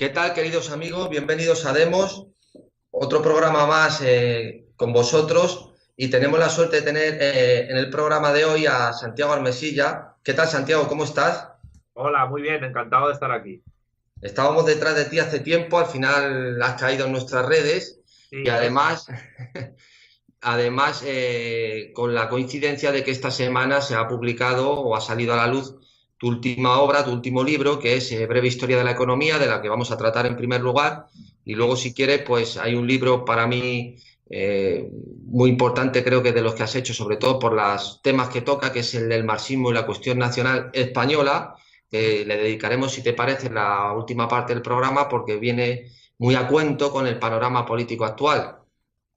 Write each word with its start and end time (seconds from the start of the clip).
¿Qué 0.00 0.08
tal, 0.08 0.32
queridos 0.32 0.70
amigos? 0.70 1.10
Bienvenidos 1.10 1.66
a 1.66 1.74
Demos, 1.74 2.26
otro 2.90 3.20
programa 3.20 3.66
más 3.66 4.00
eh, 4.00 4.64
con 4.74 4.94
vosotros 4.94 5.74
y 5.94 6.08
tenemos 6.08 6.40
la 6.40 6.48
suerte 6.48 6.76
de 6.76 6.82
tener 6.82 7.18
eh, 7.20 7.66
en 7.68 7.76
el 7.76 7.90
programa 7.90 8.32
de 8.32 8.46
hoy 8.46 8.64
a 8.64 8.94
Santiago 8.94 9.34
Armesilla. 9.34 10.14
¿Qué 10.24 10.32
tal, 10.32 10.48
Santiago? 10.48 10.88
¿Cómo 10.88 11.04
estás? 11.04 11.48
Hola, 11.92 12.24
muy 12.24 12.40
bien, 12.40 12.64
encantado 12.64 13.08
de 13.08 13.12
estar 13.12 13.30
aquí. 13.30 13.62
Estábamos 14.22 14.64
detrás 14.64 14.96
de 14.96 15.04
ti 15.04 15.18
hace 15.18 15.40
tiempo, 15.40 15.78
al 15.78 15.84
final 15.88 16.62
has 16.62 16.80
caído 16.80 17.04
en 17.04 17.12
nuestras 17.12 17.44
redes 17.44 18.00
y 18.30 18.48
además, 18.48 19.06
además 20.40 21.02
eh, 21.04 21.92
con 21.94 22.14
la 22.14 22.30
coincidencia 22.30 22.90
de 22.90 23.04
que 23.04 23.10
esta 23.10 23.30
semana 23.30 23.82
se 23.82 23.96
ha 23.96 24.08
publicado 24.08 24.80
o 24.80 24.96
ha 24.96 25.02
salido 25.02 25.34
a 25.34 25.36
la 25.36 25.46
luz 25.46 25.76
tu 26.20 26.28
última 26.28 26.78
obra, 26.80 27.02
tu 27.02 27.12
último 27.12 27.42
libro, 27.42 27.78
que 27.78 27.96
es 27.96 28.12
eh, 28.12 28.26
Breve 28.26 28.48
Historia 28.48 28.76
de 28.76 28.84
la 28.84 28.90
Economía, 28.90 29.38
de 29.38 29.46
la 29.46 29.62
que 29.62 29.70
vamos 29.70 29.90
a 29.90 29.96
tratar 29.96 30.26
en 30.26 30.36
primer 30.36 30.60
lugar. 30.60 31.06
Y 31.46 31.54
luego, 31.54 31.76
si 31.76 31.94
quieres, 31.94 32.20
pues 32.26 32.58
hay 32.58 32.74
un 32.74 32.86
libro 32.86 33.24
para 33.24 33.46
mí 33.46 33.96
eh, 34.28 34.86
muy 35.24 35.48
importante, 35.48 36.04
creo 36.04 36.22
que 36.22 36.32
de 36.32 36.42
los 36.42 36.54
que 36.54 36.62
has 36.62 36.76
hecho, 36.76 36.92
sobre 36.92 37.16
todo 37.16 37.38
por 37.38 37.54
los 37.54 38.02
temas 38.02 38.28
que 38.28 38.42
toca, 38.42 38.70
que 38.70 38.80
es 38.80 38.94
el 38.94 39.08
del 39.08 39.24
marxismo 39.24 39.70
y 39.70 39.74
la 39.74 39.86
cuestión 39.86 40.18
nacional 40.18 40.68
española. 40.74 41.54
le 41.90 42.36
dedicaremos, 42.36 42.92
si 42.92 43.02
te 43.02 43.14
parece, 43.14 43.48
la 43.48 43.94
última 43.94 44.28
parte 44.28 44.52
del 44.52 44.62
programa, 44.62 45.08
porque 45.08 45.38
viene 45.38 45.90
muy 46.18 46.34
a 46.34 46.46
cuento 46.46 46.92
con 46.92 47.06
el 47.06 47.18
panorama 47.18 47.64
político 47.64 48.04
actual. 48.04 48.58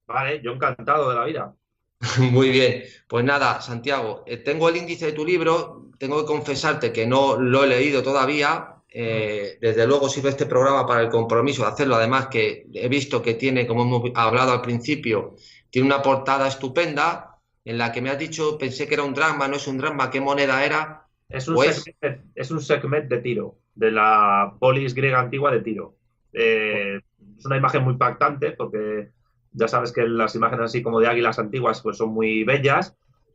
Vale, 0.08 0.42
yo 0.42 0.54
encantado 0.54 1.10
de 1.10 1.16
la 1.16 1.26
vida. 1.26 1.54
Muy 2.32 2.50
bien, 2.50 2.84
pues 3.08 3.26
nada, 3.26 3.62
Santiago, 3.62 4.24
eh, 4.26 4.38
tengo 4.38 4.70
el 4.70 4.78
índice 4.78 5.08
de 5.08 5.12
tu 5.12 5.26
libro, 5.26 5.83
tengo 6.04 6.20
que 6.20 6.34
confesarte 6.34 6.92
que 6.92 7.08
no 7.08 7.40
lo 7.40 7.64
he 7.64 7.68
leído 7.68 8.04
todavía. 8.04 8.76
Eh, 8.90 9.58
desde 9.62 9.88
luego 9.88 10.10
sirve 10.10 10.32
este 10.32 10.46
programa 10.46 10.86
para 10.86 11.02
el 11.02 11.08
compromiso 11.08 11.62
de 11.62 11.70
hacerlo. 11.70 11.96
Además 11.96 12.28
que 12.28 12.68
he 12.74 12.90
visto 12.90 13.22
que 13.22 13.36
tiene, 13.36 13.66
como 13.66 13.84
hemos 13.84 14.12
hablado 14.14 14.52
al 14.52 14.60
principio, 14.60 15.38
tiene 15.70 15.86
una 15.88 16.02
portada 16.02 16.50
estupenda 16.50 17.40
en 17.64 17.78
la 17.78 17.94
que 17.94 18.02
me 18.02 18.10
has 18.10 18.20
dicho, 18.20 18.58
pensé 18.58 18.86
que 18.86 18.96
era 18.96 19.04
un 19.04 19.14
drama, 19.14 19.48
no 19.48 19.56
es 19.56 19.66
un 19.66 19.78
drama, 19.78 20.12
¿qué 20.12 20.20
moneda 20.20 20.66
era? 20.66 21.08
Es 21.30 21.48
un, 21.48 21.56
pues 21.56 21.82
segment, 21.82 22.26
es 22.36 22.52
un 22.52 22.60
segment 22.60 23.10
de 23.10 23.20
tiro, 23.20 23.60
de 23.74 23.92
la 23.92 24.54
polis 24.60 24.94
griega 24.94 25.22
antigua 25.22 25.52
de 25.52 25.62
tiro. 25.62 25.96
Eh, 26.34 27.00
es 27.38 27.46
una 27.46 27.56
imagen 27.56 27.82
muy 27.84 27.94
impactante 27.94 28.52
porque 28.52 29.12
ya 29.54 29.70
sabes 29.70 29.94
que 29.94 30.06
las 30.06 30.36
imágenes 30.36 30.66
así 30.66 30.84
como 30.84 31.00
de 31.00 31.08
águilas 31.08 31.40
antiguas 31.40 31.82
pues 31.82 31.96
son 31.96 32.10
muy 32.10 32.44
bellas 32.44 32.94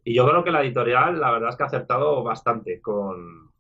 y 0.09 0.15
yo 0.15 0.27
creo 0.27 0.43
que 0.43 0.51
la 0.51 0.63
editorial 0.63 1.21
la 1.21 1.31
verdad 1.33 1.51
es 1.51 1.57
que 1.57 1.65
ha 1.65 1.67
acertado 1.67 2.23
bastante 2.23 2.81
con, 2.81 3.53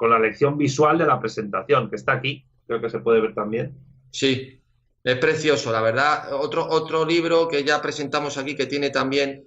la 0.00 0.18
lección 0.18 0.56
visual 0.56 0.96
de 0.96 1.04
la 1.04 1.20
presentación, 1.20 1.90
que 1.90 1.96
está 1.96 2.12
aquí, 2.12 2.46
creo 2.66 2.80
que 2.80 2.88
se 2.88 3.00
puede 3.00 3.20
ver 3.20 3.34
también. 3.34 3.76
Sí, 4.10 4.58
es 5.04 5.18
precioso, 5.18 5.70
la 5.70 5.82
verdad. 5.82 6.32
Otro, 6.32 6.66
otro 6.66 7.04
libro 7.04 7.46
que 7.46 7.62
ya 7.62 7.82
presentamos 7.82 8.38
aquí 8.38 8.56
que 8.56 8.64
tiene 8.64 8.88
también 8.88 9.44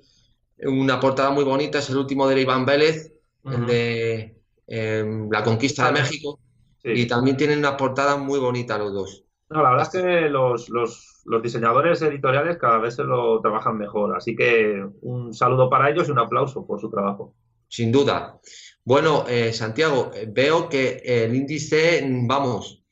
una 0.59 1.00
portada 1.00 1.31
muy 1.31 1.44
bonita 1.44 1.80
es 1.80 1.89
el 1.89 1.97
último 1.97 2.27
de 2.27 2.39
Iván 2.39 2.63
Vélez, 2.63 3.11
de 3.44 4.38
em, 4.67 5.30
La 5.31 5.44
Conquista 5.44 5.88
de 5.88 5.94
México. 5.94 6.39
Y 6.83 7.07
también 7.07 7.38
tienen 7.38 7.57
una 7.57 7.75
portada 7.75 8.17
muy 8.17 8.38
bonita 8.38 8.77
los 8.77 8.94
dos. 8.94 9.23
No, 9.50 9.63
la 9.63 9.72
verdad 9.72 9.89
es 9.91 10.02
que 10.02 10.30
los, 10.30 11.19
diseñadores 11.38 12.02
editoriales 12.02 12.58
cada 12.58 12.80
vez 12.80 12.95
se 12.95 13.03
lo 13.03 13.39
trabajan 13.41 13.77
mejor. 13.77 14.16
Así 14.16 14.35
que 14.35 14.83
un 15.02 15.33
saludo 15.33 15.69
para 15.69 15.89
ellos 15.89 16.08
y 16.08 16.11
un 16.11 16.19
aplauso 16.19 16.66
por 16.66 16.81
su 16.81 16.89
trabajo. 16.89 17.35
Sin 17.67 17.91
duda. 17.91 18.39
Bueno, 18.83 19.25
eh, 19.27 19.53
Santiago, 19.53 20.11
eh, 20.16 20.27
veo 20.27 20.67
que 20.67 21.02
el 21.05 21.35
índice, 21.35 22.03
vamos, 22.25 22.83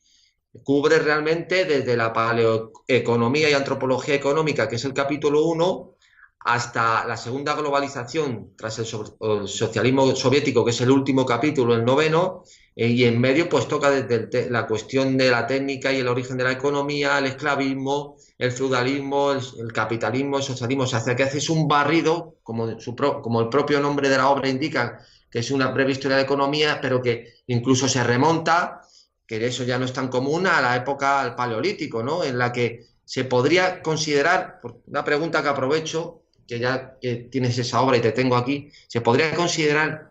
cubre 0.62 0.98
realmente 1.00 1.64
desde 1.64 1.96
la 1.96 2.12
paleoeconomía 2.12 3.50
y 3.50 3.54
antropología 3.54 4.14
económica, 4.14 4.68
que 4.68 4.76
es 4.76 4.84
el 4.84 4.92
capítulo 4.92 5.44
1, 5.46 5.96
hasta 6.40 7.04
la 7.06 7.16
segunda 7.16 7.54
globalización 7.54 8.54
tras 8.56 8.78
el, 8.78 8.86
socialismo 8.86 10.14
soviético, 10.14 10.64
que 10.64 10.70
es 10.70 10.80
el 10.80 10.90
último 10.90 11.26
capítulo, 11.26 11.74
el 11.74 11.84
noveno, 11.84 12.44
eh, 12.80 12.86
y 12.86 13.04
en 13.06 13.20
medio 13.20 13.48
pues 13.48 13.66
toca 13.66 13.90
desde 13.90 14.48
la 14.50 14.68
cuestión 14.68 15.16
de 15.18 15.32
la 15.32 15.48
técnica 15.48 15.92
y 15.92 15.98
el 15.98 16.06
origen 16.06 16.36
de 16.36 16.44
la 16.44 16.52
economía, 16.52 17.18
el 17.18 17.26
esclavismo, 17.26 18.16
el 18.38 18.52
feudalismo, 18.52 19.32
el, 19.32 19.72
capitalismo, 19.72 20.36
el 20.36 20.44
socialismo, 20.44 20.84
o 20.84 20.86
sea, 20.86 21.16
que 21.16 21.24
haces 21.24 21.50
un 21.50 21.66
barrido, 21.66 22.36
como, 22.44 22.78
su 22.78 22.94
como 22.94 23.40
el 23.40 23.48
propio 23.48 23.80
nombre 23.80 24.08
de 24.08 24.16
la 24.16 24.30
obra 24.30 24.48
indica, 24.48 25.00
que 25.28 25.40
es 25.40 25.50
una 25.50 25.72
breve 25.72 25.90
historia 25.90 26.18
de 26.18 26.22
economía, 26.22 26.78
pero 26.80 27.02
que 27.02 27.42
incluso 27.48 27.88
se 27.88 28.04
remonta, 28.04 28.80
que 29.26 29.44
eso 29.44 29.64
ya 29.64 29.76
no 29.76 29.84
es 29.84 29.92
tan 29.92 30.06
común, 30.06 30.46
a 30.46 30.60
la 30.60 30.76
época 30.76 31.24
del 31.24 31.34
paleolítico, 31.34 32.04
¿no? 32.04 32.22
En 32.22 32.38
la 32.38 32.52
que 32.52 32.86
se 33.04 33.24
podría 33.24 33.82
considerar, 33.82 34.60
una 34.86 35.02
pregunta 35.02 35.42
que 35.42 35.48
aprovecho, 35.48 36.22
que 36.46 36.60
ya 36.60 36.96
tienes 37.28 37.58
esa 37.58 37.80
obra 37.80 37.96
y 37.96 38.00
te 38.00 38.12
tengo 38.12 38.36
aquí, 38.36 38.70
¿se 38.86 39.00
podría 39.00 39.34
considerar 39.34 40.07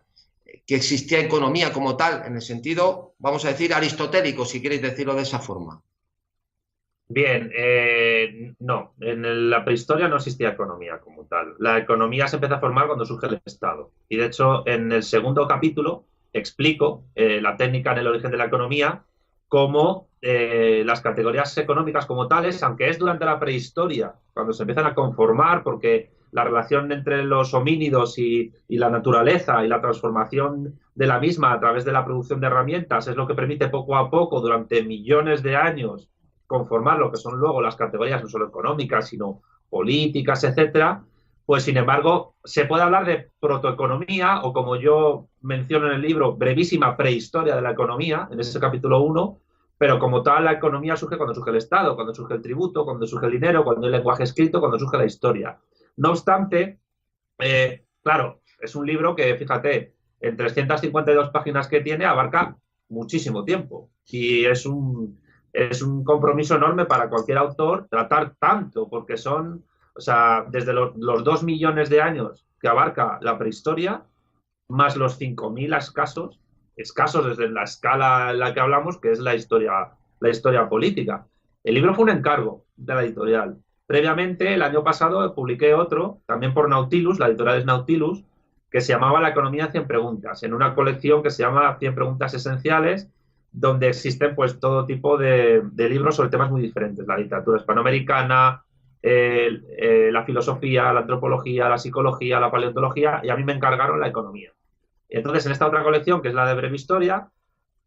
que 0.65 0.75
existía 0.75 1.19
economía 1.19 1.71
como 1.73 1.95
tal, 1.97 2.23
en 2.25 2.35
el 2.35 2.41
sentido, 2.41 3.15
vamos 3.19 3.45
a 3.45 3.49
decir, 3.49 3.73
aristotélico, 3.73 4.45
si 4.45 4.61
queréis 4.61 4.81
decirlo 4.81 5.15
de 5.15 5.23
esa 5.23 5.39
forma? 5.39 5.81
Bien, 7.09 7.51
eh, 7.55 8.53
no, 8.59 8.93
en 8.99 9.49
la 9.49 9.63
prehistoria 9.63 10.09
no 10.09 10.17
existía 10.17 10.49
economía 10.49 10.99
como 10.99 11.25
tal. 11.25 11.55
La 11.59 11.77
economía 11.77 12.27
se 12.27 12.35
empieza 12.35 12.55
a 12.55 12.59
formar 12.59 12.87
cuando 12.87 13.05
surge 13.05 13.27
el 13.27 13.41
Estado. 13.45 13.91
Y 14.09 14.17
de 14.17 14.25
hecho, 14.25 14.67
en 14.67 14.91
el 14.91 15.03
segundo 15.03 15.47
capítulo 15.47 16.05
explico 16.33 17.05
eh, 17.15 17.39
la 17.41 17.55
técnica 17.55 17.93
en 17.93 17.99
el 17.99 18.07
origen 18.07 18.31
de 18.31 18.37
la 18.37 18.45
economía, 18.45 19.03
como 19.47 20.09
eh, 20.21 20.83
las 20.85 20.99
categorías 20.99 21.57
económicas 21.57 22.05
como 22.05 22.27
tales, 22.27 22.61
aunque 22.61 22.89
es 22.89 22.99
durante 22.99 23.23
la 23.23 23.39
prehistoria, 23.39 24.13
cuando 24.33 24.51
se 24.51 24.63
empiezan 24.63 24.87
a 24.87 24.93
conformar, 24.93 25.63
porque 25.63 26.11
la 26.31 26.43
relación 26.43 26.91
entre 26.91 27.23
los 27.23 27.53
homínidos 27.53 28.17
y, 28.17 28.53
la 28.67 28.89
naturaleza 28.89 29.63
y 29.63 29.67
la 29.67 29.81
transformación 29.81 30.79
de 30.95 31.07
la 31.07 31.19
misma 31.19 31.53
a 31.53 31.59
través 31.59 31.85
de 31.85 31.91
la 31.91 32.05
producción 32.05 32.39
de 32.39 32.47
herramientas 32.47 33.07
es 33.07 33.15
lo 33.15 33.27
que 33.27 33.35
permite 33.35 33.69
poco 33.69 33.95
a 33.95 34.09
poco, 34.09 34.41
durante 34.41 34.83
millones 34.83 35.43
de 35.43 35.55
años, 35.55 36.09
conformar 36.45 36.99
lo 36.99 37.11
que 37.11 37.17
son 37.17 37.39
luego 37.39 37.61
las 37.61 37.75
categorías 37.75 38.21
no 38.21 38.29
solo 38.29 38.47
económicas, 38.47 39.09
sino 39.09 39.41
políticas, 39.69 40.43
etcétera, 40.43 41.03
pues 41.45 41.63
sin 41.63 41.77
embargo 41.77 42.35
se 42.43 42.65
puede 42.65 42.83
hablar 42.83 43.05
de 43.05 43.29
protoeconomía 43.39 44.41
o 44.43 44.53
como 44.53 44.75
yo 44.75 45.27
menciono 45.41 45.87
en 45.87 45.93
el 45.93 46.01
libro, 46.01 46.35
brevísima 46.35 46.97
prehistoria 46.97 47.55
de 47.55 47.61
la 47.61 47.71
economía, 47.71 48.27
en 48.31 48.39
ese 48.39 48.59
capítulo 48.59 49.01
1, 49.01 49.39
pero 49.77 49.99
como 49.99 50.23
tal 50.23 50.45
la 50.45 50.53
economía 50.53 50.95
surge 50.95 51.17
cuando 51.17 51.35
surge 51.35 51.51
el 51.51 51.57
Estado, 51.57 51.95
cuando 51.95 52.13
surge 52.13 52.33
el 52.33 52.41
tributo, 52.41 52.83
cuando 52.83 53.05
surge 53.05 53.27
el 53.27 53.33
dinero, 53.33 53.63
cuando 53.63 53.85
hay 53.85 53.93
lenguaje 53.93 54.23
escrito, 54.23 54.59
cuando 54.59 54.79
surge 54.79 54.97
la 54.97 55.05
historia. 55.05 55.57
No 55.97 56.11
obstante, 56.11 56.79
eh, 57.39 57.83
claro, 58.03 58.41
es 58.59 58.75
un 58.75 58.85
libro 58.85 59.15
que, 59.15 59.35
fíjate, 59.35 59.93
en 60.19 60.37
352 60.37 61.29
páginas 61.29 61.67
que 61.67 61.81
tiene 61.81 62.05
abarca 62.05 62.57
muchísimo 62.89 63.43
tiempo 63.43 63.89
y 64.05 64.45
es 64.45 64.65
un, 64.65 65.19
es 65.53 65.81
un 65.81 66.03
compromiso 66.03 66.55
enorme 66.55 66.85
para 66.85 67.09
cualquier 67.09 67.37
autor 67.37 67.87
tratar 67.89 68.35
tanto, 68.39 68.87
porque 68.89 69.17
son, 69.17 69.63
o 69.95 69.99
sea, 69.99 70.45
desde 70.49 70.73
los, 70.73 70.93
dos 71.23 71.43
millones 71.43 71.89
de 71.89 72.01
años 72.01 72.45
que 72.59 72.67
abarca 72.67 73.19
la 73.21 73.37
prehistoria, 73.37 74.03
más 74.69 74.95
los 74.95 75.19
5.000 75.19 75.77
escasos, 75.77 76.39
escasos 76.75 77.25
desde 77.25 77.49
la 77.49 77.63
escala 77.63 78.31
en 78.31 78.39
la 78.39 78.53
que 78.53 78.59
hablamos, 78.59 78.99
que 78.99 79.11
es 79.11 79.19
la 79.19 79.35
historia, 79.35 79.91
la 80.19 80.29
historia 80.29 80.69
política. 80.69 81.25
El 81.63 81.75
libro 81.75 81.93
fue 81.95 82.03
un 82.03 82.11
encargo 82.11 82.65
de 82.75 82.95
la 82.95 83.03
editorial. 83.03 83.57
Previamente, 83.87 84.53
el 84.53 84.61
año 84.61 84.83
pasado, 84.83 85.33
publiqué 85.33 85.73
otro, 85.73 86.19
también 86.25 86.53
por 86.53 86.69
Nautilus, 86.69 87.19
la 87.19 87.27
editorial 87.27 87.59
es 87.59 87.65
Nautilus, 87.65 88.23
que 88.69 88.81
se 88.81 88.91
llamaba 88.91 89.21
La 89.21 89.29
economía 89.29 89.71
100 89.71 89.87
preguntas, 89.87 90.43
en 90.43 90.53
una 90.53 90.75
colección 90.75 91.23
que 91.23 91.31
se 91.31 91.43
llama 91.43 91.77
100 91.79 91.95
preguntas 91.95 92.33
esenciales, 92.33 93.09
donde 93.53 93.87
existen 93.87 94.35
pues 94.35 94.59
todo 94.59 94.85
tipo 94.85 95.17
de, 95.17 95.63
libros 95.73 96.17
sobre 96.17 96.29
temas 96.29 96.51
muy 96.51 96.61
diferentes, 96.61 97.07
la 97.07 97.17
literatura 97.17 97.59
hispanoamericana, 97.59 98.61
la 99.01 100.23
filosofía, 100.25 100.91
la 100.91 100.99
antropología, 100.99 101.69
la 101.69 101.77
psicología, 101.77 102.41
la 102.41 102.51
paleontología, 102.51 103.21
y 103.23 103.29
a 103.29 103.37
mí 103.37 103.45
me 103.45 103.53
encargaron 103.53 104.01
la 104.01 104.09
economía. 104.09 104.51
Entonces, 105.07 105.45
en 105.45 105.53
esta 105.53 105.65
otra 105.65 105.83
colección, 105.83 106.21
que 106.21 106.27
es 106.27 106.33
la 106.33 106.45
de 106.45 106.55
breve 106.55 106.75
historia, 106.75 107.29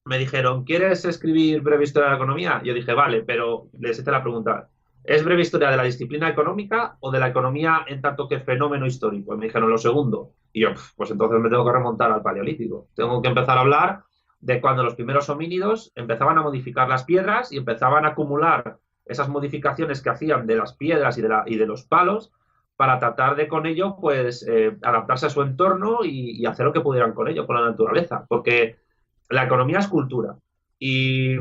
me 0.07 0.19
dijeron, 0.19 0.65
¿quieres 0.65 1.05
escribir 1.05 1.61
breve 1.61 1.85
historia 1.85 2.07
de 2.07 2.13
la 2.13 2.17
economía? 2.17 2.63
Yo 2.65 2.73
dije, 2.73 2.95
vale, 2.95 3.23
pero 3.23 3.69
les 3.79 3.99
hice 3.99 4.11
la 4.11 4.23
pregunta, 4.23 4.71
¿Es 5.11 5.25
breve 5.25 5.43
historia 5.43 5.73
de 5.73 5.77
la 5.77 5.83
disciplina 5.83 6.29
económica 6.29 6.97
o 7.01 7.11
de 7.11 7.19
la 7.19 7.27
economía 7.27 7.85
en 7.89 8.01
tanto 8.01 8.29
que 8.29 8.39
fenómeno 8.39 8.87
histórico? 8.87 9.37
Me 9.37 9.47
dijeron 9.47 9.69
lo 9.69 9.77
segundo. 9.77 10.35
Y 10.53 10.61
yo, 10.61 10.69
pues 10.95 11.11
entonces 11.11 11.41
me 11.41 11.51
tengo 11.51 11.65
que 11.65 11.73
remontar 11.73 12.13
al 12.13 12.23
paleolítico. 12.23 12.87
Tengo 12.95 13.21
que 13.21 13.27
empezar 13.27 13.59
a 13.59 13.63
hablar 13.63 14.05
de 14.39 14.61
cuando 14.61 14.85
los 14.85 14.95
primeros 14.95 15.29
homínidos 15.29 15.91
empezaban 15.97 16.39
a 16.39 16.43
modificar 16.43 16.89
las 16.89 17.03
piedras 17.03 17.51
y 17.51 17.57
empezaban 17.57 18.05
a 18.05 18.11
acumular 18.11 18.79
esas 19.05 19.29
modificaciones 19.29 20.01
que 20.01 20.11
hacían 20.11 20.47
de 20.47 20.55
las 20.55 20.77
piedras 20.77 21.19
y 21.19 21.23
de, 21.23 21.29
la, 21.29 21.43
y 21.45 21.57
de 21.57 21.67
los 21.67 21.83
palos 21.83 22.31
para 22.77 23.01
tratar 23.01 23.35
de 23.35 23.49
con 23.49 23.67
ello, 23.67 23.97
pues, 24.01 24.47
eh, 24.47 24.77
adaptarse 24.81 25.27
a 25.27 25.31
su 25.31 25.43
entorno 25.43 26.05
y 26.05 26.47
hacer 26.47 26.67
lo 26.67 26.73
que 26.73 26.83
pudieran 26.83 27.15
con 27.15 27.27
ello, 27.27 27.49
con 27.49 27.57
la 27.57 27.69
naturaleza. 27.69 28.27
Porque 28.29 28.77
la 29.29 29.43
economía 29.43 29.81
es 29.81 29.89
cultura. 29.89 30.37
Y, 30.83 31.37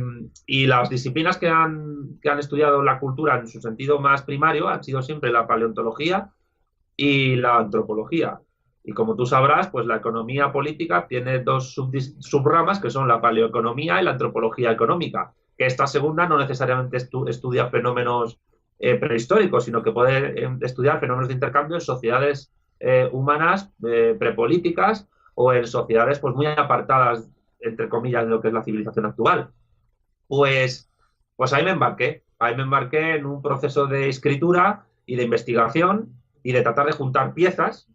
las 0.67 0.89
disciplinas 0.89 1.37
que 1.37 1.47
han, 1.47 2.19
que 2.21 2.29
han 2.29 2.39
estudiado 2.39 2.83
la 2.83 2.99
cultura 2.99 3.39
en 3.39 3.47
su 3.47 3.61
sentido 3.61 3.99
más 3.99 4.23
primario 4.23 4.67
han 4.67 4.83
sido 4.83 5.01
siempre 5.01 5.31
la 5.31 5.47
paleontología 5.47 6.31
y 6.97 7.37
la 7.37 7.57
antropología. 7.57 8.41
Y 8.83 8.91
como 8.91 9.15
tú 9.15 9.25
sabrás, 9.25 9.69
pues 9.69 9.85
la 9.85 9.95
economía 9.95 10.51
política 10.51 11.07
tiene 11.07 11.39
dos 11.39 11.73
subramas 12.19 12.79
que 12.79 12.89
son 12.89 13.07
la 13.07 13.21
paleoeconomía 13.21 14.01
y 14.01 14.03
la 14.03 14.11
antropología 14.11 14.71
económica, 14.71 15.33
que 15.57 15.65
esta 15.65 15.87
segunda 15.87 16.27
no 16.27 16.37
necesariamente 16.37 16.97
estudia 16.97 17.69
fenómenos 17.69 18.39
eh, 18.81 18.95
prehistóricos, 18.95 19.65
sino 19.65 19.83
que 19.83 19.91
puede 19.91 20.45
eh, 20.45 20.57
estudiar 20.61 21.01
fenómenos 21.01 21.27
de 21.27 21.33
intercambio 21.33 21.75
en 21.75 21.81
sociedades 21.81 22.51
eh, 22.79 23.09
humanas 23.11 23.73
prepolíticas 24.17 25.07
o 25.35 25.51
en 25.51 25.67
sociedades 25.67 26.19
pues 26.19 26.33
muy 26.33 26.45
apartadas, 26.45 27.29
entre 27.59 27.89
comillas, 27.89 28.23
de 28.25 28.29
lo 28.29 28.41
que 28.41 28.49
es 28.49 28.53
la 28.53 28.63
civilización 28.63 29.05
actual. 29.05 29.51
Pues, 30.27 30.91
pues 31.35 31.53
ahí 31.53 31.63
me 31.63 31.71
embarqué, 31.71 32.23
ahí 32.39 32.55
me 32.55 32.63
embarqué 32.63 33.15
en 33.15 33.25
un 33.25 33.41
proceso 33.41 33.87
de 33.87 34.09
escritura 34.09 34.85
y 35.05 35.15
de 35.15 35.23
investigación 35.23 36.13
y 36.43 36.51
de 36.51 36.61
tratar 36.61 36.85
de 36.85 36.93
juntar 36.93 37.33
piezas 37.33 37.89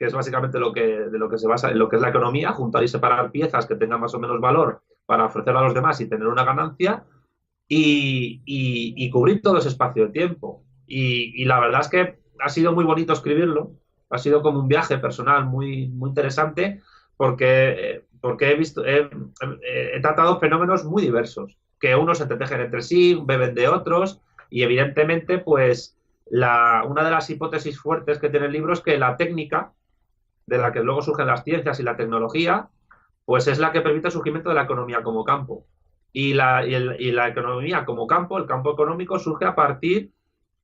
que 0.00 0.06
es 0.06 0.14
básicamente 0.14 0.58
lo 0.58 0.72
que, 0.72 0.80
de 0.80 1.18
lo 1.18 1.28
que 1.28 1.36
se 1.36 1.46
basa 1.46 1.70
en 1.70 1.78
lo 1.78 1.90
que 1.90 1.96
es 1.96 2.02
la 2.02 2.08
economía, 2.08 2.52
juntar 2.52 2.82
y 2.82 2.88
separar 2.88 3.30
piezas 3.30 3.66
que 3.66 3.74
tengan 3.74 4.00
más 4.00 4.14
o 4.14 4.18
menos 4.18 4.40
valor 4.40 4.80
para 5.04 5.26
ofrecer 5.26 5.54
a 5.54 5.60
los 5.60 5.74
demás 5.74 6.00
y 6.00 6.08
tener 6.08 6.26
una 6.26 6.42
ganancia 6.42 7.04
y, 7.68 9.10
cubrir 9.10 9.42
todo 9.42 9.58
ese 9.58 9.68
espacio 9.68 10.06
de 10.06 10.12
tiempo. 10.12 10.64
Y, 10.86 11.44
la 11.44 11.60
verdad 11.60 11.82
es 11.82 11.88
que 11.88 12.18
ha 12.38 12.48
sido 12.48 12.72
muy 12.72 12.84
bonito 12.84 13.12
escribirlo, 13.12 13.72
ha 14.08 14.16
sido 14.16 14.40
como 14.40 14.60
un 14.60 14.68
viaje 14.68 14.96
personal 14.96 15.44
muy, 15.44 15.88
muy 15.88 16.08
interesante 16.08 16.80
porque, 17.18 18.06
porque 18.20 18.50
he, 18.50 18.54
visto, 18.54 18.84
he, 18.84 19.08
tratado 20.00 20.38
fenómenos 20.38 20.84
muy 20.84 21.02
diversos, 21.02 21.56
que 21.78 21.96
unos 21.96 22.18
se 22.18 22.24
entretejen 22.24 22.60
entre 22.60 22.82
sí, 22.82 23.20
beben 23.24 23.54
de 23.54 23.68
otros 23.68 24.20
y 24.50 24.62
evidentemente 24.62 25.38
pues 25.38 25.96
la, 26.26 26.84
una 26.86 27.04
de 27.04 27.10
las 27.10 27.30
hipótesis 27.30 27.78
fuertes 27.78 28.18
que 28.18 28.28
tiene 28.28 28.46
el 28.46 28.52
libro 28.52 28.72
es 28.72 28.80
que 28.80 28.98
la 28.98 29.16
técnica 29.16 29.72
de 30.46 30.58
la 30.58 30.72
que 30.72 30.82
luego 30.82 31.02
surgen 31.02 31.28
las 31.28 31.44
ciencias 31.44 31.78
y 31.80 31.82
la 31.82 31.96
tecnología, 31.96 32.68
pues 33.24 33.46
es 33.46 33.58
la 33.58 33.72
que 33.72 33.80
permite 33.80 34.08
el 34.08 34.12
surgimiento 34.12 34.48
de 34.48 34.56
la 34.56 34.64
economía 34.64 35.02
como 35.02 35.24
campo. 35.24 35.64
Y 36.12 36.34
la, 36.34 36.66
y, 36.66 37.12
la 37.12 37.28
economía 37.28 37.84
como 37.84 38.08
campo, 38.08 38.36
el 38.36 38.46
campo 38.46 38.72
económico, 38.72 39.20
surge 39.20 39.44
a 39.44 39.54
partir 39.54 40.10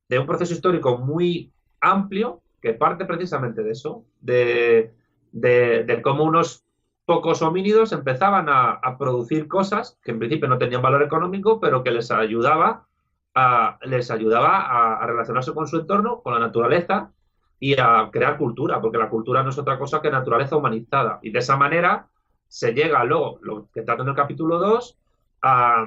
de 0.09 0.19
un 0.19 0.27
proceso 0.27 0.53
histórico 0.53 0.97
muy 0.97 1.53
amplio 1.79 2.41
que 2.61 2.73
parte 2.73 3.05
precisamente 3.05 3.63
de 3.63 3.71
eso, 3.71 4.03
de, 4.19 4.93
de, 5.31 6.01
cómo 6.03 6.25
unos 6.25 6.65
pocos 7.07 7.41
homínidos 7.41 7.93
empezaban 7.93 8.47
a, 8.49 8.97
producir 8.99 9.47
cosas 9.47 9.97
que 10.03 10.11
en 10.11 10.19
principio 10.19 10.49
no 10.49 10.57
tenían 10.57 10.81
valor 10.81 11.01
económico, 11.01 11.57
pero 11.59 11.81
que 11.81 11.91
les 11.91 12.11
ayudaba 12.11 12.85
a, 13.33 13.79
les 13.83 14.11
ayudaba 14.11 14.97
a 15.01 15.07
relacionarse 15.07 15.53
con 15.53 15.67
su 15.67 15.77
entorno, 15.77 16.21
con 16.21 16.33
la 16.33 16.39
naturaleza 16.39 17.13
y 17.59 17.79
a 17.79 18.09
crear 18.11 18.37
cultura, 18.37 18.81
porque 18.81 18.97
la 18.97 19.09
cultura 19.09 19.41
no 19.41 19.51
es 19.51 19.57
otra 19.57 19.79
cosa 19.79 20.01
que 20.01 20.11
naturaleza 20.11 20.57
humanizada. 20.57 21.19
Y 21.21 21.31
de 21.31 21.39
esa 21.39 21.55
manera 21.55 22.07
se 22.49 22.73
llega 22.73 23.03
luego, 23.05 23.39
lo 23.41 23.69
que 23.73 23.83
trata 23.83 24.03
en 24.03 24.09
el 24.09 24.15
capítulo 24.15 24.59
2, 24.59 24.97
a, 25.43 25.85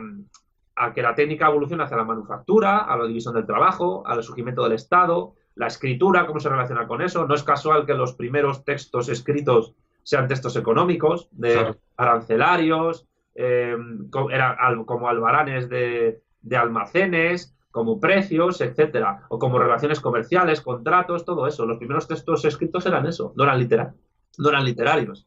que 0.95 1.03
la 1.03 1.15
técnica 1.15 1.49
evolucione 1.49 1.85
hacia 1.85 1.99
la 1.99 2.05
manufactura, 2.05 2.79
a 2.79 2.97
la 2.97 3.05
división 3.05 3.35
del 3.35 3.45
trabajo, 3.45 4.03
al 4.07 4.23
surgimiento 4.23 4.65
del 4.65 4.73
Estado, 4.73 5.35
la 5.55 5.67
escritura, 5.67 6.27
cómo 6.27 6.41
se 6.41 6.49
relaciona 6.49 6.87
con 6.87 7.03
eso. 7.03 7.27
No 7.27 7.35
es 7.35 7.43
casual 7.43 7.85
que 7.85 7.93
los 7.93 8.15
primeros 8.15 8.65
textos 8.65 9.11
escritos 9.11 9.75
sean 10.03 10.29
textos 10.29 10.57
económicos, 10.57 11.29
de 11.33 11.75
arancelarios, 11.97 13.07
eh, 13.35 13.77
como, 14.11 15.09
albaranes 15.09 15.69
de, 15.69 16.23
de 16.43 16.57
almacenes, 16.57 17.55
como 17.71 18.01
precios, 18.01 18.61
etcétera, 18.61 19.25
o 19.29 19.39
como 19.39 19.59
relaciones 19.59 20.01
comerciales, 20.01 20.61
contratos, 20.61 21.25
todo 21.25 21.47
eso. 21.47 21.67
Los 21.67 21.79
primeros 21.79 22.09
textos 22.09 22.45
escritos 22.45 22.87
eran 22.87 23.07
eso, 23.07 23.33
no 23.37 23.45
eran, 23.45 23.59
literal, 23.59 23.93
no 24.39 24.49
eran 24.49 24.65
literarios. 24.65 25.27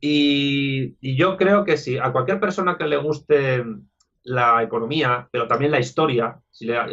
Y, 0.00 0.96
yo 1.16 1.36
creo 1.36 1.64
que 1.64 1.76
si 1.76 1.98
a 1.98 2.12
cualquier 2.12 2.40
persona 2.40 2.76
que 2.76 2.86
le 2.86 2.96
guste 2.96 3.64
la 4.24 4.62
economía, 4.62 5.28
pero 5.30 5.46
también 5.46 5.70
la 5.70 5.80
historia 5.80 6.40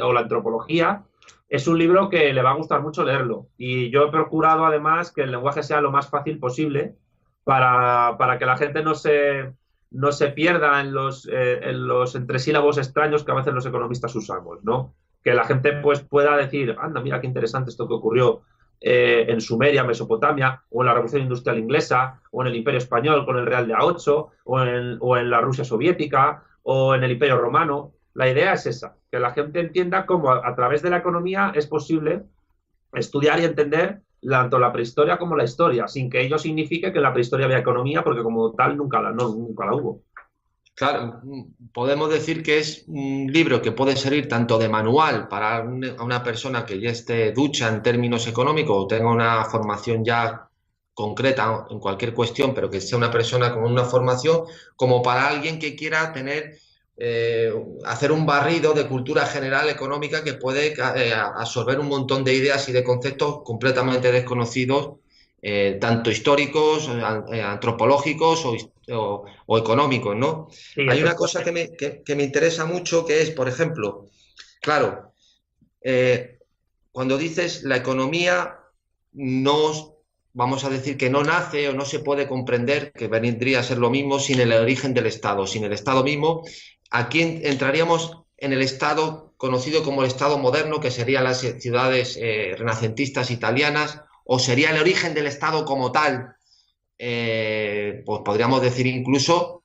o 0.03 0.13
la 0.13 0.19
antropología, 0.21 1.03
es 1.49 1.67
un 1.67 1.77
libro 1.77 2.09
que 2.09 2.33
le 2.33 2.41
va 2.41 2.51
a 2.51 2.55
gustar 2.55 2.81
mucho 2.81 3.03
leerlo. 3.03 3.47
Y 3.57 3.89
yo 3.89 4.05
he 4.05 4.11
procurado 4.11 4.65
además 4.65 5.11
que 5.11 5.21
el 5.23 5.31
lenguaje 5.31 5.63
sea 5.63 5.81
lo 5.81 5.91
más 5.91 6.09
fácil 6.09 6.39
posible 6.39 6.95
para, 7.43 8.15
para 8.17 8.37
que 8.37 8.45
la 8.45 8.57
gente 8.57 8.83
no 8.83 8.95
se, 8.95 9.53
no 9.91 10.11
se 10.11 10.29
pierda 10.29 10.81
en 10.81 10.93
los, 10.93 11.27
eh, 11.27 11.59
en 11.61 11.87
los 11.87 12.15
entresílabos 12.15 12.77
extraños 12.77 13.23
que 13.23 13.31
a 13.31 13.35
veces 13.35 13.53
los 13.53 13.65
economistas 13.65 14.15
usamos, 14.15 14.63
¿no? 14.63 14.93
Que 15.23 15.33
la 15.33 15.45
gente 15.45 15.73
pues 15.73 16.01
pueda 16.01 16.35
decir, 16.35 16.75
anda, 16.79 17.01
mira 17.01 17.21
qué 17.21 17.27
interesante 17.27 17.69
esto 17.69 17.87
que 17.87 17.93
ocurrió 17.93 18.41
eh, 18.81 19.25
en 19.29 19.39
Sumeria, 19.39 19.83
Mesopotamia, 19.83 20.63
o 20.69 20.81
en 20.81 20.87
la 20.87 20.93
Revolución 20.93 21.21
Industrial 21.21 21.57
Inglesa, 21.57 22.21
o 22.31 22.41
en 22.41 22.47
el 22.47 22.55
Imperio 22.55 22.79
Español 22.79 23.25
con 23.25 23.37
el 23.37 23.45
Real 23.45 23.67
de 23.67 23.75
A8, 23.75 24.29
o 24.43 24.61
en, 24.61 24.97
o 24.99 25.15
en 25.15 25.29
la 25.29 25.39
Rusia 25.39 25.63
Soviética, 25.63 26.43
o 26.63 26.95
en 26.95 27.03
el 27.03 27.11
Imperio 27.11 27.37
Romano. 27.37 27.93
La 28.13 28.29
idea 28.29 28.53
es 28.53 28.65
esa, 28.65 28.97
que 29.11 29.19
la 29.19 29.31
gente 29.31 29.59
entienda 29.59 30.05
cómo 30.05 30.31
a 30.31 30.55
través 30.55 30.81
de 30.81 30.89
la 30.89 30.97
economía 30.97 31.51
es 31.55 31.67
posible 31.67 32.23
estudiar 32.93 33.39
y 33.39 33.45
entender 33.45 34.01
tanto 34.27 34.59
la 34.59 34.71
prehistoria 34.71 35.17
como 35.17 35.35
la 35.35 35.43
historia, 35.43 35.87
sin 35.87 36.09
que 36.09 36.21
ello 36.21 36.37
signifique 36.37 36.91
que 36.91 36.97
en 36.97 37.03
la 37.03 37.13
prehistoria 37.13 37.45
había 37.45 37.59
economía, 37.59 38.03
porque 38.03 38.23
como 38.23 38.51
tal 38.53 38.77
nunca 38.77 39.01
la, 39.01 39.11
nunca 39.11 39.65
la 39.65 39.75
hubo. 39.75 40.01
Claro, 40.75 41.21
podemos 41.71 42.09
decir 42.09 42.41
que 42.41 42.57
es 42.57 42.85
un 42.87 43.27
libro 43.31 43.61
que 43.61 43.71
puede 43.71 43.95
servir 43.95 44.27
tanto 44.27 44.57
de 44.57 44.69
manual 44.69 45.27
para 45.27 45.61
una 45.61 46.23
persona 46.23 46.65
que 46.65 46.79
ya 46.79 46.89
esté 46.89 47.31
ducha 47.31 47.69
en 47.69 47.83
términos 47.83 48.27
económicos 48.27 48.75
o 48.75 48.87
tenga 48.87 49.11
una 49.11 49.45
formación 49.45 50.03
ya 50.03 50.49
concreta 50.95 51.67
en 51.69 51.79
cualquier 51.79 52.13
cuestión, 52.15 52.55
pero 52.55 52.71
que 52.71 52.81
sea 52.81 52.97
una 52.97 53.11
persona 53.11 53.53
con 53.53 53.63
una 53.63 53.83
formación, 53.83 54.45
como 54.75 55.03
para 55.03 55.27
alguien 55.27 55.59
que 55.59 55.75
quiera 55.75 56.11
tener 56.11 56.57
eh, 56.95 57.51
hacer 57.85 58.11
un 58.11 58.23
barrido 58.23 58.73
de 58.73 58.87
cultura 58.87 59.25
general 59.25 59.67
económica 59.67 60.23
que 60.23 60.33
puede 60.33 60.73
eh, 60.73 61.13
absorber 61.13 61.79
un 61.79 61.87
montón 61.87 62.23
de 62.23 62.35
ideas 62.35 62.69
y 62.69 62.71
de 62.71 62.83
conceptos 62.83 63.41
completamente 63.43 64.11
desconocidos, 64.11 64.99
eh, 65.41 65.79
tanto 65.81 66.11
históricos, 66.11 66.87
antropológicos 66.87 68.45
o, 68.91 69.25
económicos, 69.57 70.15
¿no? 70.15 70.49
Hay 70.87 71.01
una 71.01 71.15
cosa 71.15 71.43
que 71.43 71.51
me, 71.51 71.71
que 71.73 72.15
me, 72.15 72.23
interesa 72.23 72.65
mucho 72.65 73.05
que 73.05 73.21
es, 73.21 73.31
por 73.31 73.49
ejemplo, 73.49 74.09
claro, 74.61 75.13
cuando 76.91 77.17
dices 77.17 77.63
la 77.63 77.77
economía 77.77 78.59
no 79.13 79.93
vamos 80.33 80.63
a 80.63 80.69
decir 80.69 80.97
que 80.97 81.09
no 81.09 81.23
nace 81.23 81.69
o 81.69 81.73
no 81.73 81.85
se 81.85 81.99
puede 81.99 82.27
comprender, 82.27 82.91
que 82.91 83.07
vendría 83.07 83.59
a 83.59 83.63
ser 83.63 83.77
lo 83.77 83.89
mismo 83.89 84.19
sin 84.19 84.39
el 84.39 84.51
origen 84.51 84.93
del 84.93 85.05
Estado, 85.05 85.45
sin 85.45 85.63
el 85.63 85.73
Estado 85.73 86.03
mismo 86.03 86.43
Aquí 86.95 87.41
entraríamos 87.41 88.19
en 88.37 88.53
el 88.53 88.61
Estado 88.61 89.33
conocido 89.37 89.81
como 89.81 90.03
el 90.03 90.09
Estado 90.09 90.37
moderno, 90.37 90.79
que 90.79 90.91
serían 90.91 91.23
las 91.23 91.39
ciudades 91.39 92.19
eh, 92.21 92.53
renacentistas 92.55 93.31
italianas, 93.31 93.99
o 94.25 94.37
sería 94.37 94.69
el 94.69 94.79
origen 94.79 95.15
del 95.15 95.25
Estado 95.25 95.65
como 95.65 95.91
tal, 95.91 96.35
eh, 96.99 98.03
pues 98.05 98.21
podríamos 98.23 98.61
decir 98.61 98.85
incluso, 98.85 99.63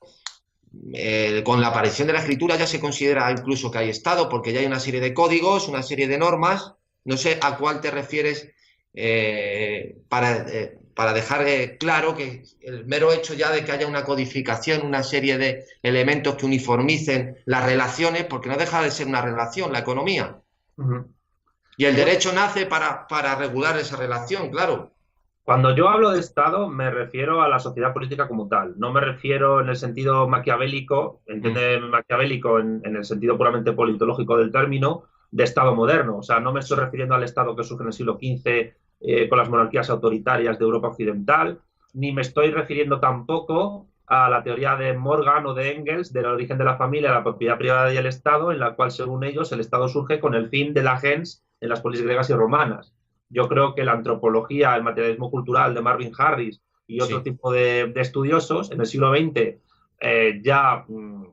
eh, 0.95 1.43
con 1.45 1.61
la 1.61 1.69
aparición 1.69 2.07
de 2.07 2.15
la 2.15 2.21
escritura 2.21 2.57
ya 2.57 2.67
se 2.67 2.81
considera 2.81 3.31
incluso 3.31 3.71
que 3.71 3.77
hay 3.77 3.91
Estado, 3.91 4.31
porque 4.31 4.55
ya 4.55 4.61
hay 4.61 4.67
una 4.67 4.81
serie 4.81 5.03
de 5.03 5.13
códigos, 5.13 5.69
una 5.69 5.83
serie 5.83 6.09
de 6.09 6.17
normas, 6.17 6.73
no 7.05 7.19
sé 7.19 7.39
a 7.43 7.59
cuál 7.59 7.83
te 7.83 7.91
refieres 7.91 8.49
para 10.09 10.47
para 10.99 11.13
dejar 11.13 11.47
eh, 11.47 11.77
claro 11.79 12.17
que 12.17 12.43
el 12.61 12.85
mero 12.85 13.13
hecho 13.13 13.33
ya 13.33 13.53
de 13.53 13.65
que 13.65 13.71
haya 13.71 13.87
una 13.87 14.03
codificación, 14.03 14.85
una 14.85 15.05
serie 15.05 15.39
de 15.39 15.65
elementos 15.81 16.35
que 16.35 16.45
uniformicen 16.45 17.37
las 17.45 17.65
relaciones, 17.65 18.25
porque 18.25 18.49
no 18.49 18.57
deja 18.57 18.83
de 18.83 18.91
ser 18.91 19.07
una 19.07 19.23
relación 19.23 19.73
la 19.73 19.79
economía. 19.79 20.41
Y 21.77 21.85
el 21.85 21.95
derecho 21.95 22.33
nace 22.33 22.67
para, 22.67 23.07
para 23.07 23.37
regular 23.37 23.79
esa 23.79 23.95
relación, 23.95 24.51
claro. 24.51 24.91
Cuando 25.45 25.73
yo 25.73 25.89
hablo 25.89 26.11
de 26.11 26.19
Estado, 26.19 26.69
me 26.69 26.91
refiero 26.91 27.43
a 27.43 27.49
la 27.49 27.61
sociedad 27.61 27.93
política 27.93 28.27
como 28.27 28.49
tal. 28.49 28.75
No 28.77 28.93
me 28.93 29.01
refiero 29.01 29.61
en 29.61 29.69
el 29.69 29.77
sentido 29.77 30.27
maquiavélico, 30.27 31.21
entiende 31.27 31.79
maquiavélico 31.79 32.59
en, 32.59 32.83
en, 32.85 32.97
el 32.97 33.05
sentido 33.05 33.39
puramente 33.39 33.71
politológico 33.71 34.37
del 34.37 34.51
término, 34.51 35.05
de 35.31 35.45
Estado 35.45 35.77
moderno. 35.77 36.17
O 36.17 36.23
sea, 36.25 36.41
no 36.41 36.53
me 36.53 36.59
estoy 36.59 36.79
refiriendo 36.79 37.15
al 37.15 37.23
Estado 37.23 37.55
que 37.55 37.63
surge 37.63 37.85
en 37.85 37.87
el 37.87 37.93
siglo 37.93 38.19
XV 38.21 38.75
eh, 39.01 39.29
con 39.29 39.39
las 39.39 39.49
monarquías 39.49 39.91
autoritarias 39.91 40.59
de 40.59 40.65
Europa 40.65 40.89
Occidental, 40.89 41.61
ni 41.93 42.13
me 42.13 42.23
estoy 42.23 42.51
refiriendo 42.51 43.01
tampoco 43.01 43.87
a 44.07 44.31
la 44.31 44.43
teoría 44.43 44.77
de 44.77 44.95
Morgan 44.95 45.47
o 45.47 45.55
de 45.55 45.73
Engels 45.73 46.13
del 46.13 46.27
origen 46.27 46.59
de 46.59 46.65
la 46.65 46.77
familia, 46.77 47.13
la 47.13 47.23
propiedad 47.23 47.59
privada 47.59 47.93
y 47.93 47.97
el 47.97 48.07
Estado, 48.07 48.53
en 48.53 48.59
la 48.59 48.75
cual, 48.75 48.91
según 48.91 49.23
ellos, 49.23 49.53
el 49.53 49.61
Estado 49.61 49.89
surge 49.89 50.19
con 50.19 50.35
el 50.35 50.49
fin 50.49 50.73
de 50.73 50.83
la 50.83 50.99
gens 50.99 51.45
en 51.61 51.69
las 51.69 51.81
polis 51.81 52.03
griegas 52.03 52.31
y 52.31 52.35
romanas. 52.35 52.95
Yo 53.29 53.49
creo 53.49 53.75
que 53.75 53.85
la 53.85 53.93
antropología, 53.93 54.75
el 54.77 54.83
materialismo 54.83 55.31
cultural 55.31 55.75
de 55.75 55.83
Marvin 55.83 56.13
Harris 56.17 56.63
y 56.87 57.01
otro 57.03 57.23
tipo 57.23 57.53
de, 57.53 57.93
estudiosos 57.97 58.73
en 58.73 58.81
el 58.81 58.87
siglo 58.87 59.15
XX 59.15 59.59
eh, 60.01 60.41
ya 60.43 60.85
mm, 60.89 61.25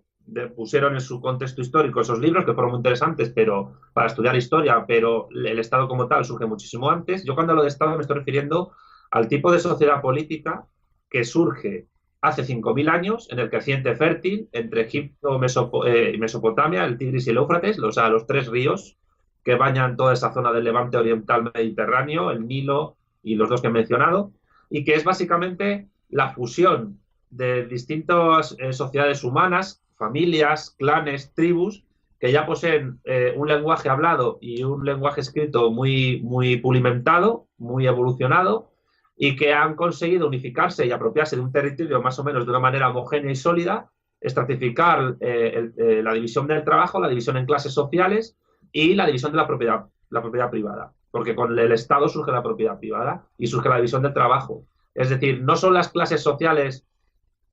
pusieron 0.55 0.96
en 0.96 1.01
su 1.01 1.22
contexto 1.22 1.62
histórico 1.62 2.01
esos 2.01 2.20
libros 2.20 2.46
que 2.46 2.53
fueron 2.53 2.72
muy 2.72 2.79
interesantes 2.79 3.29
pero 3.29 3.74
para 3.94 4.08
estudiar 4.08 4.36
historia, 4.36 4.86
pero 4.88 5.27
el 5.32 5.60
Estado 5.60 5.88
como 5.88 6.08
tal 6.08 6.25
surge 6.25 6.46
muchísimo 6.46 6.89
antes. 6.89 7.24
Yo 7.24 7.36
cuando 7.36 7.51
hablo 7.51 7.63
de 7.63 7.70
Estado 7.70 7.96
me 7.96 8.01
estoy 8.01 8.17
refiriendo 8.17 8.72
al 9.12 9.27
tipo 9.27 9.51
de 9.51 9.60
sociedad 9.60 10.01
política 10.01 10.65
que 11.10 11.24
surge 11.24 11.88
hace 12.22 12.44
5.000 12.44 12.89
años 12.89 13.27
en 13.32 13.39
el 13.39 13.50
creciente 13.50 13.96
fértil 13.96 14.50
entre 14.51 14.82
Egipto 14.82 15.39
eh, 15.86 16.12
y 16.15 16.17
Mesopotamia, 16.17 16.86
el 16.86 16.98
Tigris 16.98 17.27
y 17.27 17.29
el 17.29 17.38
Éufrates, 17.38 17.79
o 17.79 17.91
sea, 17.91 18.10
los 18.10 18.25
tres 18.25 18.48
ríos 18.48 18.98
que 19.44 19.55
bañan 19.55 19.96
toda 19.96 20.13
esa 20.13 20.34
zona 20.34 20.51
del 20.51 20.63
levante 20.63 20.98
oriental 20.98 21.51
mediterráneo, 21.53 22.32
el 22.32 22.48
Nilo 22.48 22.98
y 23.22 23.36
los 23.36 23.48
dos 23.48 23.62
que 23.62 23.67
he 23.67 23.72
mencionado, 23.72 24.32
y 24.72 24.84
que 24.84 24.96
es 24.96 25.03
básicamente 25.03 25.88
la 26.10 26.34
fusión 26.34 27.00
de 27.29 27.65
distintas 27.67 28.55
eh, 28.58 28.74
sociedades 28.74 29.24
humanas, 29.24 29.84
familias, 29.98 30.75
clanes, 30.78 31.34
tribus, 31.34 31.84
que 32.20 32.32
ya 32.32 32.46
poseen 32.46 33.00
eh, 33.04 33.34
un 33.36 33.48
lenguaje 33.48 33.90
hablado 33.90 34.38
y 34.42 34.64
un 34.64 34.86
lenguaje 34.86 35.22
escrito 35.22 35.72
muy, 35.72 36.22
muy 36.22 36.58
pulimentado, 36.58 37.48
muy 37.58 37.88
evolucionado, 37.88 38.72
y 39.18 39.36
que 39.36 39.54
han 39.54 39.75
conseguido 39.75 40.28
unificarse 40.28 40.86
y 40.86 40.92
apropiarse 40.92 41.36
de 41.36 41.42
un 41.42 41.52
territorio 41.52 42.02
más 42.02 42.20
o 42.20 42.24
menos 42.24 42.46
de 42.46 42.52
una 42.52 42.60
manera 42.60 42.90
homogénea 42.90 43.32
y 43.32 43.36
sólida, 43.36 43.90
estratificar 44.20 45.18
eh, 45.20 46.02
la 46.04 46.14
división 46.14 46.48
del 46.48 46.64
trabajo, 46.64 47.00
la 47.00 47.08
división 47.08 47.38
en 47.38 47.46
clases 47.46 47.74
sociales 47.74 48.38
y 48.72 48.96
la 48.96 49.06
división 49.06 49.32
de 49.32 49.38
la 49.38 49.48
propiedad, 49.48 49.86
la 50.10 50.22
propiedad 50.22 50.50
privada. 50.50 50.94
Porque 51.12 51.36
con 51.36 51.58
el 51.58 51.72
Estado 51.72 52.10
surge 52.10 52.32
la 52.32 52.44
propiedad 52.44 52.80
privada 52.80 53.25
y 53.38 53.48
surge 53.48 53.70
la 53.70 53.78
división 53.78 54.02
del 54.02 54.14
trabajo. 54.14 54.66
Es 54.94 55.10
decir, 55.10 55.42
no 55.44 55.56
son 55.56 55.74
las 55.74 55.90
clases 55.90 56.22
sociales 56.22 56.86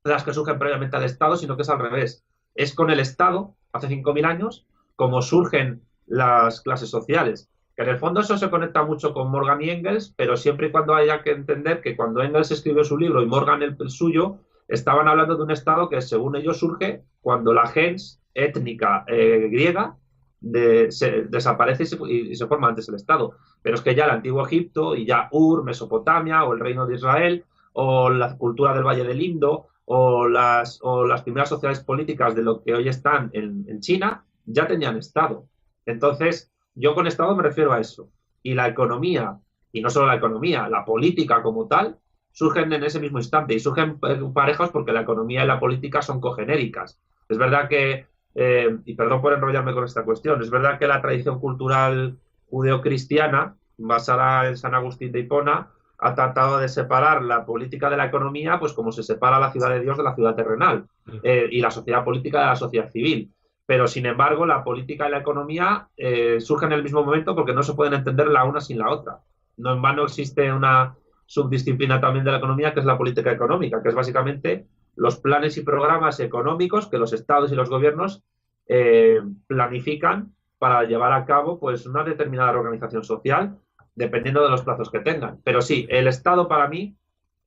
las 0.05 0.25
que 0.25 0.33
surgen 0.33 0.59
previamente 0.59 0.97
al 0.97 1.05
Estado, 1.05 1.37
sino 1.37 1.57
que 1.57 1.63
es 1.63 1.69
al 1.69 1.79
revés. 1.79 2.25
Es 2.55 2.75
con 2.75 2.91
el 2.91 3.01
Estado, 3.01 3.55
hace 3.73 3.89
5.000 3.89 4.27
años, 4.27 4.67
como 4.97 5.23
surgen 5.23 5.83
las 6.07 6.61
clases 6.61 6.91
sociales. 6.91 7.49
Que 7.77 7.83
en 7.83 7.89
el 7.89 7.99
fondo 7.99 8.21
eso 8.21 8.37
se 8.37 8.51
conecta 8.51 8.83
mucho 8.83 9.15
con 9.15 9.31
Morgan 9.31 9.63
y 9.63 9.71
Engels, 9.71 10.13
pero 10.17 10.37
siempre 10.37 10.69
y 10.69 10.71
cuando 10.71 10.95
haya 10.95 11.23
que 11.23 11.31
entender 11.31 11.81
que 11.81 11.97
cuando 11.97 12.23
Engels 12.23 12.51
escribió 12.51 12.85
su 12.85 12.99
libro 12.99 13.23
y 13.23 13.27
Morgan 13.27 13.63
el, 13.63 13.77
suyo, 13.89 14.37
estaban 14.69 15.09
hablando 15.09 15.37
de 15.37 15.43
un 15.43 15.51
Estado 15.51 15.89
que 15.89 16.03
según 16.03 16.37
ellos 16.37 16.59
surge 16.59 17.03
cuando 17.23 17.55
la 17.55 17.67
gens 17.67 18.21
étnica 18.35 19.05
eh, 19.07 19.49
griega 19.51 19.97
desaparece 20.43 21.85
y 22.09 22.35
se, 22.35 22.47
forma 22.47 22.69
antes 22.69 22.89
el 22.89 22.97
Estado. 22.97 23.33
Pero 23.63 23.77
es 23.77 23.81
que 23.81 23.95
ya 23.95 24.05
el 24.05 24.11
antiguo 24.11 24.45
Egipto 24.45 24.97
y 24.97 25.07
ya 25.07 25.29
Ur, 25.31 25.65
Mesopotamia 25.65 26.45
o 26.45 26.53
el 26.53 26.61
reino 26.61 26.87
de 26.87 26.97
Israel 26.97 27.45
o 27.73 28.11
la 28.11 28.37
cultura 28.37 28.75
del 28.75 28.85
Valle 28.85 29.05
del 29.05 29.23
Indo 29.23 29.69
o 29.85 30.29
las, 30.29 30.79
o 30.83 31.05
las 31.07 31.23
primeras 31.23 31.49
sociedades 31.49 31.81
políticas 31.81 32.35
de 32.35 32.43
lo 32.43 32.63
que 32.63 32.75
hoy 32.75 32.89
están 32.89 33.31
en, 33.33 33.81
China 33.81 34.25
ya 34.45 34.67
tenían 34.67 34.97
Estado. 34.97 35.47
Entonces, 35.87 36.53
yo 36.75 36.95
con 36.95 37.07
Estado 37.07 37.35
me 37.37 37.43
refiero 37.43 37.73
a 37.73 37.81
eso. 37.81 38.11
Y 38.43 38.55
la 38.55 38.69
economía, 38.69 39.39
y 39.73 39.81
no 39.81 39.91
solo 39.91 40.07
la 40.07 40.17
economía, 40.17 40.69
la 40.69 40.85
política 40.85 41.43
como 41.43 41.69
tal, 41.69 41.99
surgen 42.33 42.73
en 42.73 42.85
ese 42.85 43.01
mismo 43.01 43.19
instante 43.19 43.55
y 43.55 43.61
surgen 43.61 43.99
parejas 44.33 44.71
porque 44.71 44.93
la 44.93 45.03
economía 45.03 45.45
y 45.45 45.47
la 45.47 45.61
política 45.61 46.03
son 46.03 46.21
cogenéricas. 46.21 47.01
Es 47.29 47.39
verdad 47.39 47.69
que 47.69 48.07
eh, 48.35 48.79
y 48.85 48.95
perdón 48.95 49.21
por 49.21 49.33
enrollarme 49.33 49.75
con 49.75 49.85
esta 49.85 50.05
cuestión, 50.05 50.41
es 50.41 50.51
verdad 50.51 50.79
que 50.79 50.87
la 50.87 51.03
tradición 51.03 51.39
cultural 51.39 52.19
judeocristiana, 52.49 53.57
basada 53.77 54.49
en 54.49 54.57
San 54.57 54.75
Agustín 54.75 55.13
de 55.13 55.21
Hipona, 55.21 55.71
ha 56.03 56.15
tratado 56.15 56.59
de 56.59 56.69
separar 56.69 57.23
la 57.23 57.47
política 57.47 57.89
de 57.89 57.97
la 57.97 58.07
economía, 58.07 58.59
pues 58.59 58.73
como 58.73 58.91
se 58.91 59.03
separa 59.03 59.39
la 59.39 59.53
ciudad 59.53 59.71
de 59.71 59.81
Dios 59.81 59.97
de 59.97 60.03
la 60.03 60.15
ciudad 60.15 60.35
terrenal, 60.35 60.87
eh, 61.23 61.49
y 61.51 61.61
la 61.61 61.71
sociedad 61.71 62.05
política 62.05 62.41
de 62.41 62.47
la 62.47 62.57
sociedad 62.57 62.91
civil. 62.91 63.33
Pero, 63.65 63.87
sin 63.87 64.07
embargo, 64.07 64.45
la 64.45 64.65
política 64.65 65.09
y 65.09 65.13
la 65.13 65.19
economía 65.19 65.89
eh, 65.97 66.41
surgen 66.41 66.73
en 66.73 66.79
el 66.79 66.83
mismo 66.83 67.05
momento 67.05 67.35
porque 67.37 67.55
no 67.55 67.63
se 67.63 67.75
pueden 67.75 67.95
entender 67.95 68.27
la 68.27 68.45
una 68.45 68.61
sin 68.61 68.79
la 68.79 68.91
otra. 68.91 69.21
No 69.57 69.73
en 69.73 69.83
vano 69.83 70.03
existe 70.03 70.53
una 70.53 70.97
subdisciplina 71.27 72.01
también 72.01 72.25
de 72.25 72.33
la 72.33 72.39
economía 72.39 72.75
que 72.75 72.81
es 72.81 72.87
la 72.87 72.99
política 72.99 73.31
económica, 73.31 73.81
que 73.83 73.89
es 73.91 73.95
básicamente 73.95 74.67
los 74.97 75.19
planes 75.19 75.57
y 75.57 75.63
programas 75.63 76.19
económicos 76.21 76.89
que 76.89 76.99
los 76.99 77.13
estados 77.13 77.53
y 77.53 77.55
los 77.55 77.71
gobiernos 77.71 78.23
eh, 78.67 79.21
planifican 79.47 80.35
para 80.59 80.85
llevar 80.85 81.13
a 81.13 81.25
cabo 81.25 81.59
pues 81.59 81.87
una 81.87 82.05
determinada 82.05 82.59
organización 82.59 83.05
social 83.05 83.57
dependiendo 83.95 84.43
de 84.43 84.51
los 84.51 84.63
plazos 84.63 84.91
que 84.91 85.01
tengan. 85.01 85.41
Pero 85.45 85.63
sí, 85.63 85.87
el 85.89 86.07
Estado 86.07 86.49
para 86.49 86.69
mí, 86.69 86.97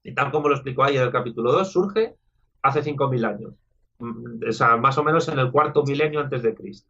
y 0.04 0.14
tal 0.14 0.32
como 0.32 0.50
lo 0.50 0.56
explico 0.56 0.84
ahí 0.84 0.98
en 0.98 1.04
el 1.04 1.12
capítulo 1.12 1.52
2, 1.52 1.72
surge 1.72 2.16
hace 2.62 2.84
5.000 2.84 3.26
años, 3.26 3.54
mm, 4.00 4.50
o 4.50 4.52
sea, 4.52 4.78
más 4.78 4.98
o 4.98 5.04
menos 5.04 5.28
en 5.28 5.40
el 5.40 5.52
cuarto 5.52 5.84
milenio 5.84 6.20
antes 6.20 6.44
de 6.44 6.56
Cristo. 6.56 6.90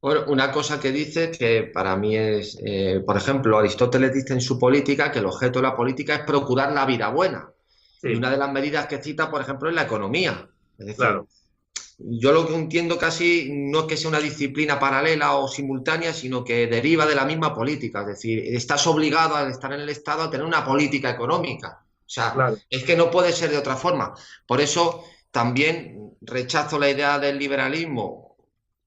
Bueno, 0.00 0.24
una 0.28 0.52
cosa 0.52 0.78
que 0.78 0.92
dice 0.92 1.30
que 1.30 1.70
para 1.72 1.96
mí 1.96 2.14
es, 2.14 2.58
eh, 2.62 3.02
por 3.06 3.16
ejemplo, 3.16 3.58
Aristóteles 3.58 4.12
dice 4.12 4.34
en 4.34 4.42
su 4.42 4.58
política 4.58 5.10
que 5.10 5.20
el 5.20 5.24
objeto 5.24 5.60
de 5.60 5.68
la 5.68 5.74
política 5.74 6.14
es 6.14 6.24
procurar 6.24 6.72
la 6.72 6.84
vida 6.84 7.08
buena. 7.08 7.48
Y 8.02 8.14
una 8.14 8.30
de 8.30 8.36
las 8.36 8.52
medidas 8.52 8.86
que 8.86 9.02
cita, 9.02 9.30
por 9.30 9.40
ejemplo, 9.40 9.70
es 9.70 9.74
la 9.74 9.84
economía. 9.84 10.46
Es 10.76 10.86
decir, 10.86 10.96
claro. 10.96 11.26
Yo 11.98 12.32
lo 12.32 12.46
que 12.46 12.54
entiendo 12.54 12.98
casi 12.98 13.48
no 13.50 13.80
es 13.80 13.84
que 13.86 13.96
sea 13.96 14.08
una 14.08 14.20
disciplina 14.20 14.78
paralela 14.78 15.36
o 15.36 15.48
simultánea, 15.48 16.12
sino 16.12 16.44
que 16.44 16.66
deriva 16.66 17.06
de 17.06 17.14
la 17.14 17.24
misma 17.24 17.54
política. 17.54 18.00
Es 18.00 18.06
decir, 18.06 18.42
estás 18.54 18.86
obligado 18.86 19.36
al 19.36 19.50
estar 19.50 19.72
en 19.72 19.80
el 19.80 19.88
Estado 19.88 20.22
a 20.22 20.30
tener 20.30 20.46
una 20.46 20.64
política 20.64 21.10
económica. 21.10 21.84
O 22.06 22.08
sea, 22.08 22.54
es 22.68 22.84
que 22.84 22.96
no 22.96 23.10
puede 23.10 23.32
ser 23.32 23.50
de 23.50 23.58
otra 23.58 23.76
forma. 23.76 24.14
Por 24.46 24.60
eso 24.60 25.04
también 25.30 26.16
rechazo 26.20 26.78
la 26.78 26.90
idea 26.90 27.18
del 27.18 27.38
liberalismo, 27.38 28.36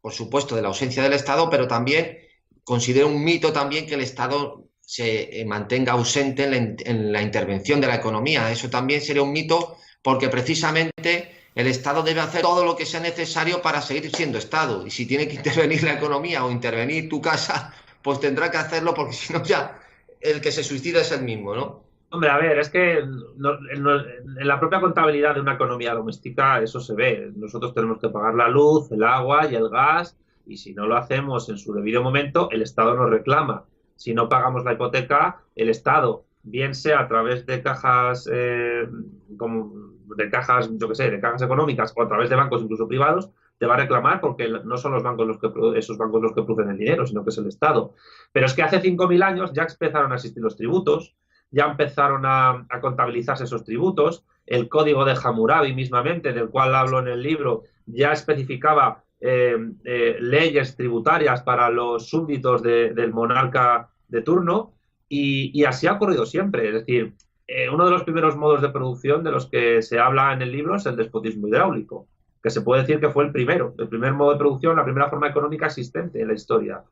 por 0.01 0.13
supuesto, 0.13 0.55
de 0.55 0.61
la 0.61 0.67
ausencia 0.69 1.03
del 1.03 1.13
Estado, 1.13 1.49
pero 1.49 1.67
también 1.67 2.19
considero 2.63 3.07
un 3.07 3.23
mito 3.23 3.51
también 3.51 3.87
que 3.87 3.95
el 3.95 4.01
Estado 4.01 4.67
se 4.81 5.41
eh, 5.41 5.45
mantenga 5.45 5.93
ausente 5.93 6.43
en 6.43 7.11
la, 7.11 7.21
intervención 7.21 7.81
de 7.81 7.87
la 7.87 7.95
economía. 7.95 8.49
Eso 8.51 8.69
también 8.69 9.01
sería 9.01 9.21
un 9.21 9.33
mito 9.33 9.77
porque 10.01 10.29
precisamente 10.29 11.36
el 11.57 11.67
Estado 11.67 12.03
debe 12.03 12.21
hacer 12.21 12.41
todo 12.41 12.63
lo 12.63 12.75
que 12.75 12.85
sea 12.85 12.99
necesario 12.99 13.61
para 13.61 13.81
seguir 13.81 14.09
siendo 14.15 14.37
Estado. 14.37 14.85
Y 14.85 14.91
si 14.91 15.05
tiene 15.05 15.27
que 15.27 15.35
intervenir 15.35 15.83
la 15.83 15.93
economía 15.93 16.45
o 16.45 16.51
intervenir 16.51 17.09
tu 17.09 17.19
casa, 17.21 17.73
pues 18.01 18.19
tendrá 18.19 18.51
que 18.51 18.57
hacerlo 18.57 18.93
porque 18.93 19.13
si 19.13 19.33
no 19.33 19.43
ya 19.43 19.79
el 20.21 20.39
que 20.39 20.51
se 20.51 20.63
suicida 20.63 21.01
es 21.01 21.11
el 21.11 21.23
mismo, 21.23 21.55
¿no? 21.55 21.83
Hombre, 22.09 22.29
a 22.29 22.37
ver, 22.37 22.57
es 22.57 22.69
que 22.69 22.99
en 22.99 24.47
la 24.47 24.59
propia 24.59 24.79
contabilidad 24.79 25.35
de 25.35 25.41
una 25.41 25.55
economía 25.55 25.93
doméstica 25.93 26.61
eso 26.61 26.79
se 26.79 26.93
ve. 26.93 27.31
Nosotros 27.35 27.73
tenemos 27.73 27.99
que 27.99 28.09
pagar 28.09 28.35
la 28.35 28.47
luz, 28.47 28.91
el 28.91 29.03
agua 29.03 29.47
y 29.51 29.55
el 29.55 29.69
gas 29.69 30.15
y 30.45 30.57
si 30.57 30.73
no 30.73 30.85
lo 30.85 30.95
hacemos 30.95 31.49
en 31.49 31.57
su 31.57 31.73
debido 31.73 32.01
momento, 32.01 32.49
el 32.51 32.61
Estado 32.61 32.95
nos 32.95 33.09
reclama 33.09 33.65
si 33.97 34.13
no 34.13 34.29
pagamos 34.29 34.63
la 34.63 34.73
hipoteca, 34.73 35.41
el 35.55 35.69
Estado, 35.69 36.25
bien 36.43 36.75
sea 36.75 37.01
a 37.01 37.07
través 37.07 37.45
de 37.45 37.61
cajas, 37.61 38.29
eh, 38.31 38.87
como 39.37 39.96
de 40.15 40.29
cajas, 40.29 40.69
yo 40.71 40.87
qué 40.89 40.95
sé, 40.95 41.09
de 41.09 41.19
cajas 41.19 41.41
económicas 41.41 41.93
o 41.95 42.01
a 42.01 42.07
través 42.07 42.29
de 42.29 42.35
bancos 42.35 42.61
incluso 42.61 42.87
privados, 42.87 43.29
te 43.57 43.65
va 43.65 43.73
a 43.73 43.77
reclamar 43.77 44.21
porque 44.21 44.47
no 44.47 44.77
son 44.77 44.93
los 44.93 45.03
bancos 45.03 45.27
los 45.27 45.39
que 45.39 45.51
esos 45.77 45.97
bancos 45.97 46.21
los 46.21 46.33
que 46.33 46.43
producen 46.43 46.69
el 46.69 46.77
dinero, 46.77 47.05
sino 47.05 47.23
que 47.23 47.31
es 47.31 47.37
el 47.37 47.47
Estado. 47.47 47.93
Pero 48.31 48.45
es 48.45 48.53
que 48.53 48.63
hace 48.63 48.81
5.000 48.81 49.23
años 49.23 49.51
ya 49.53 49.63
empezaron 49.63 50.11
a 50.11 50.15
existir 50.15 50.43
los 50.43 50.55
tributos, 50.55 51.15
ya 51.49 51.65
empezaron 51.65 52.25
a, 52.25 52.65
a, 52.69 52.79
contabilizarse 52.79 53.45
esos 53.45 53.63
tributos, 53.63 54.25
el 54.45 54.69
código 54.69 55.05
de 55.05 55.17
Hammurabi 55.21 55.73
mismamente, 55.73 56.33
del 56.33 56.49
cual 56.49 56.75
hablo 56.75 56.99
en 56.99 57.07
el 57.07 57.23
libro, 57.23 57.63
ya 57.85 58.11
especificaba 58.11 59.03
eh, 59.19 59.57
eh, 59.83 60.17
leyes 60.19 60.75
tributarias 60.75 61.41
para 61.41 61.71
los 61.71 62.07
súbditos 62.07 62.61
del 62.61 63.11
monarca 63.13 63.89
de 64.07 64.21
turno 64.21 64.73
y, 65.09 65.63
así 65.63 65.87
ha 65.87 65.93
ocurrido 65.93 66.25
siempre. 66.25 66.67
Es 66.67 66.73
decir, 66.73 67.15
eh, 67.47 67.69
uno 67.69 67.85
de 67.85 67.91
los 67.91 68.03
primeros 68.03 68.35
modos 68.35 68.61
de 68.61 68.69
producción 68.69 69.23
de 69.23 69.31
los 69.31 69.49
que 69.49 69.81
se 69.81 69.99
habla 69.99 70.33
en 70.33 70.41
el 70.41 70.51
libro 70.51 70.75
es 70.75 70.85
el 70.85 70.95
despotismo 70.95 71.47
hidráulico, 71.47 72.07
que 72.43 72.49
se 72.49 72.61
puede 72.61 72.81
decir 72.81 72.99
que 72.99 73.09
fue 73.09 73.23
el 73.23 73.31
primero, 73.31 73.73
el 73.77 73.87
primer 73.87 74.13
modo 74.13 74.33
de 74.33 74.37
producción, 74.37 74.75
la 74.75 74.83
primera 74.83 75.09
forma 75.09 75.29
económica 75.29 75.65
existente 75.67 76.21
en 76.21 76.27
la 76.27 76.33
historia. 76.33 76.83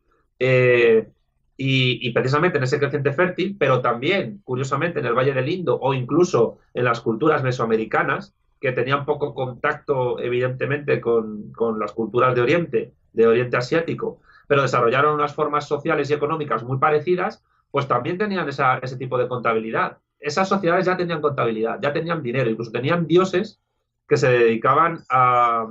y, 1.58 2.12
precisamente 2.12 2.58
en 2.58 2.64
ese 2.64 2.80
creciente 2.80 3.14
fértil, 3.14 3.56
pero 3.58 3.82
también, 3.82 4.42
curiosamente, 4.44 5.00
en 5.00 5.06
el 5.06 5.14
Valle 5.14 5.34
del 5.34 5.48
Indo 5.50 5.78
o 5.80 5.94
incluso 5.94 6.60
en 6.74 6.84
las 6.86 7.00
culturas 7.02 7.44
mesoamericanas, 7.44 8.36
que 8.60 8.72
tenían 8.72 9.06
poco 9.06 9.34
contacto, 9.34 10.20
evidentemente, 10.20 11.00
con, 11.00 11.54
las 11.80 11.92
culturas 11.92 12.34
de 12.34 12.42
Oriente, 12.42 12.94
de 13.14 13.28
Oriente 13.28 13.58
Asiático, 13.58 14.22
pero 14.48 14.64
desarrollaron 14.64 15.14
unas 15.14 15.34
formas 15.34 15.68
sociales 15.68 16.10
y 16.10 16.14
económicas 16.14 16.64
muy 16.64 16.78
parecidas, 16.78 17.44
pues 17.72 17.88
también 17.88 18.18
tenían 18.18 18.48
ese 18.50 18.98
tipo 18.98 19.18
de 19.18 19.28
contabilidad. 19.28 20.00
Esas 20.20 20.50
sociedades 20.50 20.86
ya 20.86 20.98
tenían 20.98 21.22
contabilidad, 21.22 21.80
ya 21.82 21.94
tenían 21.94 22.24
dinero, 22.24 22.50
incluso 22.50 22.72
tenían 22.72 23.06
dioses 23.06 23.60
que 24.08 24.18
se 24.18 24.30
dedicaban 24.30 25.04
a, 25.10 25.68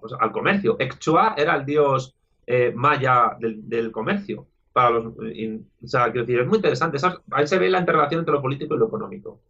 pues, 0.00 0.12
al 0.18 0.32
comercio. 0.32 0.76
Exchua 0.78 1.34
era 1.36 1.56
el 1.56 1.66
dios 1.66 2.14
eh, 2.46 2.72
maya 2.74 3.36
del, 3.38 3.92
comercio. 3.92 4.46
Para 4.72 4.90
los, 4.90 5.06
o 5.06 5.86
sea, 5.86 6.06
es 6.06 6.46
muy 6.46 6.56
interesante. 6.56 6.98
ahí 7.32 7.46
se 7.46 7.58
ve 7.58 7.70
la 7.70 7.80
interrelación 7.80 8.20
entre 8.20 8.34
lo 8.34 8.42
político 8.42 8.74
y 8.74 8.78
lo 8.78 8.86
económico. 8.86 9.40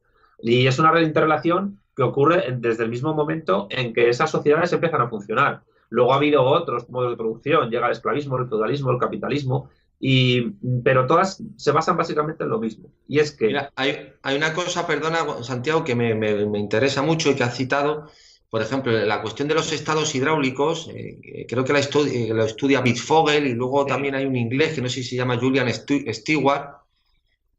Y 0.43 0.67
es 0.67 0.79
una 0.79 1.01
interrelación 1.01 1.81
que 1.95 2.03
ocurre 2.03 2.45
desde 2.59 2.85
el 2.85 2.91
mismo 2.91 3.15
momento 3.15 3.69
en 3.71 3.93
que 3.93 4.09
esas 4.09 4.31
sociedades 4.31 4.73
empiezan 4.73 5.03
a 5.03 5.09
funcionar. 5.09 5.63
Luego 5.91 6.13
ha 6.13 6.17
habido 6.17 6.45
otros 6.45 6.89
modos 6.89 7.11
de 7.11 7.17
producción, 7.17 7.69
llega 7.69 7.87
el 7.87 7.93
esclavismo, 7.93 8.39
el 8.39 8.49
feudalismo, 8.49 8.93
el 8.93 8.99
capitalismo, 8.99 9.69
y, 10.01 10.53
pero 10.83 11.07
todas 11.07 11.43
se 11.57 11.71
basan 11.73 11.99
básicamente 11.99 12.45
en 12.45 12.51
lo 12.51 12.59
mismo. 12.59 12.91
Y 13.07 13.19
es 13.19 13.33
que... 13.33 13.55
hay, 13.77 14.13
hay, 14.23 14.37
una 14.37 14.55
cosa, 14.55 14.87
perdona 14.87 15.43
Santiago, 15.43 15.85
que 15.85 15.95
me, 15.95 16.15
me, 16.15 16.59
interesa 16.59 17.03
mucho 17.03 17.31
y 17.31 17.35
que 17.35 17.45
has 17.45 17.55
citado, 17.55 18.07
por 18.49 18.63
ejemplo, 18.63 18.93
la 18.93 19.21
cuestión 19.21 19.47
de 19.47 19.55
los 19.55 19.73
estados 19.73 20.15
hidráulicos, 20.15 20.89
eh, 20.95 21.47
creo 21.47 21.65
que 21.65 21.75
la 21.75 21.81
eh, 21.81 22.31
lo 22.33 22.45
estudia 22.45 22.81
Bitfogel 22.81 23.47
y 23.47 23.53
luego 23.53 23.85
también 23.85 24.15
hay 24.15 24.25
un 24.25 24.37
inglés 24.37 24.75
que 24.75 24.81
no 24.81 24.89
sé 24.89 25.03
si 25.03 25.11
se 25.11 25.17
llama 25.17 25.39
Julian 25.39 25.71
Stewart, 25.71 26.80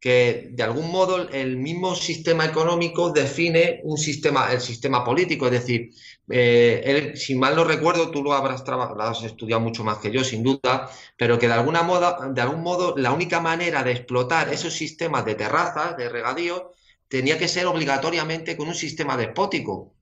que 0.02 0.50
de 0.50 0.64
algún 0.64 0.92
modo 0.92 1.30
el 1.30 1.58
mismo 1.58 1.96
sistema 1.96 2.44
económico 2.44 3.12
define 3.12 3.82
un 3.84 4.00
sistema, 4.00 4.52
el 4.52 4.60
sistema 4.60 5.06
político. 5.06 5.46
Es 5.46 5.52
decir, 5.52 5.92
eh, 6.28 7.14
si 7.16 7.36
mal 7.36 7.56
no 7.56 7.64
recuerdo, 7.64 8.10
tú 8.10 8.24
lo 8.24 8.34
habrás 8.34 8.64
trabajado, 8.64 8.96
lo 8.96 9.04
has 9.04 9.22
estudiado 9.22 9.62
mucho 9.62 9.84
más 9.84 10.00
que 10.00 10.10
yo, 10.10 10.24
sin 10.24 10.42
duda, 10.42 10.90
pero 11.16 11.38
que 11.38 11.48
de 11.48 11.54
alguna 11.54 11.84
moda, 11.84 12.18
de 12.34 12.42
algún 12.42 12.64
modo 12.64 12.96
la 12.98 13.12
única 13.12 13.40
manera 13.40 13.84
de 13.84 13.92
explotar 13.92 14.52
esos 14.52 14.74
sistemas 14.74 15.24
de 15.24 15.36
terrazas, 15.36 15.96
de 15.96 16.10
regadío, 16.10 16.72
tenía 17.08 17.38
que 17.38 17.48
ser 17.48 17.68
obligatoriamente 17.68 18.58
con 18.58 18.70
un 18.70 18.76
sistema 18.76 19.16
despótico. 19.16 19.94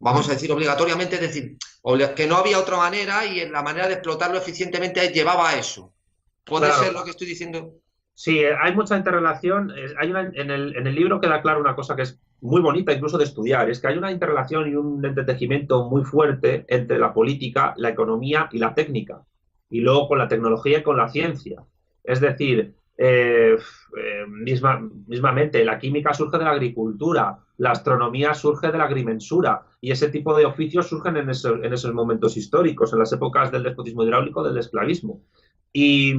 Vamos 0.00 0.28
a 0.28 0.32
decir 0.32 0.50
obligatoriamente, 0.50 1.14
es 1.14 1.20
decir, 1.20 1.56
que 2.16 2.26
no 2.26 2.38
había 2.38 2.58
otra 2.58 2.76
manera 2.76 3.24
y 3.24 3.48
la 3.48 3.62
manera 3.62 3.86
de 3.86 3.94
explotarlo 3.94 4.36
eficientemente 4.36 5.08
llevaba 5.10 5.50
a 5.50 5.58
eso. 5.58 5.94
¿Puede 6.42 6.72
ser 6.72 6.92
lo 6.92 7.04
que 7.04 7.10
estoy 7.10 7.28
diciendo? 7.28 7.83
Sí, 8.14 8.38
eh, 8.38 8.54
hay 8.58 8.74
mucha 8.74 8.96
interrelación. 8.96 9.72
Hay 9.98 10.10
en, 10.10 10.50
el, 10.50 10.76
en, 10.76 10.86
el, 10.86 10.94
libro 10.94 11.20
queda 11.20 11.42
claro 11.42 11.60
una 11.60 11.74
cosa 11.74 11.96
que 11.96 12.02
es 12.02 12.20
muy 12.40 12.60
bonita 12.60 12.92
incluso 12.92 13.18
de 13.18 13.24
estudiar, 13.24 13.70
es 13.70 13.80
que 13.80 13.88
hay 13.88 13.96
una 13.96 14.12
interrelación 14.12 14.68
y 14.68 14.74
un 14.74 15.04
entretejimiento 15.04 15.88
muy 15.88 16.04
fuerte 16.04 16.64
entre 16.68 16.98
la 16.98 17.14
política, 17.14 17.74
la 17.78 17.88
economía 17.88 18.48
y 18.52 18.58
la 18.58 18.74
técnica, 18.74 19.24
y 19.70 19.80
luego 19.80 20.08
con 20.08 20.18
la 20.18 20.28
tecnología 20.28 20.78
y 20.78 20.82
con 20.82 20.98
la 20.98 21.08
ciencia. 21.08 21.64
Es 22.04 22.20
decir, 22.20 22.74
eh, 22.98 23.56
eh, 23.96 24.26
misma, 24.28 24.88
mismamente, 25.06 25.64
la 25.64 25.78
química 25.78 26.12
surge 26.12 26.36
de 26.36 26.44
la 26.44 26.50
agricultura, 26.50 27.38
la 27.56 27.70
astronomía 27.70 28.34
surge 28.34 28.70
de 28.70 28.78
la 28.78 28.84
agrimensura, 28.84 29.62
y 29.80 29.90
ese 29.90 30.08
tipo 30.08 30.36
de 30.36 30.44
oficios 30.44 30.88
surgen 30.88 31.16
en, 31.16 31.30
en 31.30 31.72
esos 31.72 31.94
momentos 31.94 32.36
históricos, 32.36 32.92
en 32.92 32.98
las 32.98 33.12
épocas 33.12 33.50
del 33.50 33.62
despotismo 33.62 34.04
hidráulico, 34.04 34.44
del 34.44 34.58
esclavismo. 34.58 35.22
Y, 35.72 36.14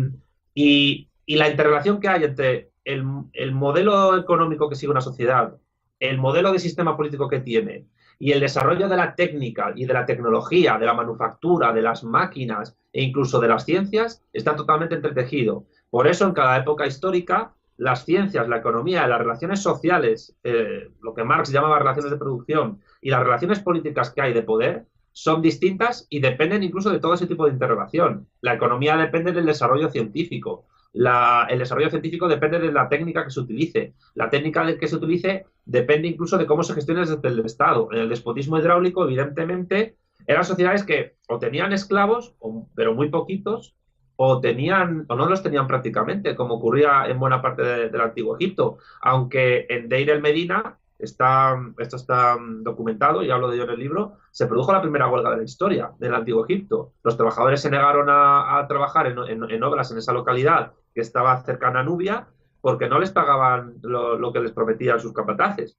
y 0.55 1.07
y 1.25 1.36
la 1.36 1.50
interrelación 1.50 2.00
que 2.00 2.08
hay 2.08 2.24
entre 2.24 2.72
el, 2.84 3.03
modelo 3.51 4.17
económico 4.17 4.70
que 4.70 4.75
sigue 4.75 4.91
una 4.91 5.01
sociedad, 5.01 5.55
el 6.00 6.17
modelo 6.17 6.51
de 6.51 6.60
sistema 6.60 6.96
político 6.96 7.27
que 7.27 7.39
tiene 7.39 7.88
y 8.20 8.32
el 8.32 8.39
desarrollo 8.39 8.88
de 8.88 8.96
la 8.96 9.15
técnica 9.15 9.74
y 9.75 9.86
de 9.86 9.94
la 9.94 10.05
tecnología, 10.05 10.77
de 10.77 10.86
la 10.86 10.94
manufactura, 10.94 11.74
de 11.74 11.82
las 11.82 12.03
máquinas 12.03 12.77
e 12.94 13.01
incluso 13.01 13.39
de 13.39 13.48
las 13.48 13.65
ciencias 13.65 14.24
está 14.32 14.55
totalmente 14.55 14.96
entretejido. 14.96 15.65
Por 15.89 16.08
eso 16.08 16.25
en 16.25 16.34
cada 16.34 16.58
época 16.58 16.86
histórica 16.86 17.53
las 17.77 18.05
ciencias, 18.05 18.48
la 18.48 18.58
economía, 18.58 19.08
las 19.08 19.20
relaciones 19.20 19.62
sociales, 19.62 20.34
eh, 20.44 20.91
lo 21.01 21.13
que 21.13 21.25
Marx 21.25 21.51
llamaba 21.51 21.79
relaciones 21.79 22.12
de 22.12 22.17
producción 22.17 22.79
y 23.01 23.10
las 23.10 23.24
relaciones 23.24 23.60
políticas 23.60 24.12
que 24.12 24.22
hay 24.22 24.34
de 24.34 24.44
poder 24.44 24.86
son 25.12 25.41
distintas 25.41 26.08
y 26.10 26.20
dependen 26.20 26.63
incluso 26.63 26.89
de 26.89 27.00
todo 27.00 27.13
ese 27.13 27.27
tipo 27.27 27.46
de 27.46 27.53
interrelación. 27.53 28.27
La 28.41 28.53
economía 28.53 28.96
depende 28.96 29.32
del 29.32 29.46
desarrollo 29.46 29.89
científico, 29.89 30.67
el 30.95 31.59
desarrollo 31.59 31.89
científico 31.89 32.27
depende 32.27 32.59
de 32.59 32.71
la 32.71 32.87
técnica 32.87 33.23
que 33.23 33.31
se 33.31 33.41
utilice. 33.41 33.93
La 34.13 34.29
técnica 34.29 34.77
que 34.77 34.87
se 34.87 34.95
utilice 34.95 35.45
depende 35.65 36.07
incluso 36.07 36.37
de 36.37 36.45
cómo 36.45 36.63
se 36.63 36.73
gestione 36.73 37.01
desde 37.01 37.27
el 37.27 37.45
Estado. 37.45 37.89
En 37.91 37.99
el 37.99 38.09
despotismo 38.09 38.57
hidráulico, 38.57 39.03
evidentemente, 39.03 39.98
eran 40.25 40.46
sociedades 40.46 40.83
que 40.83 41.15
o 41.27 41.37
tenían 41.37 41.74
esclavos, 41.74 42.35
pero 42.75 42.93
muy 42.93 43.09
poquitos, 43.09 43.75
o 44.15 44.39
tenían 44.39 45.05
o 45.09 45.15
no 45.15 45.27
los 45.27 45.43
tenían 45.43 45.67
prácticamente, 45.67 46.35
como 46.35 46.55
ocurría 46.55 47.05
en 47.07 47.20
buena 47.20 47.41
parte 47.41 47.63
del 47.63 48.01
antiguo 48.01 48.37
Egipto. 48.37 48.77
Aunque 49.01 49.65
en 49.70 49.89
Deir 49.89 50.09
el 50.09 50.22
Medina, 50.22 50.77
está, 51.00 51.60
esto 51.77 51.96
está 51.96 52.38
documentado 52.62 53.24
y 53.24 53.31
hablo 53.31 53.50
de 53.50 53.55
ello 53.55 53.66
en 53.66 53.72
el 53.72 53.79
libro, 53.79 54.14
se 54.31 54.48
produjo 54.48 54.72
la 54.72 54.81
primera 54.81 55.10
huelga 55.10 55.31
de 55.31 55.38
la 55.38 55.44
historia 55.44 55.92
del 56.00 56.16
antiguo 56.16 56.46
Egipto. 56.46 56.94
Los 57.03 57.18
trabajadores 57.18 57.62
se 57.62 57.70
negaron 57.70 58.08
a, 58.10 58.66
trabajar 58.68 59.08
en 59.08 59.64
obras 59.64 59.92
en 59.92 59.98
esa 59.98 60.14
localidad 60.14 60.74
que 60.96 61.01
estaba 61.01 61.44
cercana 61.44 61.81
a 61.81 61.84
Nubia, 61.84 62.27
porque 62.62 62.90
no 62.90 62.98
les 62.98 63.12
pagaban 63.12 63.75
lo, 63.84 64.34
que 64.34 64.40
les 64.40 64.51
prometían 64.51 65.00
sus 65.00 65.14
capataces. 65.14 65.77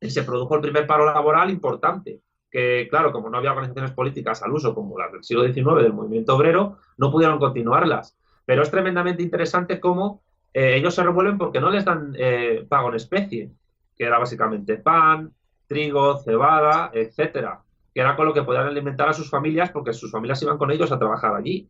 Y 0.00 0.10
se 0.10 0.22
produjo 0.22 0.54
el 0.54 0.60
primer 0.60 0.86
paro 0.86 1.04
laboral 1.06 1.50
importante, 1.50 2.20
que 2.48 2.86
claro, 2.88 3.10
como 3.10 3.30
no 3.30 3.38
había 3.38 3.50
organizaciones 3.50 3.90
políticas 3.92 4.42
al 4.42 4.52
uso 4.52 4.72
como 4.74 4.96
las 4.96 5.10
del 5.10 5.24
siglo 5.24 5.42
XIX 5.42 5.82
del 5.82 5.92
movimiento 5.92 6.36
obrero, 6.36 6.76
no 6.98 7.10
pudieron 7.10 7.40
continuarlas. 7.40 8.16
Pero 8.44 8.62
es 8.62 8.70
tremendamente 8.70 9.22
interesante 9.24 9.80
cómo 9.80 10.22
eh, 10.52 10.76
ellos 10.76 10.94
se 10.94 11.02
revuelven 11.02 11.36
porque 11.36 11.60
no 11.60 11.70
les 11.70 11.84
dan 11.84 12.14
eh, 12.16 12.64
pago 12.68 12.90
en 12.90 12.94
especie, 12.94 13.50
que 14.00 14.06
era 14.06 14.18
básicamente 14.18 14.78
pan, 14.78 15.30
trigo, 15.66 16.16
cebada, 16.20 16.90
etcétera, 16.94 17.60
que 17.92 18.00
era 18.00 18.16
con 18.16 18.24
lo 18.24 18.32
que 18.32 18.42
podían 18.42 18.66
alimentar 18.66 19.10
a 19.10 19.12
sus 19.12 19.28
familias 19.28 19.70
porque 19.72 19.92
sus 19.92 20.10
familias 20.10 20.42
iban 20.42 20.56
con 20.56 20.70
ellos 20.70 20.90
a 20.90 20.98
trabajar 20.98 21.34
allí. 21.34 21.68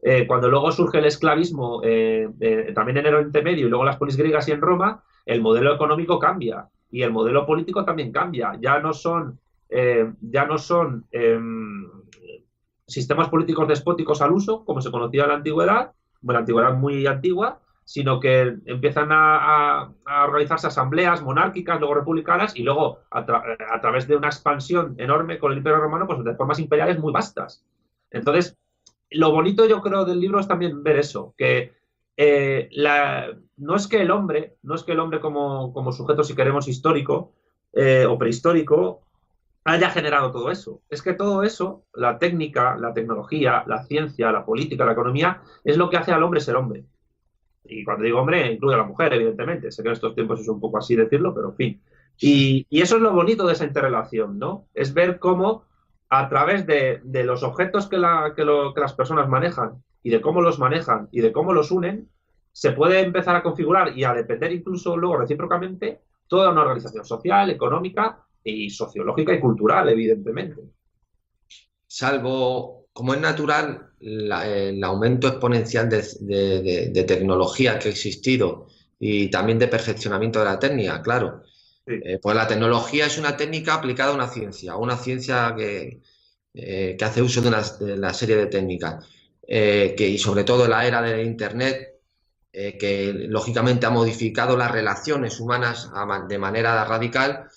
Eh, 0.00 0.24
cuando 0.28 0.48
luego 0.48 0.70
surge 0.70 0.98
el 0.98 1.06
esclavismo, 1.06 1.80
eh, 1.82 2.28
eh, 2.38 2.70
también 2.72 2.98
en 2.98 3.06
el 3.06 3.16
Oriente 3.16 3.42
Medio 3.42 3.66
y 3.66 3.68
luego 3.68 3.84
las 3.84 3.96
polis 3.96 4.16
griegas 4.16 4.46
y 4.46 4.52
en 4.52 4.60
Roma, 4.60 5.02
el 5.26 5.42
modelo 5.42 5.74
económico 5.74 6.20
cambia 6.20 6.68
y 6.88 7.02
el 7.02 7.10
modelo 7.10 7.44
político 7.44 7.84
también 7.84 8.12
cambia. 8.12 8.56
Ya 8.60 8.78
no 8.78 8.92
son, 8.92 9.40
ya 10.20 10.44
no 10.44 10.58
son 10.58 11.06
em, 11.10 11.90
sistemas 12.86 13.28
políticos 13.28 13.66
despóticos 13.66 14.22
al 14.22 14.30
uso, 14.30 14.64
como 14.64 14.80
se 14.80 14.92
conocía 14.92 15.24
en 15.24 15.30
la 15.30 15.34
antigüedad, 15.34 15.90
bueno, 16.20 16.38
la 16.38 16.42
antigüedad 16.42 16.74
muy 16.74 17.08
antigua, 17.08 17.58
sino 17.84 18.20
que 18.20 18.56
empiezan 18.66 19.08
a, 19.10 19.90
organizarse 20.24 20.68
asambleas 20.68 21.22
monárquicas, 21.22 21.78
luego 21.78 21.94
republicanas, 21.94 22.56
y 22.56 22.62
luego 22.62 23.00
a, 23.10 23.20
a, 23.20 23.80
través 23.80 24.06
de 24.06 24.16
una 24.16 24.28
expansión 24.28 24.94
enorme 24.98 25.38
con 25.38 25.52
el 25.52 25.58
Imperio 25.58 25.80
Romano, 25.80 26.06
pues 26.06 26.22
de 26.24 26.34
formas 26.34 26.58
imperiales 26.58 26.98
muy 26.98 27.12
vastas. 27.12 27.64
Entonces, 28.10 28.56
lo 29.10 29.30
bonito 29.30 29.66
yo 29.66 29.80
creo 29.80 30.04
del 30.04 30.20
libro 30.20 30.40
es 30.40 30.48
también 30.48 30.82
ver 30.82 30.98
eso, 30.98 31.34
que 31.36 31.72
eh, 32.16 32.68
no 33.56 33.76
es 33.76 33.86
que 33.86 34.00
el 34.00 34.10
hombre, 34.10 34.56
no 34.62 34.74
es 34.74 34.82
que 34.82 34.92
el 34.92 35.00
hombre 35.00 35.20
como, 35.20 35.92
sujeto, 35.92 36.24
si 36.24 36.34
queremos, 36.34 36.68
histórico 36.68 37.32
eh, 37.72 38.06
o 38.06 38.18
prehistórico, 38.18 39.02
haya 39.64 39.90
generado 39.90 40.32
todo 40.32 40.50
eso. 40.50 40.82
Es 40.90 41.02
que 41.02 41.14
todo 41.14 41.42
eso, 41.42 41.84
la 41.94 42.18
técnica, 42.18 42.76
la 42.76 42.92
tecnología, 42.92 43.64
la 43.66 43.84
ciencia, 43.84 44.32
la 44.32 44.44
política, 44.44 44.84
la 44.84 44.92
economía, 44.92 45.42
es 45.64 45.76
lo 45.76 45.88
que 45.88 45.96
hace 45.96 46.12
al 46.12 46.22
hombre 46.22 46.40
ser 46.40 46.56
hombre. 46.56 46.84
Y 47.64 47.84
cuando 47.84 48.04
digo 48.04 48.20
hombre, 48.20 48.52
incluye 48.52 48.74
a 48.74 48.78
la 48.78 48.84
mujer, 48.84 49.12
evidentemente. 49.14 49.70
Sé 49.70 49.82
que 49.82 49.88
en 49.88 49.94
estos 49.94 50.14
tiempos 50.14 50.40
es 50.40 50.48
un 50.48 50.60
poco 50.60 50.78
así 50.78 50.96
decirlo, 50.96 51.34
pero 51.34 51.50
en 51.50 51.56
fin. 51.56 51.82
Y, 52.18 52.66
y 52.68 52.82
eso 52.82 52.96
es 52.96 53.02
lo 53.02 53.12
bonito 53.12 53.46
de 53.46 53.54
esa 53.54 53.64
interrelación, 53.64 54.38
¿no? 54.38 54.66
Es 54.74 54.92
ver 54.92 55.18
cómo 55.18 55.64
a 56.14 56.28
través 56.28 56.66
de, 56.66 57.00
los 57.24 57.42
objetos 57.42 57.88
que, 57.88 57.96
las 57.96 58.92
personas 58.92 59.30
manejan 59.30 59.82
y 60.02 60.10
de 60.10 60.20
cómo 60.20 60.42
los 60.42 60.58
manejan 60.58 61.08
y 61.10 61.22
de 61.22 61.32
cómo 61.32 61.54
los 61.54 61.70
unen, 61.70 62.10
se 62.52 62.72
puede 62.72 63.00
empezar 63.00 63.34
a 63.34 63.42
configurar 63.42 63.96
y 63.96 64.04
a 64.04 64.12
depender 64.12 64.52
incluso 64.52 64.94
luego 64.94 65.16
recíprocamente 65.16 66.02
toda 66.26 66.50
una 66.50 66.60
organización 66.60 67.06
social, 67.06 67.48
económica 67.48 68.26
y 68.44 68.68
sociológica 68.68 69.32
y 69.32 69.40
cultural, 69.40 69.88
evidentemente. 69.88 70.60
Salvo, 71.86 72.81
como 72.92 73.14
es 73.14 73.20
natural, 73.20 73.90
el 74.00 74.82
aumento 74.84 75.28
exponencial 75.28 75.88
de, 75.88 77.04
tecnología 77.06 77.78
que 77.78 77.88
ha 77.88 77.90
existido 77.90 78.66
y 78.98 79.30
también 79.30 79.58
de 79.58 79.68
perfeccionamiento 79.68 80.38
de 80.40 80.44
la 80.44 80.58
técnica, 80.58 81.02
claro. 81.02 81.42
Eh, 81.86 82.18
pues 82.22 82.36
la 82.36 82.46
tecnología 82.46 83.06
es 83.06 83.18
una 83.18 83.36
técnica 83.36 83.74
aplicada 83.74 84.12
a 84.12 84.14
una 84.14 84.28
ciencia, 84.28 84.76
una 84.76 84.96
ciencia 84.96 85.54
que, 85.56 86.00
eh, 86.54 86.96
que 86.96 87.04
hace 87.04 87.22
uso 87.22 87.40
de 87.40 87.48
una, 87.48 88.14
serie 88.14 88.36
de 88.36 88.46
técnicas, 88.46 89.04
eh, 89.46 89.94
que, 89.96 90.06
y 90.06 90.18
sobre 90.18 90.44
todo 90.44 90.64
en 90.64 90.70
la 90.70 90.86
era 90.86 91.02
de 91.02 91.24
Internet, 91.24 91.88
que 92.52 93.14
lógicamente 93.28 93.86
ha 93.86 93.90
modificado 93.90 94.58
las 94.58 94.70
relaciones 94.70 95.40
humanas 95.40 95.90
de 96.28 96.38
manera 96.38 96.84
radical. 96.84 97.48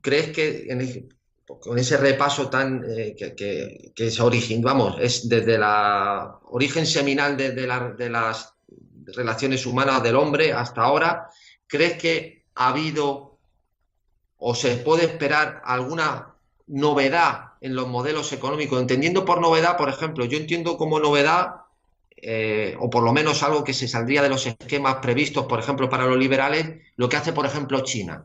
¿Crees 0.00 0.30
que 0.30 0.68
con 1.60 1.78
ese 1.78 1.96
repaso 1.96 2.48
tan 2.48 2.82
que, 2.82 3.34
que, 3.94 4.06
es 4.06 4.20
origen, 4.20 4.62
vamos, 4.62 4.96
es 5.00 5.28
desde 5.28 5.58
la 5.58 6.38
origen 6.44 6.86
seminal 6.86 7.36
de, 7.36 7.52
de 7.52 7.66
las 8.10 8.54
relaciones 9.06 9.66
humanas 9.66 10.02
del 10.02 10.16
hombre 10.16 10.52
hasta 10.52 10.82
ahora, 10.82 11.28
¿crees 11.66 12.00
que 12.00 12.44
ha 12.54 12.68
habido 12.68 13.38
o 14.38 14.54
se 14.54 14.76
puede 14.76 15.04
esperar 15.04 15.62
alguna 15.64 16.34
novedad 16.66 17.52
en 17.60 17.74
los 17.74 17.88
modelos 17.88 18.32
económicos? 18.32 18.80
Entendiendo 18.80 19.24
por 19.24 19.40
novedad, 19.40 19.76
por 19.76 19.88
ejemplo, 19.88 20.24
yo 20.24 20.38
entiendo 20.38 20.76
como 20.76 20.98
novedad, 21.00 21.62
eh, 22.16 22.76
o 22.78 22.88
por 22.90 23.02
lo 23.02 23.12
menos 23.12 23.42
algo 23.42 23.64
que 23.64 23.74
se 23.74 23.88
saldría 23.88 24.22
de 24.22 24.28
los 24.28 24.46
esquemas 24.46 24.96
previstos, 24.96 25.46
por 25.46 25.60
ejemplo, 25.60 25.88
para 25.88 26.06
los 26.06 26.18
liberales, 26.18 26.80
lo 26.96 27.08
que 27.08 27.16
hace, 27.16 27.32
por 27.32 27.46
ejemplo, 27.46 27.80
China. 27.80 28.24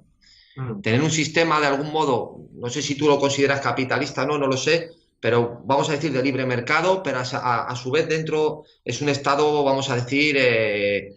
Mm. 0.55 0.81
tener 0.81 1.01
un 1.01 1.11
sistema 1.11 1.59
de 1.59 1.67
algún 1.67 1.91
modo, 1.91 2.37
no 2.53 2.69
sé 2.69 2.81
si 2.81 2.95
tú 2.95 3.07
lo 3.07 3.19
consideras 3.19 3.61
capitalista, 3.61 4.25
no, 4.25 4.37
no 4.37 4.47
lo 4.47 4.57
sé, 4.57 4.91
pero 5.19 5.61
vamos 5.65 5.89
a 5.89 5.93
decir 5.93 6.11
de 6.11 6.23
libre 6.23 6.45
mercado, 6.45 7.03
pero 7.03 7.19
a, 7.19 7.75
su 7.75 7.91
vez 7.91 8.07
dentro 8.07 8.63
es 8.85 9.01
un 9.01 9.09
Estado, 9.09 9.63
vamos 9.63 9.89
a 9.89 9.95
decir, 9.95 10.35
eh, 10.37 11.15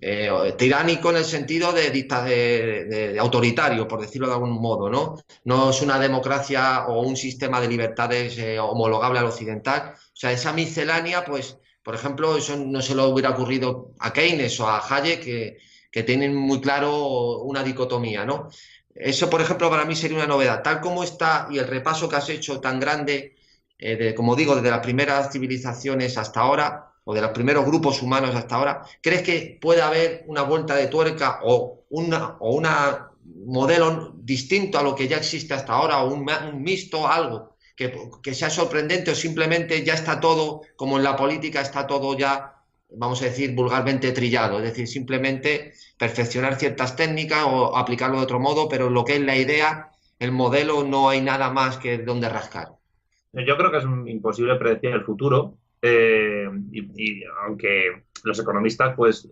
eh, 0.00 0.54
tiránico 0.58 1.10
en 1.10 1.16
el 1.16 1.24
sentido 1.24 1.72
de, 1.72 1.90
de, 1.90 3.16
autoritario, 3.18 3.86
por 3.86 4.00
decirlo 4.00 4.26
de 4.26 4.34
algún 4.34 4.60
modo, 4.60 4.90
¿no? 4.90 5.16
No 5.44 5.70
es 5.70 5.80
una 5.82 5.98
democracia 5.98 6.86
o 6.88 7.00
un 7.00 7.16
sistema 7.16 7.60
de 7.60 7.68
libertades 7.68 8.36
eh, 8.38 8.58
homologable 8.58 9.20
al 9.20 9.26
occidental. 9.26 9.94
O 9.94 10.16
sea, 10.16 10.32
esa 10.32 10.52
miscelánea, 10.52 11.24
pues, 11.24 11.58
por 11.82 11.94
ejemplo, 11.94 12.36
eso 12.36 12.56
no 12.56 12.82
se 12.82 12.94
lo 12.94 13.08
hubiera 13.08 13.30
ocurrido 13.30 13.92
a 13.98 14.12
Keynes 14.12 14.58
o 14.60 14.68
a 14.68 14.82
Hayek, 14.86 15.24
que, 15.24 15.58
que 15.94 16.02
tienen 16.02 16.34
muy 16.34 16.60
claro 16.60 17.42
una 17.42 17.62
dicotomía, 17.62 18.24
¿no? 18.24 18.48
Eso, 18.92 19.30
por 19.30 19.40
ejemplo, 19.40 19.70
para 19.70 19.84
mí 19.84 19.94
sería 19.94 20.16
una 20.16 20.26
novedad. 20.26 20.60
Tal 20.60 20.80
como 20.80 21.04
está 21.04 21.46
y 21.52 21.58
el 21.58 21.68
repaso 21.68 22.08
que 22.08 22.16
has 22.16 22.28
hecho 22.30 22.60
tan 22.60 22.80
grande, 22.80 23.36
eh, 23.78 24.12
como 24.12 24.34
digo, 24.34 24.56
desde 24.56 24.70
las 24.70 24.80
primeras 24.80 25.30
civilizaciones 25.30 26.18
hasta 26.18 26.40
ahora, 26.40 26.92
o 27.04 27.14
de 27.14 27.20
los 27.20 27.30
primeros 27.30 27.64
grupos 27.64 28.02
humanos 28.02 28.34
hasta 28.34 28.56
ahora, 28.56 28.82
¿crees 29.00 29.22
que 29.22 29.56
puede 29.60 29.82
haber 29.82 30.24
una 30.26 30.42
vuelta 30.42 30.74
de 30.74 30.88
tuerca 30.88 31.38
o 31.44 31.84
una, 31.90 32.38
o 32.40 32.56
una 32.56 33.10
modelo 33.46 34.14
distinto 34.16 34.80
a 34.80 34.82
lo 34.82 34.96
que 34.96 35.06
ya 35.06 35.18
existe 35.18 35.54
hasta 35.54 35.74
ahora, 35.74 36.02
o 36.02 36.12
un, 36.12 36.26
mixto, 36.60 37.06
algo 37.06 37.54
que, 37.76 38.34
sea 38.34 38.50
sorprendente 38.50 39.12
o 39.12 39.14
simplemente 39.14 39.84
ya 39.84 39.94
está 39.94 40.18
todo, 40.18 40.62
como 40.74 40.96
en 40.96 41.04
la 41.04 41.16
política 41.16 41.60
está 41.60 41.86
todo 41.86 42.18
ya, 42.18 42.53
vamos 42.96 43.22
a 43.22 43.26
decir 43.26 43.54
vulgarmente 43.54 44.12
trillado, 44.12 44.58
es 44.58 44.64
decir, 44.64 44.86
simplemente 44.86 45.72
perfeccionar 45.98 46.56
ciertas 46.56 46.96
técnicas 46.96 47.44
o 47.46 47.76
aplicarlo 47.76 48.18
de 48.18 48.24
otro 48.24 48.40
modo, 48.40 48.68
pero 48.68 48.90
lo 48.90 49.04
que 49.04 49.16
es 49.16 49.20
la 49.20 49.36
idea, 49.36 49.90
el 50.18 50.32
modelo, 50.32 50.84
no 50.84 51.08
hay 51.08 51.20
nada 51.20 51.50
más 51.50 51.78
que 51.78 51.98
donde 51.98 52.28
rascar. 52.28 52.68
Yo 53.32 53.56
creo 53.56 53.70
que 53.70 53.78
es 53.78 53.84
imposible 53.84 54.56
predecir 54.56 54.90
el 54.90 55.04
futuro, 55.04 55.58
eh, 55.86 56.48
y, 56.72 57.22
aunque 57.44 58.04
los 58.22 58.38
economistas 58.38 58.94
pues 58.96 59.28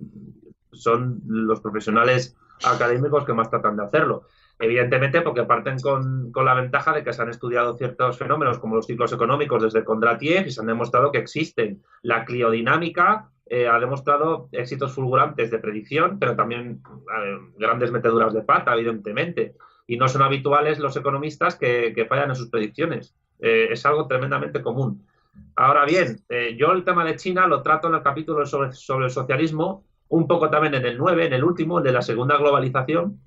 son 0.70 1.22
los 1.27 1.61
profesionales 1.61 2.37
académicos 2.62 3.25
que 3.25 3.33
más 3.33 3.48
tratan 3.48 3.77
de 3.77 3.85
hacerlo. 3.85 4.27
Evidentemente 4.59 5.22
porque 5.22 5.44
parten 5.44 5.79
con, 5.81 6.31
la 6.35 6.55
ventaja 6.55 6.92
de 6.92 7.03
que 7.03 7.12
se 7.12 7.22
han 7.22 7.31
estudiado 7.31 7.77
ciertos 7.77 8.18
fenómenos 8.18 8.59
como 8.59 8.77
los 8.77 8.87
ciclos 8.87 9.12
económicos 9.14 9.62
desde 9.62 9.83
Kondratiev 9.83 10.46
y 10.46 10.53
se 10.53 10.61
han 10.61 10.66
demostrado 10.66 11.11
que 11.11 11.18
existen. 11.18 11.83
La 12.03 12.25
cliodinámica 12.25 13.32
eh, 13.55 13.69
ha 13.69 13.79
demostrado 13.79 14.49
éxitos 14.51 14.95
fulgurantes 14.95 15.51
de 15.51 15.59
predicción, 15.59 16.19
pero 16.19 16.35
también 16.35 16.83
eh, 17.15 17.38
grandes 17.59 17.93
meteduras 17.93 18.33
de 18.33 18.41
pata, 18.41 18.73
evidentemente. 18.73 19.57
Y 19.87 19.99
no 19.99 20.09
son 20.09 20.23
habituales 20.23 20.79
los 20.79 20.97
economistas 20.97 21.57
que, 21.57 22.07
fallan 22.09 22.31
en 22.31 22.37
sus 22.37 22.49
predicciones. 22.49 23.15
es 23.38 23.85
algo 23.85 24.07
tremendamente 24.07 24.62
común. 24.62 25.05
Ahora 25.55 25.85
bien, 25.85 26.25
eh, 26.31 26.57
yo 26.59 26.73
el 26.73 26.83
tema 26.83 27.05
de 27.05 27.17
China 27.17 27.47
lo 27.47 27.61
trato 27.61 27.88
en 27.88 27.97
el 27.97 28.03
capítulo 28.03 28.47
sobre, 28.47 28.71
el 28.71 29.11
socialismo, 29.11 29.85
un 30.09 30.27
poco 30.27 30.49
también 30.49 30.73
en 30.75 30.87
el 30.87 30.97
9, 30.97 31.27
en 31.27 31.35
el 31.35 31.45
último, 31.45 31.77
el 31.77 31.85
de 31.85 31.93
la 31.93 32.01
segunda 32.01 32.38
globalización, 32.38 33.21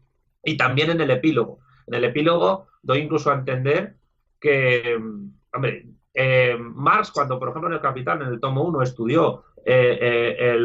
y 0.44 0.58
también 0.58 0.90
en 0.90 1.02
el 1.02 1.12
epílogo. 1.12 1.60
En 1.86 1.94
el 1.94 2.04
epílogo 2.04 2.66
doy 2.82 2.98
incluso 3.02 3.30
a 3.30 3.36
entender 3.36 3.98
que, 4.40 5.00
hombre, 5.54 5.86
eh, 6.16 6.58
Marx, 6.58 7.12
cuando 7.12 7.38
por 7.38 7.50
ejemplo 7.50 7.70
en 7.70 7.76
el 7.76 7.82
Capital, 7.82 8.22
en 8.22 8.30
el 8.30 8.40
tomo 8.40 8.64
1, 8.64 8.82
estudió 8.82 9.44
eh, 9.66 10.56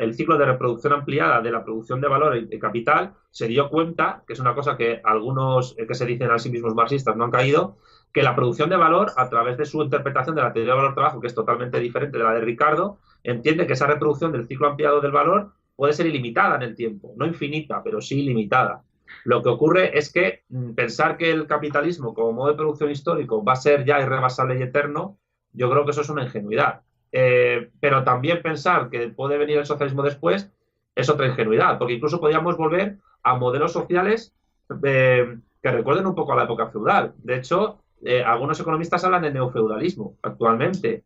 el, 0.00 0.14
ciclo 0.14 0.38
de 0.38 0.46
reproducción 0.46 0.92
ampliada 0.92 1.40
de 1.40 1.50
la 1.50 1.64
producción 1.64 2.00
de 2.00 2.08
valor 2.08 2.36
y 2.36 2.58
capital, 2.58 3.14
se 3.30 3.48
dio 3.48 3.68
cuenta, 3.68 4.22
que 4.26 4.32
es 4.32 4.40
una 4.40 4.54
cosa 4.54 4.76
que 4.76 5.00
algunos 5.02 5.74
que 5.76 5.94
se 5.94 6.06
dicen 6.06 6.30
a 6.30 6.38
sí 6.38 6.50
mismos 6.50 6.74
marxistas 6.74 7.16
no 7.16 7.24
han 7.24 7.30
caído, 7.30 7.78
que 8.12 8.22
la 8.22 8.36
producción 8.36 8.70
de 8.70 8.76
valor, 8.76 9.10
a 9.16 9.28
través 9.28 9.58
de 9.58 9.64
su 9.64 9.82
interpretación 9.82 10.36
de 10.36 10.42
la 10.42 10.52
teoría 10.52 10.72
de 10.72 10.76
valor-trabajo, 10.76 11.20
que 11.20 11.26
es 11.26 11.34
totalmente 11.34 11.80
diferente 11.80 12.16
de 12.16 12.22
la 12.22 12.32
de 12.32 12.42
Ricardo, 12.42 13.00
entiende 13.24 13.66
que 13.66 13.72
esa 13.72 13.88
reproducción 13.88 14.30
del 14.30 14.46
ciclo 14.46 14.68
ampliado 14.68 15.00
del 15.00 15.10
valor 15.10 15.52
puede 15.74 15.92
ser 15.92 16.06
ilimitada 16.06 16.54
en 16.54 16.62
el 16.62 16.76
tiempo, 16.76 17.12
no 17.16 17.26
infinita, 17.26 17.82
pero 17.82 18.00
sí 18.00 18.22
limitada. 18.22 18.84
Lo 19.24 19.42
que 19.42 19.48
ocurre 19.48 19.98
es 19.98 20.12
que 20.12 20.44
mm, 20.48 20.74
pensar 20.74 21.16
que 21.16 21.30
el 21.30 21.46
capitalismo 21.46 22.14
como 22.14 22.32
modo 22.32 22.50
de 22.50 22.56
producción 22.56 22.90
histórico 22.90 23.44
va 23.44 23.54
a 23.54 23.56
ser 23.56 23.84
ya 23.84 24.00
irrebasable 24.00 24.58
y 24.58 24.62
eterno, 24.62 25.18
yo 25.52 25.68
creo 25.70 25.84
que 25.84 25.90
eso 25.90 26.02
es 26.02 26.08
una 26.08 26.24
ingenuidad. 26.24 26.82
Eh, 27.16 27.70
pero 27.78 28.02
también 28.02 28.42
pensar 28.42 28.90
que 28.90 29.08
puede 29.08 29.38
venir 29.38 29.58
el 29.58 29.66
socialismo 29.66 30.02
después 30.02 30.50
es 30.96 31.08
otra 31.08 31.28
ingenuidad, 31.28 31.78
porque 31.78 31.94
incluso 31.94 32.18
podríamos 32.18 32.56
volver 32.56 32.98
a 33.22 33.36
modelos 33.36 33.72
sociales 33.72 34.34
eh, 34.82 35.38
que 35.62 35.70
recuerden 35.70 36.06
un 36.06 36.16
poco 36.16 36.32
a 36.32 36.36
la 36.36 36.42
época 36.42 36.70
feudal. 36.70 37.14
De 37.18 37.36
hecho, 37.36 37.78
eh, 38.04 38.20
algunos 38.24 38.58
economistas 38.58 39.04
hablan 39.04 39.22
de 39.22 39.30
neofeudalismo 39.30 40.16
actualmente. 40.22 41.04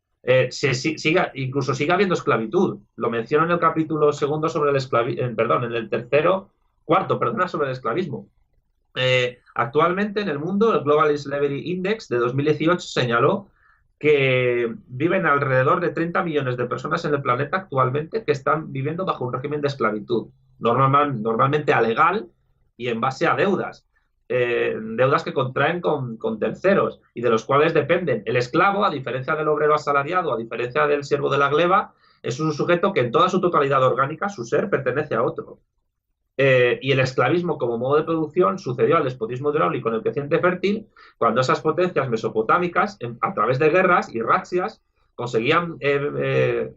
Se, 0.51 0.75
siga, 0.75 1.31
incluso 1.35 1.75
sigue 1.75 1.93
habiendo 1.93 2.15
esclavitud. 2.15 2.79
Lo 2.97 3.11
menciono 3.11 3.45
en 3.45 3.53
el 3.53 3.59
capítulo 3.59 4.13
segundo 4.13 4.49
sobre 4.49 4.71
el 4.71 4.77
esclavismo, 4.77 5.37
perdón, 5.37 5.65
en 5.65 5.73
el 5.75 5.89
tercero, 5.89 6.51
cuarto, 6.85 7.19
perdona, 7.19 7.49
sobre 7.49 7.67
el 7.67 7.73
esclavismo. 7.73 8.29
Actualmente 9.55 10.21
en 10.21 10.29
el 10.29 10.39
mundo, 10.39 10.75
el 10.75 10.85
Global 10.85 11.17
Slavery 11.17 11.71
Index 11.71 12.09
de 12.09 12.19
2018 12.19 12.81
señaló 12.81 13.49
que 13.99 14.73
viven 14.87 15.27
alrededor 15.27 15.81
de 15.81 15.91
30 15.91 16.23
millones 16.23 16.57
de 16.57 16.67
personas 16.67 17.05
en 17.05 17.15
el 17.15 17.23
planeta 17.23 17.57
actualmente 17.57 18.25
que 18.25 18.33
están 18.33 18.73
viviendo 18.73 19.05
bajo 19.05 19.25
un 19.25 19.33
régimen 19.33 19.61
de 19.61 19.69
esclavitud, 19.69 20.29
normal, 20.61 21.21
normalmente 21.21 21.73
alegal 21.73 22.29
y 22.77 22.89
en 22.89 23.01
base 23.01 23.27
a 23.27 23.35
deudas. 23.35 23.87
Eh, 24.31 24.77
deudas 24.81 25.25
que 25.25 25.33
contraen 25.33 25.81
con, 25.81 26.39
terceros 26.39 27.01
y 27.15 27.23
de 27.23 27.31
los 27.31 27.45
cuales 27.45 27.75
dependen. 27.75 28.23
El 28.27 28.37
esclavo, 28.37 28.85
a 28.85 28.91
diferencia 28.91 29.35
del 29.35 29.49
obrero 29.49 29.75
asalariado, 29.75 30.33
a 30.33 30.37
diferencia 30.37 30.87
del 30.87 31.03
siervo 31.03 31.31
de 31.31 31.39
la 31.39 31.49
gleba, 31.49 31.95
es 32.23 32.39
un 32.39 32.53
sujeto 32.53 32.93
que 32.93 33.01
en 33.01 33.11
toda 33.11 33.29
su 33.29 33.41
totalidad 33.41 33.83
orgánica, 33.83 34.29
su 34.29 34.45
ser, 34.45 34.69
pertenece 34.69 35.15
a 35.15 35.23
otro. 35.23 35.61
Eh, 36.41 36.79
y 36.81 36.93
el 36.93 37.01
esclavismo 37.01 37.59
como 37.59 37.79
modo 37.79 37.97
de 37.97 38.05
producción 38.05 38.61
sucedió 38.61 38.97
al 38.97 39.05
despotismo 39.05 39.51
hidráulico 39.51 39.89
en 39.89 39.97
el 39.97 40.03
creciente 40.03 40.39
fértil, 40.39 40.87
cuando 41.19 41.41
esas 41.41 41.61
potencias 41.61 42.09
mesopotámicas, 42.09 42.97
a 43.21 43.35
través 43.35 43.59
de 43.59 43.71
guerras 43.71 44.15
y 44.15 44.23
razzias, 44.23 44.81
conseguían, 45.17 45.77
eh, 45.81 46.73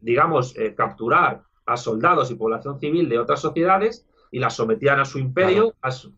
digamos, 0.00 0.54
capturar 0.76 1.42
a 1.64 1.76
soldados 1.76 2.30
y 2.30 2.34
población 2.34 2.80
civil 2.80 3.08
de 3.08 3.20
otras 3.20 3.40
sociedades 3.40 4.04
y 4.34 4.40
las 4.40 4.56
sometían 4.56 4.98
a 4.98 5.04
su 5.04 5.20
imperio, 5.20 5.74
a, 5.80 5.92
su, 5.92 6.12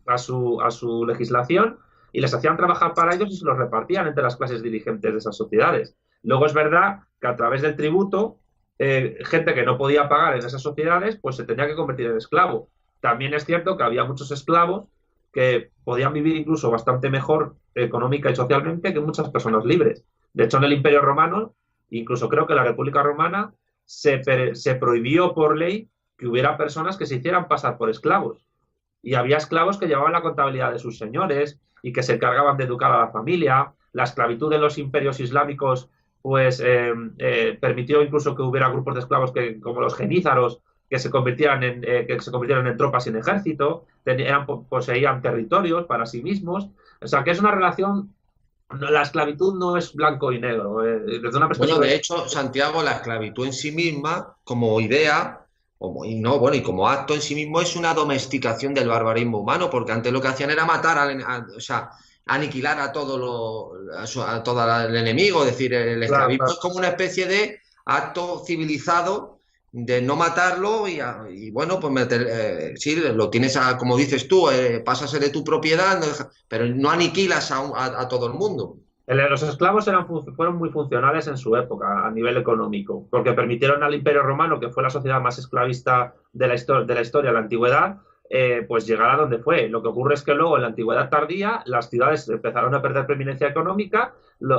a, 0.59 0.71
su, 0.71 1.05
legislación, 1.05 1.77
y 2.11 2.19
les 2.19 2.33
hacían 2.33 2.57
trabajar 2.57 2.95
para 2.95 3.13
ellos 3.13 3.29
y 3.29 3.37
se 3.37 3.45
los 3.45 3.57
repartían 3.57 4.07
entre 4.07 4.23
las 4.23 4.35
clases 4.35 4.63
dirigentes 4.63 5.11
de 5.11 5.19
esas 5.19 5.37
sociedades. 5.37 5.95
Luego 6.23 6.47
es 6.47 6.53
verdad 6.55 7.01
que 7.21 7.27
a 7.27 7.35
través 7.35 7.61
del 7.61 7.75
tributo, 7.75 8.39
eh, 8.79 9.19
gente 9.23 9.53
que 9.53 9.63
no 9.63 9.77
podía 9.77 10.09
pagar 10.09 10.33
en 10.33 10.39
esas 10.39 10.63
sociedades, 10.63 11.19
pues 11.21 11.35
se 11.35 11.43
tenía 11.43 11.67
que 11.67 11.75
convertir 11.75 12.07
en 12.07 12.17
esclavo. 12.17 12.69
También 12.99 13.33
es 13.33 13.45
cierto 13.45 13.77
que 13.77 13.83
había 13.83 14.05
muchos 14.05 14.31
esclavos 14.31 14.87
que 15.31 15.71
podían 15.83 16.13
vivir 16.13 16.35
incluso 16.35 16.71
bastante 16.71 17.09
mejor 17.09 17.55
económica 17.75 18.29
y 18.29 18.35
socialmente 18.35 18.93
que 18.93 18.99
muchas 18.99 19.29
personas 19.29 19.65
libres. 19.65 20.03
De 20.33 20.45
hecho, 20.45 20.57
en 20.57 20.63
el 20.63 20.73
Imperio 20.73 21.01
Romano, 21.01 21.53
incluso 21.89 22.29
creo 22.29 22.47
que 22.47 22.53
en 22.53 22.57
la 22.57 22.63
República 22.63 23.03
Romana, 23.03 23.53
se, 23.85 24.21
se 24.55 24.75
prohibió 24.75 25.33
por 25.33 25.57
ley 25.57 25.89
que 26.17 26.27
hubiera 26.27 26.57
personas 26.57 26.97
que 26.97 27.05
se 27.05 27.15
hicieran 27.15 27.47
pasar 27.47 27.77
por 27.77 27.89
esclavos. 27.89 28.45
Y 29.01 29.13
había 29.13 29.37
esclavos 29.37 29.77
que 29.77 29.87
llevaban 29.87 30.13
la 30.13 30.21
contabilidad 30.21 30.73
de 30.73 30.79
sus 30.79 30.97
señores 30.97 31.59
y 31.83 31.93
que 31.93 32.03
se 32.03 32.15
encargaban 32.15 32.57
de 32.57 32.65
educar 32.65 32.91
a 32.91 32.99
la 32.99 33.09
familia. 33.09 33.73
La 33.93 34.03
esclavitud 34.03 34.49
de 34.49 34.57
los 34.57 34.77
imperios 34.77 35.19
islámicos 35.19 35.89
pues 36.21 36.59
eh, 36.59 36.93
eh, 37.19 37.57
permitió 37.61 38.01
incluso 38.01 38.35
que 38.35 38.41
hubiera 38.41 38.69
grupos 38.69 38.95
de 38.95 38.99
esclavos 39.01 39.31
que, 39.31 39.59
como 39.61 39.81
los 39.81 39.95
genízaros 39.95 40.61
que 40.89 40.99
se 40.99 41.09
convirtieran 41.09 41.63
en, 41.63 41.83
eh, 41.85 42.05
que 42.07 42.19
se 42.19 42.31
convirtieran 42.31 42.67
en 42.67 42.77
tropas 42.77 43.03
sin 43.03 43.15
ejército, 43.17 43.85
tenían, 44.03 44.45
poseían 44.45 45.21
territorios 45.21 45.85
para 45.85 46.05
sí 46.05 46.21
mismos. 46.21 46.69
O 47.01 47.07
sea, 47.07 47.23
que 47.23 47.31
es 47.31 47.39
una 47.39 47.51
relación 47.51 48.13
la 48.69 49.01
esclavitud 49.01 49.57
no 49.57 49.77
es 49.77 49.93
blanco 49.93 50.31
y 50.31 50.39
negro. 50.39 50.79
desde 50.79 51.37
una 51.37 51.47
perspectiva... 51.47 51.77
Bueno, 51.77 51.79
de 51.79 51.95
hecho, 51.95 52.27
Santiago, 52.27 52.83
la 52.83 52.93
esclavitud 52.93 53.45
en 53.45 53.53
sí 53.53 53.71
misma, 53.71 54.35
como 54.43 54.79
idea, 54.81 55.45
y 56.03 56.15
no, 56.15 56.39
bueno, 56.39 56.57
y 56.57 56.63
como 56.63 56.87
acto 56.87 57.13
en 57.13 57.21
sí 57.21 57.33
mismo 57.33 57.61
es 57.61 57.75
una 57.75 57.93
domesticación 57.93 58.73
del 58.73 58.89
barbarismo 58.89 59.39
humano, 59.39 59.69
porque 59.69 59.93
antes 59.93 60.11
lo 60.11 60.21
que 60.21 60.27
hacían 60.27 60.49
era 60.49 60.65
matar, 60.65 61.15
o 61.55 61.59
sea, 61.61 61.91
aniquilar 62.25 62.79
a 62.79 62.91
todo 62.91 63.17
lo, 63.17 63.93
a, 63.97 64.43
todo 64.43 64.85
el 64.85 64.95
enemigo, 64.95 65.41
es 65.45 65.51
decir, 65.51 65.73
el 65.73 66.03
esclavismo 66.03 66.47
es 66.47 66.59
como 66.59 66.75
una 66.75 66.89
especie 66.89 67.25
de 67.25 67.61
acto 67.85 68.43
civilizado 68.45 69.36
de 69.79 70.01
no 70.01 70.15
matarlo 70.15 70.87
y, 70.87 71.51
bueno, 71.51 71.79
pues 71.79 71.93
meter, 71.93 72.25
eh, 72.27 72.73
sí, 72.77 72.95
lo 72.95 73.29
tienes 73.29 73.55
a, 73.57 73.77
como 73.77 73.95
dices 73.95 74.27
tú, 74.27 74.49
eh, 74.49 74.81
pasas 74.83 75.11
de 75.11 75.29
tu 75.29 75.43
propiedad, 75.43 76.01
pero 76.47 76.65
no 76.65 76.89
aniquilas 76.89 77.51
a 77.51 78.07
todo 78.07 78.27
el 78.27 78.33
mundo. 78.33 78.77
Los 79.05 79.43
esclavos 79.43 79.87
eran, 79.87 80.07
fueron 80.35 80.57
muy 80.57 80.69
funcionales 80.69 81.27
en 81.27 81.37
su 81.37 81.55
época 81.55 82.07
a 82.07 82.11
nivel 82.11 82.37
económico, 82.37 83.07
porque 83.11 83.33
permitieron 83.33 83.83
al 83.83 83.93
Imperio 83.93 84.23
Romano, 84.23 84.59
que 84.59 84.69
fue 84.69 84.81
la 84.81 84.89
sociedad 84.89 85.21
más 85.21 85.37
esclavista 85.37 86.15
de 86.33 86.47
la, 86.47 86.55
de 86.83 86.95
la 86.95 87.01
historia 87.01 87.29
de 87.29 87.33
la 87.35 87.41
antigüedad, 87.41 87.97
eh, 88.29 88.65
pues 88.67 88.85
llegar 88.85 89.11
a 89.11 89.17
donde 89.17 89.39
fue. 89.39 89.69
Lo 89.69 89.81
que 89.81 89.87
ocurre 89.87 90.15
es 90.15 90.23
que 90.23 90.33
luego 90.33 90.57
en 90.57 90.63
la 90.63 90.67
antigüedad 90.67 91.09
tardía 91.09 91.61
las 91.65 91.89
ciudades 91.89 92.27
empezaron 92.27 92.75
a 92.75 92.81
perder 92.81 93.05
preeminencia 93.05 93.47
económica 93.47 94.13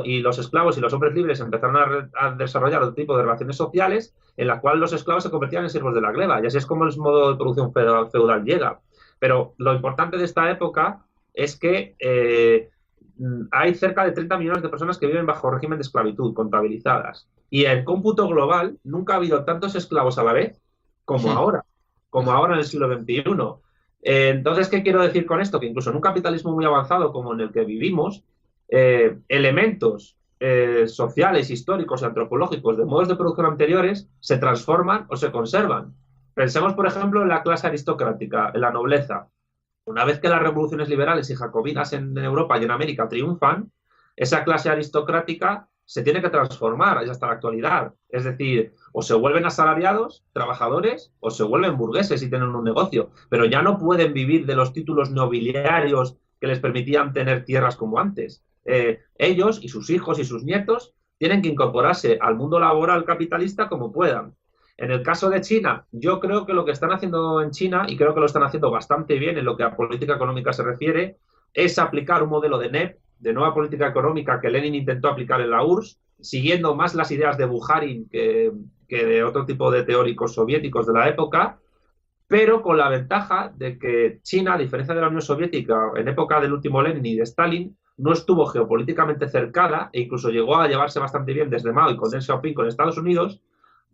y 0.04 0.20
los 0.20 0.38
esclavos 0.38 0.78
y 0.78 0.80
los 0.80 0.92
hombres 0.92 1.14
libres 1.14 1.40
empezaron 1.40 2.10
a, 2.14 2.30
desarrollar 2.32 2.82
otro 2.82 2.94
tipo 2.94 3.16
de 3.16 3.22
relaciones 3.22 3.56
sociales 3.56 4.14
en 4.36 4.46
las 4.46 4.60
cuales 4.60 4.80
los 4.80 4.92
esclavos 4.92 5.22
se 5.22 5.30
convertían 5.30 5.64
en 5.64 5.70
siervos 5.70 5.94
de 5.94 6.00
la 6.00 6.12
gleba 6.12 6.42
y 6.42 6.46
así 6.46 6.56
es 6.56 6.66
como 6.66 6.84
el 6.84 6.96
modo 6.96 7.30
de 7.30 7.36
producción 7.36 7.72
feudal 7.72 8.44
llega. 8.44 8.80
Pero 9.18 9.54
lo 9.58 9.74
importante 9.74 10.16
de 10.16 10.24
esta 10.24 10.50
época 10.50 11.04
es 11.34 11.58
que 11.58 11.94
eh, 11.98 12.70
hay 13.50 13.74
cerca 13.74 14.04
de 14.04 14.12
30 14.12 14.38
millones 14.38 14.62
de 14.62 14.68
personas 14.68 14.96
que 14.96 15.06
viven 15.06 15.26
bajo 15.26 15.50
régimen 15.50 15.78
de 15.78 15.82
esclavitud 15.82 16.34
contabilizadas 16.34 17.28
y 17.50 17.66
en 17.66 17.84
cómputo 17.84 18.28
global 18.28 18.78
nunca 18.82 19.14
ha 19.14 19.16
habido 19.16 19.44
tantos 19.44 19.74
esclavos 19.74 20.18
a 20.18 20.24
la 20.24 20.32
vez 20.32 20.58
como 21.04 21.30
ahora 21.30 21.64
como 22.10 22.32
ahora 22.32 22.54
en 22.54 22.60
el 22.60 22.64
siglo 22.64 22.88
XXI. 22.92 23.22
Eh, 24.02 24.28
entonces, 24.30 24.68
¿qué 24.68 24.82
quiero 24.82 25.02
decir 25.02 25.26
con 25.26 25.40
esto? 25.40 25.60
Que 25.60 25.66
incluso 25.66 25.90
en 25.90 25.96
un 25.96 26.02
capitalismo 26.02 26.52
muy 26.52 26.64
avanzado 26.64 27.12
como 27.12 27.32
en 27.34 27.40
el 27.40 27.52
que 27.52 27.64
vivimos, 27.64 28.24
eh, 28.68 29.18
elementos 29.28 30.16
eh, 30.40 30.84
sociales, 30.86 31.50
históricos 31.50 32.02
y 32.02 32.04
antropológicos 32.04 32.76
de 32.76 32.84
modos 32.84 33.08
de 33.08 33.16
producción 33.16 33.46
anteriores 33.46 34.08
se 34.20 34.38
transforman 34.38 35.06
o 35.08 35.16
se 35.16 35.32
conservan. 35.32 35.94
Pensemos, 36.34 36.74
por 36.74 36.86
ejemplo, 36.86 37.22
en 37.22 37.28
la 37.28 37.42
clase 37.42 37.66
aristocrática, 37.66 38.52
en 38.54 38.60
la 38.60 38.70
nobleza. 38.70 39.28
Una 39.84 40.04
vez 40.04 40.20
que 40.20 40.28
las 40.28 40.42
revoluciones 40.42 40.88
liberales 40.88 41.30
y 41.30 41.34
jacobinas 41.34 41.92
en 41.92 42.16
Europa 42.16 42.58
y 42.58 42.64
en 42.64 42.70
América 42.70 43.08
triunfan, 43.08 43.72
esa 44.14 44.44
clase 44.44 44.68
aristocrática 44.68 45.68
se 45.88 46.02
tiene 46.02 46.20
que 46.20 46.28
transformar 46.28 46.98
hasta 46.98 47.26
la 47.26 47.32
actualidad. 47.32 47.94
Es 48.10 48.24
decir, 48.24 48.74
o 48.92 49.00
se 49.00 49.14
vuelven 49.14 49.46
asalariados, 49.46 50.22
trabajadores, 50.34 51.14
o 51.20 51.30
se 51.30 51.44
vuelven 51.44 51.78
burgueses 51.78 52.22
y 52.22 52.28
tienen 52.28 52.50
un 52.50 52.62
negocio, 52.62 53.08
pero 53.30 53.46
ya 53.46 53.62
no 53.62 53.78
pueden 53.78 54.12
vivir 54.12 54.44
de 54.44 54.54
los 54.54 54.74
títulos 54.74 55.10
nobiliarios 55.10 56.18
que 56.38 56.46
les 56.46 56.60
permitían 56.60 57.14
tener 57.14 57.46
tierras 57.46 57.74
como 57.74 57.98
antes. 57.98 58.44
Eh, 58.66 59.00
ellos 59.16 59.60
y 59.62 59.70
sus 59.70 59.88
hijos 59.88 60.18
y 60.18 60.26
sus 60.26 60.44
nietos 60.44 60.92
tienen 61.16 61.40
que 61.40 61.48
incorporarse 61.48 62.18
al 62.20 62.36
mundo 62.36 62.60
laboral 62.60 63.06
capitalista 63.06 63.70
como 63.70 63.90
puedan. 63.90 64.36
En 64.76 64.90
el 64.90 65.02
caso 65.02 65.30
de 65.30 65.40
China, 65.40 65.86
yo 65.90 66.20
creo 66.20 66.44
que 66.44 66.52
lo 66.52 66.66
que 66.66 66.72
están 66.72 66.92
haciendo 66.92 67.40
en 67.40 67.50
China, 67.50 67.86
y 67.88 67.96
creo 67.96 68.12
que 68.12 68.20
lo 68.20 68.26
están 68.26 68.42
haciendo 68.42 68.70
bastante 68.70 69.18
bien 69.18 69.38
en 69.38 69.46
lo 69.46 69.56
que 69.56 69.62
a 69.62 69.74
política 69.74 70.16
económica 70.16 70.52
se 70.52 70.64
refiere, 70.64 71.16
es 71.54 71.78
aplicar 71.78 72.22
un 72.22 72.28
modelo 72.28 72.58
de 72.58 72.70
NEP, 72.70 72.98
de 73.18 73.32
nueva 73.32 73.54
política 73.54 73.88
económica 73.88 74.40
que 74.40 74.50
Lenin 74.50 74.74
intentó 74.74 75.08
aplicar 75.08 75.40
en 75.40 75.50
la 75.50 75.64
URSS, 75.64 76.00
siguiendo 76.20 76.74
más 76.74 76.94
las 76.94 77.10
ideas 77.10 77.38
de 77.38 77.44
Bukharin 77.44 78.08
que, 78.08 78.52
de 78.88 79.24
otro 79.24 79.44
tipo 79.44 79.70
de 79.70 79.84
teóricos 79.84 80.34
soviéticos 80.34 80.86
de 80.86 80.92
la 80.92 81.08
época, 81.08 81.58
pero 82.26 82.62
con 82.62 82.76
la 82.76 82.88
ventaja 82.88 83.52
de 83.54 83.78
que 83.78 84.20
China, 84.22 84.54
a 84.54 84.58
diferencia 84.58 84.94
de 84.94 85.00
la 85.00 85.08
Unión 85.08 85.22
Soviética 85.22 85.92
en 85.96 86.08
época 86.08 86.40
del 86.40 86.52
último 86.52 86.82
Lenin 86.82 87.06
y 87.06 87.16
de 87.16 87.22
Stalin, 87.22 87.76
no 87.96 88.12
estuvo 88.12 88.46
geopolíticamente 88.46 89.28
cercada 89.28 89.90
e 89.92 90.02
incluso 90.02 90.30
llegó 90.30 90.56
a 90.56 90.68
llevarse 90.68 91.00
bastante 91.00 91.32
bien 91.32 91.50
desde 91.50 91.72
Mao 91.72 91.90
y 91.90 91.96
con 91.96 92.10
Deng 92.10 92.22
Xiaoping 92.22 92.54
con 92.54 92.68
Estados 92.68 92.98
Unidos 92.98 93.40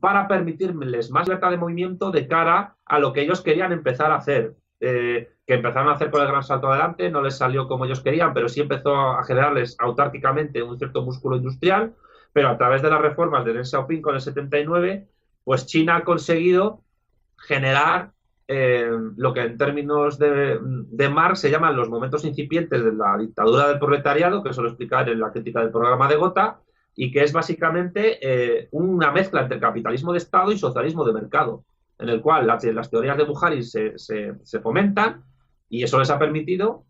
para 0.01 0.29
permitirles 0.29 1.11
más 1.11 1.27
libertad 1.27 1.51
de 1.51 1.57
movimiento 1.57 2.11
de 2.11 2.27
cara 2.29 2.77
a 2.85 2.99
lo 2.99 3.13
que 3.13 3.23
ellos 3.23 3.41
querían 3.41 3.73
empezar 3.73 4.11
a 4.11 4.17
hacer. 4.17 4.55
Eh, 4.81 5.31
que 5.47 5.55
empezaron 5.55 5.89
a 5.89 5.93
hacer 5.93 6.11
con 6.11 6.23
el 6.23 6.29
gran 6.29 6.43
salto 6.43 6.69
adelante, 6.69 7.11
no 7.11 7.23
les 7.23 7.37
salió 7.37 7.69
como 7.69 7.85
ellos 7.85 8.01
querían, 8.01 8.33
pero 8.33 8.49
sí 8.49 8.61
empezó 8.61 8.95
a 8.95 9.25
generarles 9.25 9.77
autárquicamente 9.79 10.63
un 10.63 10.79
cierto 10.79 11.03
músculo 11.03 11.37
industrial, 11.37 11.95
pero 12.33 12.49
a 12.49 12.57
través 12.57 12.83
de 12.83 12.91
las 12.91 13.01
reformas 13.01 13.45
de 13.45 13.53
Deng 13.53 13.65
Xiaoping 13.65 14.03
con 14.03 14.15
el 14.15 14.21
79, 14.21 15.07
pues 15.45 15.67
China 15.67 15.97
ha 15.97 16.05
conseguido 16.05 16.83
generar 17.37 18.13
eh, 18.49 18.91
lo 19.17 19.33
que 19.33 19.41
en 19.41 19.57
términos 19.57 20.19
de, 20.19 20.59
Marx 21.11 21.41
se 21.41 21.51
llaman 21.51 21.77
los 21.77 21.89
momentos 21.89 22.25
incipientes 22.25 22.85
de 22.85 22.93
la 22.93 23.17
dictadura 23.19 23.69
del 23.69 23.79
proletariado, 23.79 24.43
que 24.43 24.53
suelo 24.53 24.71
explicar 24.71 25.09
en 25.09 25.21
la 25.21 25.31
crítica 25.31 25.61
del 25.61 25.71
programa 25.71 26.09
de 26.09 26.17
Gotha, 26.17 26.61
y 26.97 27.11
que 27.11 27.23
es 27.23 27.33
básicamente 27.33 28.19
eh, 28.23 28.69
una 28.73 29.11
mezcla 29.11 29.43
entre 29.43 29.61
capitalismo 29.61 30.13
de 30.13 30.19
Estado 30.19 30.53
y 30.53 30.59
socialismo 30.59 31.05
de 31.05 31.13
mercado, 31.13 31.65
en 31.99 32.09
el 32.09 32.21
cual 32.21 32.47
las, 32.47 32.91
teorías 32.91 33.17
de 33.17 33.25
Bujari 33.25 33.63
se, 33.63 34.61
fomentan 34.63 35.25
y 35.69 35.83
eso 35.83 35.99
les 35.99 36.11
ha 36.11 36.19
permitido, 36.19 36.85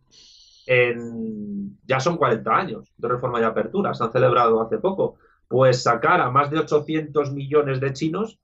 en, 0.66 1.78
ya 1.86 2.00
son 2.00 2.16
40 2.16 2.50
años 2.56 2.92
de 2.96 3.08
reforma 3.08 3.40
y 3.40 3.44
apertura, 3.44 3.94
se 3.94 4.04
han 4.04 4.12
celebrado 4.12 4.60
hace 4.60 4.78
poco, 4.78 5.16
pues 5.48 5.82
sacar 5.82 6.20
a 6.20 6.30
más 6.30 6.50
de 6.50 6.58
800 6.58 7.32
millones 7.32 7.80
de 7.80 7.92
chinos 7.92 8.38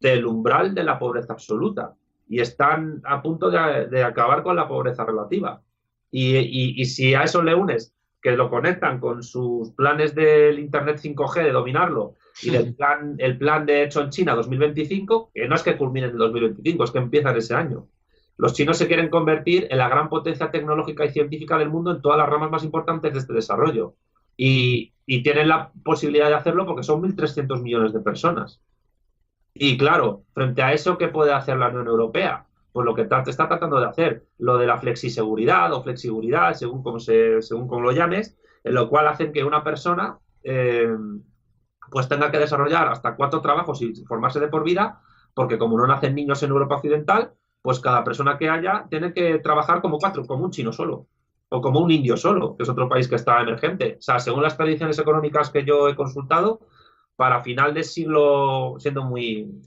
del 0.00 0.26
umbral 0.26 0.74
de 0.74 0.84
la 0.84 0.98
pobreza 0.98 1.32
absoluta 1.32 1.94
y 2.28 2.40
están 2.40 3.02
a 3.04 3.22
punto 3.22 3.50
de, 3.50 4.04
acabar 4.04 4.42
con 4.42 4.56
la 4.56 4.68
pobreza 4.68 5.04
relativa. 5.04 5.60
Y, 6.10 6.84
si 6.84 7.14
a 7.14 7.24
eso 7.24 7.42
le 7.42 7.54
unes 7.54 7.92
que 8.22 8.32
lo 8.32 8.48
conectan 8.48 9.00
con 9.00 9.22
sus 9.22 9.72
planes 9.72 10.14
del 10.14 10.58
Internet 10.58 11.00
5G 11.02 11.42
de 11.42 11.52
dominarlo 11.52 12.14
y 12.42 12.50
del 12.50 12.74
plan, 12.74 13.14
el 13.18 13.38
plan 13.38 13.64
de 13.66 13.84
hecho 13.84 14.00
en 14.00 14.10
China 14.10 14.34
2025, 14.34 15.30
que 15.32 15.48
no 15.48 15.54
es 15.54 15.62
que 15.62 15.76
culmine 15.76 16.06
en 16.06 16.12
el 16.12 16.18
2025, 16.18 16.84
es 16.84 16.90
que 16.90 16.98
empieza 16.98 17.30
en 17.30 17.36
ese 17.36 17.54
año. 17.54 17.88
Los 18.36 18.54
chinos 18.54 18.76
se 18.76 18.88
quieren 18.88 19.10
convertir 19.10 19.68
en 19.70 19.78
la 19.78 19.88
gran 19.88 20.08
potencia 20.08 20.50
tecnológica 20.50 21.04
y 21.04 21.10
científica 21.10 21.56
del 21.56 21.70
mundo 21.70 21.92
en 21.92 22.02
todas 22.02 22.18
las 22.18 22.28
ramas 22.28 22.50
más 22.50 22.64
importantes 22.64 23.12
de 23.12 23.18
este 23.20 23.32
desarrollo. 23.32 23.94
Y, 24.36 24.92
tienen 25.22 25.48
la 25.48 25.70
posibilidad 25.84 26.28
de 26.28 26.34
hacerlo 26.34 26.66
porque 26.66 26.82
son 26.82 27.02
1.300 27.02 27.62
millones 27.62 27.92
de 27.92 28.00
personas. 28.00 28.60
Y 29.52 29.76
claro, 29.76 30.24
frente 30.32 30.62
a 30.62 30.72
eso, 30.72 30.98
¿qué 30.98 31.08
puede 31.08 31.32
hacer 31.32 31.58
la 31.58 31.68
Unión 31.68 31.86
Europea? 31.86 32.46
Pues 32.72 32.84
lo 32.84 32.94
que 32.94 33.02
está, 33.02 33.22
tratando 33.22 33.78
de 33.78 33.86
hacer, 33.86 34.24
lo 34.38 34.56
de 34.56 34.66
la 34.66 34.78
flexiseguridad 34.78 35.72
o 35.72 35.82
flexibilidad, 35.82 36.54
según 36.54 36.82
como, 36.82 36.98
se, 36.98 37.42
según 37.42 37.68
como 37.68 37.82
lo 37.82 37.92
llames, 37.92 38.36
en 38.64 38.74
lo 38.74 38.88
cual 38.88 39.06
hacen 39.06 39.32
que 39.32 39.44
una 39.44 39.62
persona 39.62 40.18
eh, 40.42 40.88
pues 41.90 42.08
tenga 42.08 42.30
que 42.30 42.38
desarrollar 42.38 42.88
hasta 42.88 43.16
cuatro 43.16 43.40
trabajos 43.40 43.80
y 43.82 43.94
formarse 44.06 44.40
de 44.40 44.48
por 44.48 44.64
vida, 44.64 45.00
porque 45.34 45.58
como 45.58 45.76
no 45.76 45.86
nacen 45.86 46.14
niños 46.14 46.42
en 46.42 46.50
Europa 46.50 46.76
Occidental, 46.76 47.32
pues 47.62 47.80
cada 47.80 48.04
persona 48.04 48.36
que 48.38 48.48
haya 48.48 48.86
tiene 48.90 49.12
que 49.12 49.38
trabajar 49.38 49.80
como 49.80 49.98
cuatro, 49.98 50.26
como 50.26 50.44
un 50.44 50.50
chino 50.50 50.72
solo, 50.72 51.06
o 51.48 51.60
como 51.60 51.80
un 51.80 51.90
indio 51.90 52.16
solo, 52.16 52.56
que 52.56 52.62
es 52.62 52.68
otro 52.68 52.88
país 52.88 53.08
que 53.08 53.16
está 53.16 53.40
emergente. 53.40 53.96
O 53.98 54.02
sea, 54.02 54.18
según 54.18 54.42
las 54.42 54.54
predicciones 54.54 54.98
económicas 54.98 55.50
que 55.50 55.64
yo 55.64 55.88
he 55.88 55.96
consultado, 55.96 56.60
para 57.16 57.42
final 57.42 57.74
del 57.74 57.84
siglo, 57.84 58.74
siendo 58.78 59.04
muy 59.04 59.62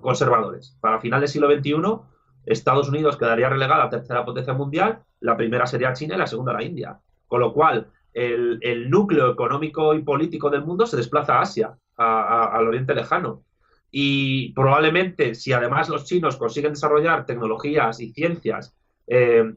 conservadores, 0.00 0.78
para 0.80 1.00
final 1.00 1.20
del 1.20 1.28
siglo 1.28 1.50
XXI, 1.50 1.74
Estados 2.46 2.88
Unidos 2.88 3.16
quedaría 3.16 3.48
relegada 3.48 3.84
a 3.84 3.90
tercera 3.90 4.24
potencia 4.24 4.54
mundial, 4.54 5.02
la 5.20 5.36
primera 5.36 5.66
sería 5.66 5.92
China 5.92 6.14
y 6.14 6.18
la 6.18 6.26
segunda 6.26 6.52
la 6.52 6.62
India. 6.62 7.00
Con 7.26 7.40
lo 7.40 7.52
cual, 7.52 7.90
el, 8.14 8.88
núcleo 8.88 9.30
económico 9.30 9.94
y 9.94 10.02
político 10.02 10.48
del 10.48 10.64
mundo 10.64 10.86
se 10.86 10.96
desplaza 10.96 11.34
a 11.34 11.42
Asia, 11.42 11.76
al 11.96 12.68
Oriente 12.68 12.94
Lejano. 12.94 13.42
Y 13.90 14.52
probablemente, 14.54 15.34
si 15.34 15.52
además 15.52 15.88
los 15.88 16.04
chinos 16.04 16.36
consiguen 16.36 16.72
desarrollar 16.72 17.26
tecnologías 17.26 18.00
y 18.00 18.10
ciencias 18.12 18.76
eh, 19.06 19.54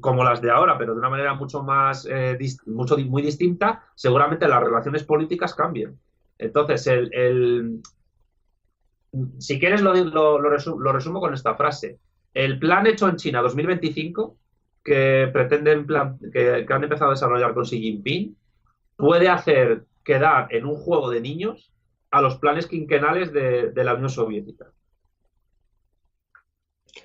como 0.00 0.22
las 0.22 0.40
de 0.40 0.50
ahora, 0.50 0.78
pero 0.78 0.92
de 0.92 1.00
una 1.00 1.10
manera 1.10 1.34
mucho 1.34 1.62
más, 1.62 2.06
eh, 2.08 2.38
mucho, 2.66 2.96
muy 2.98 3.22
distinta, 3.22 3.84
seguramente 3.94 4.46
las 4.46 4.62
relaciones 4.62 5.02
políticas 5.02 5.54
cambien. 5.54 5.98
Entonces, 6.38 6.86
el, 6.86 7.82
si 9.38 9.58
quieres 9.58 9.80
lo, 9.80 9.94
lo, 9.94 10.38
lo, 10.38 10.92
resumo, 10.92 11.20
con 11.20 11.34
esta 11.34 11.54
frase. 11.54 11.98
El 12.34 12.58
plan 12.58 12.86
hecho 12.86 13.08
en 13.08 13.16
China 13.16 13.40
2025, 13.42 14.36
que 14.88 15.28
pretenden 15.32 15.86
que, 16.32 16.64
que 16.66 16.72
han 16.72 16.82
empezado 16.82 17.10
a 17.10 17.14
desarrollar 17.14 17.52
con 17.52 17.64
Xi 17.64 17.78
Jinping, 17.78 18.34
puede 18.96 19.28
hacer 19.28 19.84
quedar 20.02 20.48
en 20.50 20.64
un 20.64 20.76
juego 20.76 21.10
de 21.10 21.20
niños 21.20 21.70
a 22.10 22.22
los 22.22 22.38
planes 22.38 22.66
quinquenales 22.66 23.30
de, 23.32 23.84
la 23.84 23.92
Unión 23.92 24.08
Soviética. 24.08 24.72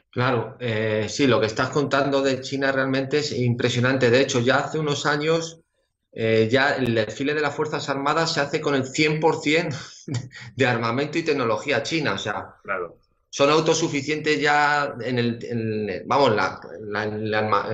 Claro, 0.09 0.55
eh, 0.59 1.07
sí, 1.09 1.27
lo 1.27 1.41
que 1.41 1.47
estás 1.47 1.69
contando 1.69 2.21
de 2.21 2.39
China 2.39 2.71
realmente 2.71 3.17
es 3.17 3.37
impresionante. 3.37 4.09
De 4.09 4.21
hecho, 4.21 4.39
ya 4.39 4.59
hace 4.59 4.79
unos 4.79 5.05
años, 5.05 5.59
eh, 6.13 6.47
ya 6.49 6.75
el 6.75 6.95
desfile 6.95 7.33
de 7.33 7.41
las 7.41 7.55
Fuerzas 7.55 7.89
Armadas 7.89 8.33
se 8.33 8.39
hace 8.39 8.61
con 8.61 8.75
el 8.75 8.85
100% 8.85 9.75
de 10.55 10.65
armamento 10.65 11.17
y 11.17 11.23
tecnología 11.23 11.83
china. 11.83 12.13
O 12.13 12.17
sea, 12.17 12.55
claro. 12.63 12.99
Son 13.35 13.49
autosuficientes 13.49 14.39
ya 14.39 14.93
en 15.01 15.17
el, 15.17 16.03
vamos, 16.05 16.35
la, 16.35 16.61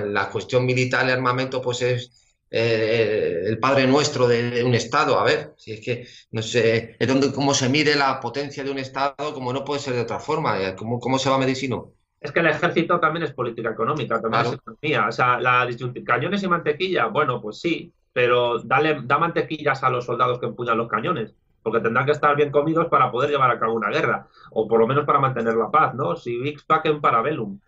la, 0.06 0.30
cuestión 0.30 0.64
militar, 0.64 1.04
el 1.04 1.10
armamento, 1.10 1.60
pues 1.60 1.82
es 1.82 2.38
eh, 2.50 3.42
el 3.44 3.58
Padre 3.58 3.86
Nuestro 3.86 4.26
de, 4.26 4.64
un 4.64 4.74
Estado. 4.74 5.20
A 5.20 5.24
ver, 5.24 5.52
si 5.58 5.72
es 5.72 5.80
que 5.84 6.06
no 6.30 6.40
sé, 6.40 6.96
es 6.98 7.06
donde 7.06 7.30
cómo 7.30 7.52
se 7.52 7.68
mide 7.68 7.94
la 7.94 8.18
potencia 8.20 8.64
de 8.64 8.70
un 8.70 8.78
Estado, 8.78 9.34
como 9.34 9.52
no 9.52 9.62
puede 9.62 9.80
ser 9.80 9.92
de 9.92 10.00
otra 10.00 10.18
forma. 10.18 10.58
Eh, 10.62 10.74
¿Cómo, 10.74 10.98
cómo 10.98 11.18
se 11.18 11.28
va 11.28 11.36
a 11.36 11.40
medir 11.40 11.56
si 11.56 11.68
no? 11.68 11.92
Es 12.18 12.32
que 12.32 12.40
el 12.40 12.46
ejército 12.46 12.98
también 12.98 13.24
es 13.24 13.32
política 13.32 13.68
económica, 13.68 14.18
también 14.18 14.46
es 14.46 14.52
economía. 14.54 15.08
O 15.08 15.12
sea, 15.12 15.38
la 15.38 15.68
cañones 16.06 16.42
y 16.42 16.48
mantequilla, 16.48 17.08
bueno, 17.08 17.38
pues 17.42 17.60
sí, 17.60 17.92
pero 18.14 18.60
dale, 18.60 19.02
da 19.04 19.18
mantequillas 19.18 19.82
a 19.82 19.90
los 19.90 20.06
soldados 20.06 20.38
que 20.38 20.46
empuñan 20.46 20.78
los 20.78 20.88
cañones, 20.88 21.34
porque 21.62 21.80
tendrán 21.80 22.06
que 22.06 22.12
estar 22.12 22.34
bien 22.36 22.50
comidos 22.50 22.86
para 22.86 23.10
poder 23.10 23.30
llevar 23.30 23.50
a 23.50 23.58
cabo 23.58 23.74
una 23.74 23.90
guerra, 23.90 24.26
o 24.50 24.66
por 24.66 24.80
lo 24.80 24.86
menos 24.86 25.04
para 25.04 25.18
mantener 25.18 25.54
la 25.54 25.70
paz, 25.70 25.94
¿no? 25.94 26.16
Si 26.16 26.38
Vix 26.38 26.64
pacem 26.64 27.00
para 27.00 27.22
velum. 27.22 27.58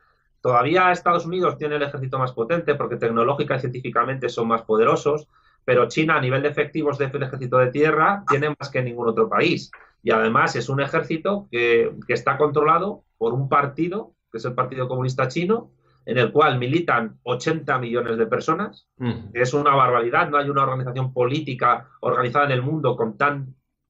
todavía 0.40 0.90
Estados 0.90 1.26
Unidos 1.26 1.57
tiene 1.57 1.76
el 1.76 1.83
ejército 1.83 2.18
más 2.18 2.33
potente 2.33 2.74
porque 2.74 2.96
tecnológica 2.96 3.57
y 3.57 3.61
científicamente 3.61 4.28
son 4.28 4.48
más 4.48 4.62
poderosos, 4.62 5.28
pero 5.64 5.88
China 5.88 6.16
a 6.16 6.20
nivel 6.20 6.42
de 6.42 6.48
efectivos 6.48 6.98
de 6.98 7.05
ejército 7.05 7.59
de 7.59 7.68
tierra 7.68 8.24
tiene 8.28 8.55
más 8.59 8.70
que 8.70 8.83
ningún 8.83 9.09
otro 9.09 9.28
país. 9.28 9.70
Y 10.02 10.11
además 10.11 10.57
es 10.57 10.68
un 10.68 10.81
ejército 10.81 11.46
que, 11.50 11.92
que 12.07 12.14
está 12.14 12.37
controlado 12.37 13.05
por 13.18 13.33
un 13.33 13.48
partido, 13.48 14.14
que 14.33 14.38
es 14.38 14.44
el 14.44 14.55
Partido 14.55 14.88
Comunista 14.88 15.28
Chino, 15.28 15.70
en 16.05 16.18
el 16.18 16.33
cual 16.33 16.59
militan 16.59 17.18
80 17.22 17.78
millones 17.78 18.18
de 18.18 18.26
personas. 18.26 18.88
Mm. 18.96 19.31
Es 19.35 19.55
una 19.55 19.74
barbaridad, 19.74 20.28
no 20.28 20.38
hay 20.38 20.48
una 20.48 20.62
organización 20.62 21.12
política 21.12 21.88
organizada 22.00 22.46
en 22.46 22.52
el 22.52 22.62
mundo 22.62 22.96
con 22.96 23.16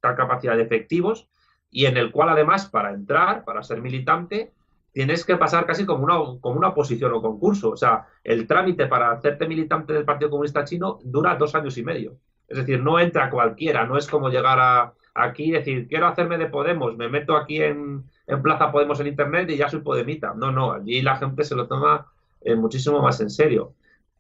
tanta 0.03 0.17
capacidad 0.17 0.57
de 0.57 0.63
efectivos 0.63 1.29
y 1.71 1.87
en 1.87 1.97
el 1.97 2.11
cual 2.11 2.29
además 2.29 2.67
para 2.67 2.93
entrar, 2.93 3.45
para 3.45 3.63
ser 3.63 3.81
militante, 3.81 4.53
tienes 4.93 5.25
que 5.25 5.37
pasar 5.37 5.65
casi 5.65 5.87
como 5.87 6.05
una, 6.05 6.17
como 6.41 6.59
una 6.59 6.69
oposición 6.69 7.15
o 7.15 7.23
concurso. 7.23 7.71
O 7.71 7.77
sea, 7.77 8.07
el 8.23 8.47
trámite 8.47 8.87
para 8.87 9.13
hacerte 9.13 9.49
militante 9.49 9.95
del 9.95 10.05
Partido 10.05 10.31
Comunista 10.31 10.65
Chino 10.65 10.99
dura 11.03 11.37
dos 11.37 11.55
años 11.55 11.79
y 11.79 11.83
medio. 11.83 12.17
Es 12.47 12.59
decir, 12.59 12.83
no 12.83 12.99
entra 12.99 13.31
cualquiera, 13.31 13.87
no 13.87 13.97
es 13.97 14.07
como 14.07 14.29
llegar 14.29 14.59
a, 14.61 14.93
aquí 15.15 15.45
y 15.45 15.53
decir, 15.53 15.89
quiero 15.89 16.07
hacerme 16.07 16.37
de 16.37 16.47
Podemos, 16.47 16.97
me 16.97 17.09
meto 17.09 17.37
aquí 17.37 17.63
en, 17.63 18.05
en 18.27 18.43
Plaza 18.43 18.71
Podemos 18.71 19.01
en 19.01 19.07
Internet 19.07 19.49
y 19.49 19.57
ya 19.57 19.71
soy 19.71 19.81
Podemita. 19.81 20.35
No, 20.35 20.53
no, 20.53 20.73
allí 20.73 21.01
la 21.01 21.17
gente 21.17 21.45
se 21.45 21.55
lo 21.55 21.67
toma 21.67 22.07
eh, 22.43 22.55
muchísimo 22.55 23.01
más 23.01 23.19
en 23.21 23.31
serio. 23.31 23.73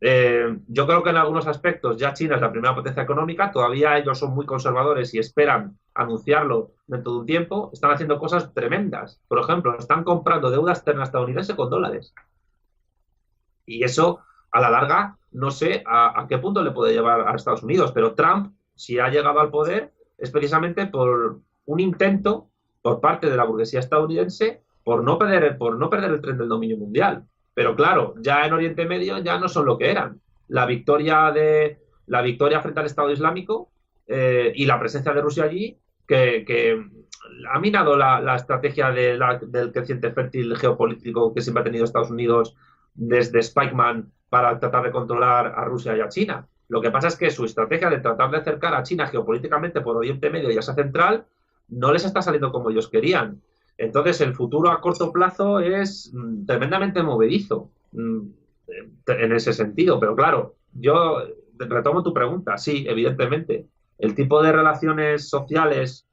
Eh, 0.04 0.58
yo 0.66 0.84
creo 0.84 1.04
que 1.04 1.10
en 1.10 1.16
algunos 1.16 1.46
aspectos 1.46 1.96
ya 1.96 2.12
China 2.12 2.34
es 2.34 2.40
la 2.40 2.50
primera 2.50 2.74
potencia 2.74 3.04
económica, 3.04 3.52
todavía 3.52 3.96
ellos 3.96 4.18
son 4.18 4.34
muy 4.34 4.44
conservadores 4.44 5.14
y 5.14 5.20
esperan 5.20 5.78
anunciarlo 5.94 6.72
dentro 6.88 7.12
de 7.12 7.18
un 7.20 7.26
tiempo, 7.26 7.70
están 7.72 7.92
haciendo 7.92 8.18
cosas 8.18 8.52
tremendas. 8.52 9.22
Por 9.28 9.38
ejemplo, 9.38 9.78
están 9.78 10.02
comprando 10.02 10.50
deuda 10.50 10.72
externa 10.72 11.04
estadounidense 11.04 11.54
con 11.54 11.70
dólares. 11.70 12.12
Y 13.64 13.84
eso, 13.84 14.18
a 14.50 14.60
la 14.60 14.70
larga, 14.70 15.18
no 15.30 15.52
sé 15.52 15.84
a, 15.86 16.26
qué 16.28 16.36
punto 16.38 16.64
le 16.64 16.72
puede 16.72 16.94
llevar 16.94 17.28
a 17.28 17.36
Estados 17.36 17.62
Unidos, 17.62 17.92
pero 17.92 18.14
Trump, 18.14 18.56
si 18.74 18.98
ha 18.98 19.08
llegado 19.08 19.38
al 19.38 19.50
poder, 19.50 19.92
es 20.18 20.32
precisamente 20.32 20.86
por 20.86 21.38
un 21.66 21.78
intento 21.78 22.48
por 22.82 23.00
parte 23.00 23.30
de 23.30 23.36
la 23.36 23.44
burguesía 23.44 23.78
estadounidense 23.78 24.64
por 24.82 25.04
no 25.04 25.16
perder, 25.16 25.56
por 25.58 25.78
no 25.78 25.88
perder 25.88 26.10
el 26.10 26.20
tren 26.20 26.38
del 26.38 26.48
dominio 26.48 26.76
mundial. 26.76 27.24
Pero 27.54 27.76
claro, 27.76 28.14
ya 28.18 28.46
en 28.46 28.52
Oriente 28.52 28.86
Medio 28.86 29.18
ya 29.18 29.38
no 29.38 29.48
son 29.48 29.66
lo 29.66 29.78
que 29.78 29.90
eran. 29.90 30.20
La 30.48 30.66
victoria 30.66 31.30
de 31.30 31.78
la 32.06 32.22
victoria 32.22 32.60
frente 32.60 32.80
al 32.80 32.86
Estado 32.86 33.10
Islámico 33.10 33.70
eh, 34.06 34.52
y 34.54 34.66
la 34.66 34.78
presencia 34.78 35.12
de 35.12 35.22
Rusia 35.22 35.44
allí, 35.44 35.78
que, 36.06 36.84
ha 37.50 37.58
minado 37.58 37.96
la, 37.96 38.36
estrategia 38.36 38.90
del 38.90 39.72
creciente 39.72 40.10
fértil 40.10 40.56
geopolítico 40.56 41.32
que 41.32 41.40
siempre 41.40 41.62
ha 41.62 41.64
tenido 41.64 41.84
Estados 41.84 42.10
Unidos 42.10 42.54
desde 42.94 43.42
Spikeman 43.42 44.12
para 44.28 44.58
tratar 44.58 44.82
de 44.84 44.90
controlar 44.90 45.54
a 45.56 45.64
Rusia 45.64 45.96
y 45.96 46.00
a 46.00 46.08
China. 46.08 46.46
Lo 46.68 46.80
que 46.80 46.90
pasa 46.90 47.08
es 47.08 47.16
que 47.16 47.30
su 47.30 47.44
estrategia 47.44 47.90
de 47.90 47.98
tratar 47.98 48.30
de 48.30 48.38
acercar 48.38 48.74
a 48.74 48.82
China 48.82 49.06
geopolíticamente 49.06 49.80
por 49.80 49.96
Oriente 49.96 50.30
Medio 50.30 50.50
y 50.50 50.58
Asia 50.58 50.74
Central 50.74 51.26
no 51.68 51.92
les 51.92 52.04
está 52.04 52.22
saliendo 52.22 52.50
como 52.52 52.70
ellos 52.70 52.88
querían. 52.88 53.40
Entonces, 53.78 54.20
el 54.20 54.34
futuro 54.34 54.70
a 54.70 54.80
corto 54.80 55.12
plazo 55.12 55.60
es 55.60 56.10
mm, 56.12 56.46
tremendamente 56.46 57.02
movedizo 57.02 57.70
mm, 57.92 58.20
en 59.06 59.32
ese 59.32 59.52
sentido. 59.52 59.98
Pero 59.98 60.14
claro, 60.14 60.56
yo 60.72 61.18
retomo 61.58 62.02
tu 62.02 62.12
pregunta. 62.12 62.58
Sí, 62.58 62.84
evidentemente. 62.88 63.66
El 63.98 64.14
tipo 64.14 64.42
de 64.42 64.52
relaciones 64.52 65.28
sociales 65.28 66.06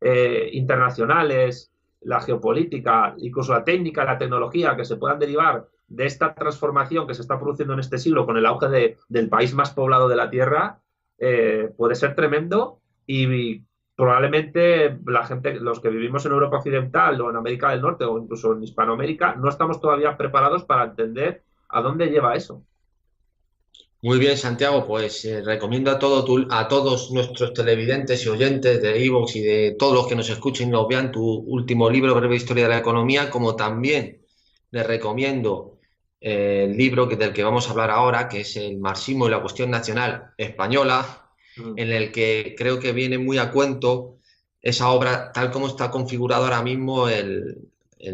eh, 0.00 0.50
internacionales, 0.52 1.72
la 2.02 2.20
geopolítica, 2.20 3.14
incluso 3.18 3.52
la 3.52 3.64
técnica, 3.64 4.04
la 4.04 4.18
tecnología 4.18 4.76
que 4.76 4.84
se 4.84 4.96
puedan 4.96 5.18
derivar 5.18 5.66
de 5.88 6.06
esta 6.06 6.34
transformación 6.34 7.06
que 7.06 7.14
se 7.14 7.22
está 7.22 7.38
produciendo 7.38 7.74
en 7.74 7.80
este 7.80 7.98
siglo 7.98 8.26
con 8.26 8.36
el 8.36 8.46
auge 8.46 8.96
del 9.08 9.28
país 9.28 9.54
más 9.54 9.72
poblado 9.72 10.08
de 10.08 10.16
la 10.16 10.30
Tierra, 10.30 10.80
eh, 11.18 11.72
puede 11.76 11.94
ser 11.94 12.14
tremendo 12.14 12.80
y 13.06 13.62
probablemente 13.96 14.98
la 15.06 15.26
gente, 15.26 15.54
los 15.54 15.80
que 15.80 15.88
vivimos 15.88 16.24
en 16.26 16.32
Europa 16.32 16.58
Occidental 16.58 17.20
o 17.20 17.30
en 17.30 17.36
América 17.36 17.70
del 17.70 17.80
Norte 17.80 18.04
o 18.04 18.18
incluso 18.18 18.52
en 18.52 18.62
Hispanoamérica, 18.62 19.34
no 19.36 19.48
estamos 19.48 19.80
todavía 19.80 20.16
preparados 20.16 20.64
para 20.64 20.84
entender 20.84 21.42
a 21.70 21.80
dónde 21.80 22.08
lleva 22.08 22.36
eso. 22.36 22.62
Muy 24.02 24.18
bien, 24.18 24.36
Santiago, 24.36 24.86
pues 24.86 25.24
eh, 25.24 25.42
recomiendo 25.42 25.90
a, 25.90 25.98
todo 25.98 26.46
a 26.50 26.68
todos 26.68 27.10
nuestros 27.10 27.54
televidentes 27.54 28.24
y 28.24 28.28
oyentes 28.28 28.80
de 28.82 29.04
Evox 29.04 29.34
y 29.36 29.42
de 29.42 29.76
todos 29.78 29.94
los 29.94 30.06
que 30.06 30.14
nos 30.14 30.28
escuchen 30.28 30.68
y 30.68 30.70
nos 30.70 30.86
vean 30.86 31.10
tu 31.10 31.24
último 31.24 31.88
libro, 31.88 32.14
Breve 32.14 32.36
Historia 32.36 32.64
de 32.64 32.70
la 32.70 32.78
Economía, 32.78 33.30
como 33.30 33.56
también 33.56 34.20
les 34.70 34.86
recomiendo 34.86 35.78
eh, 36.20 36.66
el 36.68 36.76
libro 36.76 37.08
que, 37.08 37.16
del 37.16 37.32
que 37.32 37.42
vamos 37.42 37.66
a 37.66 37.70
hablar 37.70 37.90
ahora, 37.90 38.28
que 38.28 38.42
es 38.42 38.56
El 38.56 38.78
marxismo 38.78 39.26
y 39.26 39.30
la 39.30 39.40
cuestión 39.40 39.70
nacional 39.70 40.34
española. 40.36 41.25
En 41.56 41.90
el 41.90 42.12
que 42.12 42.54
creo 42.56 42.78
que 42.78 42.92
viene 42.92 43.18
muy 43.18 43.38
a 43.38 43.50
cuento 43.50 44.18
esa 44.60 44.90
obra 44.90 45.32
tal 45.32 45.50
como 45.50 45.68
está 45.68 45.90
configurado 45.90 46.44
ahora 46.44 46.62
mismo 46.62 47.08
el, 47.08 47.68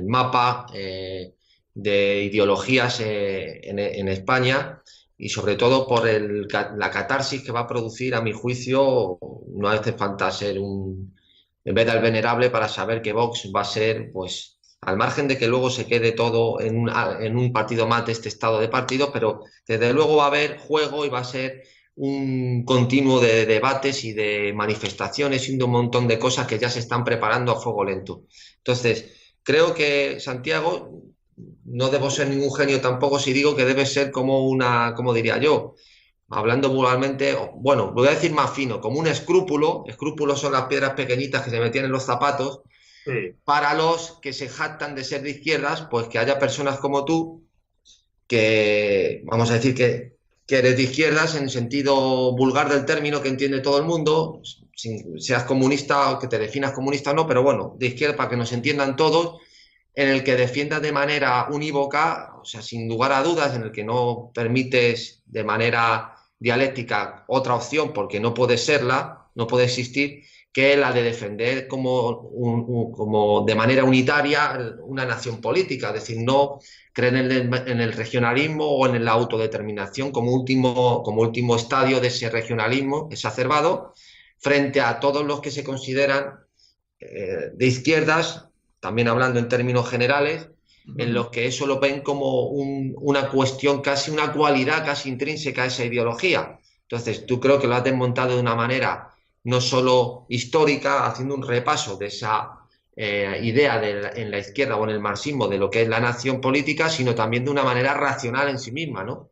mapa 0.07 0.66
eh, 0.72 1.35
de 1.74 2.22
ideologías 2.24 3.00
eh, 3.00 3.61
en, 3.64 4.09
España 4.09 4.83
y 5.18 5.28
sobre 5.28 5.57
todo 5.57 5.87
por 5.87 6.05
la 6.07 6.90
catarsis 6.90 7.42
que 7.42 7.52
va 7.52 7.61
a 7.61 7.66
producir, 7.66 8.14
a 8.14 8.22
mi 8.22 8.33
juicio, 8.33 9.18
no 9.48 9.68
hace 9.68 9.92
falta 9.92 10.31
ser 10.31 10.59
un 10.59 11.12
en 11.64 11.74
vez 11.74 11.87
del 11.87 12.00
venerable 12.00 12.50
para 12.50 12.68
saber 12.68 13.02
que 13.02 13.12
Vox 13.12 13.50
va 13.55 13.61
a 13.61 13.64
ser, 13.64 14.11
pues, 14.12 14.59
al 14.81 14.96
margen 14.96 15.28
de 15.28 15.38
que 15.38 15.46
luego 15.46 15.70
se 15.70 15.87
quede 15.87 16.12
todo 16.12 16.61
en 16.61 16.76
un, 16.76 16.90
en 17.20 17.37
un 17.37 17.52
partido 17.52 17.87
más 17.87 18.05
de 18.05 18.12
este 18.12 18.28
estado 18.28 18.59
de 18.59 18.68
partidos, 18.68 19.11
pero 19.12 19.44
desde 19.66 19.92
luego 19.92 20.16
va 20.16 20.24
a 20.24 20.28
haber 20.28 20.59
juego 20.59 21.05
y 21.05 21.09
va 21.09 21.20
a 21.20 21.24
ser 21.24 21.62
un 21.96 22.64
continuo 22.64 23.20
de 23.20 23.46
debates 23.46 24.05
y 24.05 24.12
de 24.12 24.52
manifestaciones 24.55 25.48
y 25.48 25.61
un 25.61 25.70
montón 25.70 26.09
de 26.09 26.18
cosas 26.18 26.46
que 26.46 26.59
ya 26.59 26.70
se 26.70 26.78
están 26.78 27.05
preparando 27.05 27.52
a 27.52 27.61
fuego 27.61 27.85
lento. 27.85 28.24
Entonces, 28.59 29.35
creo 29.42 29.74
que 29.74 30.18
Santiago, 30.20 31.02
no 31.64 31.88
debo 31.88 32.11
ser 32.11 32.28
ningún 32.28 32.55
genio 32.55 32.81
tampoco 32.81 33.18
si 33.18 33.33
digo 33.33 33.57
que 33.57 33.64
debe 33.64 33.87
ser 33.87 34.11
como 34.11 34.46
una, 34.48 34.94
como 34.94 35.12
diría 35.12 35.38
yo, 35.38 35.74
hablando 36.28 36.70
vulgarmente, 36.70 37.37
bueno, 37.57 37.92
voy 37.92 38.09
a 38.09 38.12
decir 38.12 38.33
más 38.33 38.52
fino, 38.52 38.81
como 38.81 38.98
un 38.98 39.07
escrúpulo, 39.07 39.85
escrúpulos 39.87 40.40
son 40.40 40.52
las 40.52 40.66
piedras 40.66 40.94
pequeñitas 40.94 41.42
que 41.42 41.50
se 41.50 41.61
metían 41.61 41.85
en 41.85 41.92
los 41.92 42.05
zapatos, 42.05 42.62
para 43.44 43.74
los 43.74 44.18
que 44.22 44.33
se 44.33 44.48
jactan 44.48 44.94
de 44.94 45.05
ser 45.05 45.22
de 45.22 45.31
izquierdas, 45.31 45.88
pues 45.90 46.07
que 46.07 46.18
haya 46.18 46.38
personas 46.38 46.78
como 46.78 47.05
tú, 47.05 47.44
que 48.26 49.22
vamos 49.24 49.50
a 49.50 49.55
decir 49.55 49.74
que 49.74 50.16
que 50.53 50.59
eres 50.59 50.77
de 50.77 50.83
izquierdas 50.83 51.35
en 51.35 51.45
el 51.45 51.51
sentido 51.51 52.37
vulgar 52.37 52.69
del 52.69 52.85
término 52.85 53.23
que 53.23 53.31
entiende 53.31 53.61
todo 53.61 53.79
el 53.79 53.85
mundo, 53.85 54.43
seas 55.17 55.45
comunista 55.45 56.11
o 56.11 56.19
que 56.19 56.29
te 56.29 56.38
definas 56.38 56.73
comunista 56.73 57.12
o 57.12 57.15
no, 57.15 57.27
pero 57.27 57.43
bueno, 57.43 57.75
de 57.79 57.87
izquierda 57.87 58.17
para 58.17 58.29
que 58.29 58.37
nos 58.37 58.53
entiendan 58.53 58.95
todos, 58.95 59.38
en 59.95 60.11
el 60.11 60.23
que 60.23 60.37
defiendas 60.37 60.83
de 60.83 60.93
manera 60.93 61.49
unívoca, 61.51 62.35
o 62.38 62.45
sea, 62.45 62.61
sin 62.61 62.87
lugar 62.87 63.12
a 63.12 63.23
dudas, 63.23 63.57
en 63.57 63.62
el 63.62 63.73
que 63.73 63.83
no 63.83 64.31
permites 64.35 65.23
de 65.25 65.43
manera 65.43 66.17
dialéctica 66.38 67.25
otra 67.29 67.55
opción 67.55 67.95
porque 67.95 68.21
no 68.21 68.35
puede 68.35 68.59
serla, 68.59 69.31
no 69.35 69.47
puede 69.47 69.65
existir, 69.65 70.23
que 70.53 70.77
la 70.77 70.93
de 70.93 71.03
defender 71.03 71.67
como, 71.67 72.31
como 72.93 73.45
de 73.47 73.55
manera 73.55 73.85
unitaria 73.85 74.77
una 74.83 75.07
nación 75.07 75.41
política, 75.41 75.88
es 75.88 75.95
decir, 75.95 76.19
no 76.19 76.61
creer 76.93 77.17
en 77.17 77.81
el, 77.81 77.93
regionalismo 77.95 78.67
o 78.67 78.87
en 78.87 79.03
la 79.03 79.12
autodeterminación 79.12 80.12
como 80.12 80.33
último, 80.33 81.03
como 81.03 81.23
último 81.23 81.57
estadio 81.57 82.01
de 82.01 82.09
ese 82.09 82.29
regionalismo 82.29 83.09
exacerbado 83.11 83.95
frente 84.38 84.83
a 84.83 85.01
todos 85.01 85.25
los 85.25 85.41
que 85.41 85.51
se 85.51 85.65
consideran 85.65 86.41
eh, 87.01 87.51
de 87.55 87.67
izquierdas, 87.67 88.49
también 88.79 89.09
hablando 89.09 89.38
en 89.38 89.48
términos 89.48 89.88
generales, 89.88 90.48
en 90.98 91.15
los 91.15 91.29
que 91.31 91.46
eso 91.46 91.67
lo 91.67 91.79
ven 91.79 92.00
como 92.00 92.48
una 92.48 93.29
cuestión, 93.29 93.81
casi 93.81 94.11
una 94.11 94.33
cualidad 94.33 94.85
casi 94.85 95.09
intrínseca 95.09 95.63
a 95.63 95.67
esa 95.67 95.85
ideología. 95.85 96.59
Entonces, 96.83 97.25
tú 97.25 97.40
creo 97.40 97.61
que 97.61 97.69
lo 97.69 97.77
has 97.77 97.85
desmontado 97.85 98.35
de 98.35 98.40
una 98.40 98.57
manera 98.57 99.12
no 99.45 99.61
solo 99.61 100.27
histórica, 100.29 101.07
haciendo 101.07 101.35
un 101.35 101.47
repaso 101.47 101.97
de 101.97 102.07
esa 102.07 102.61
eh, 102.95 103.40
idea 103.43 103.83
en 103.83 104.31
la 104.31 104.38
izquierda 104.38 104.77
o 104.77 104.85
en 104.85 104.90
el 104.90 105.01
marxismo 105.01 105.49
de 105.49 105.59
lo 105.59 105.71
que 105.71 105.83
es 105.83 105.88
la 105.88 106.01
nación 106.01 106.40
política, 106.40 106.88
sino 106.88 107.15
también 107.15 107.45
de 107.45 107.51
una 107.51 107.65
manera 107.65 107.95
racional 107.95 108.49
en 108.49 108.59
sí 108.59 108.73
misma, 108.73 109.03
¿no? 109.03 109.31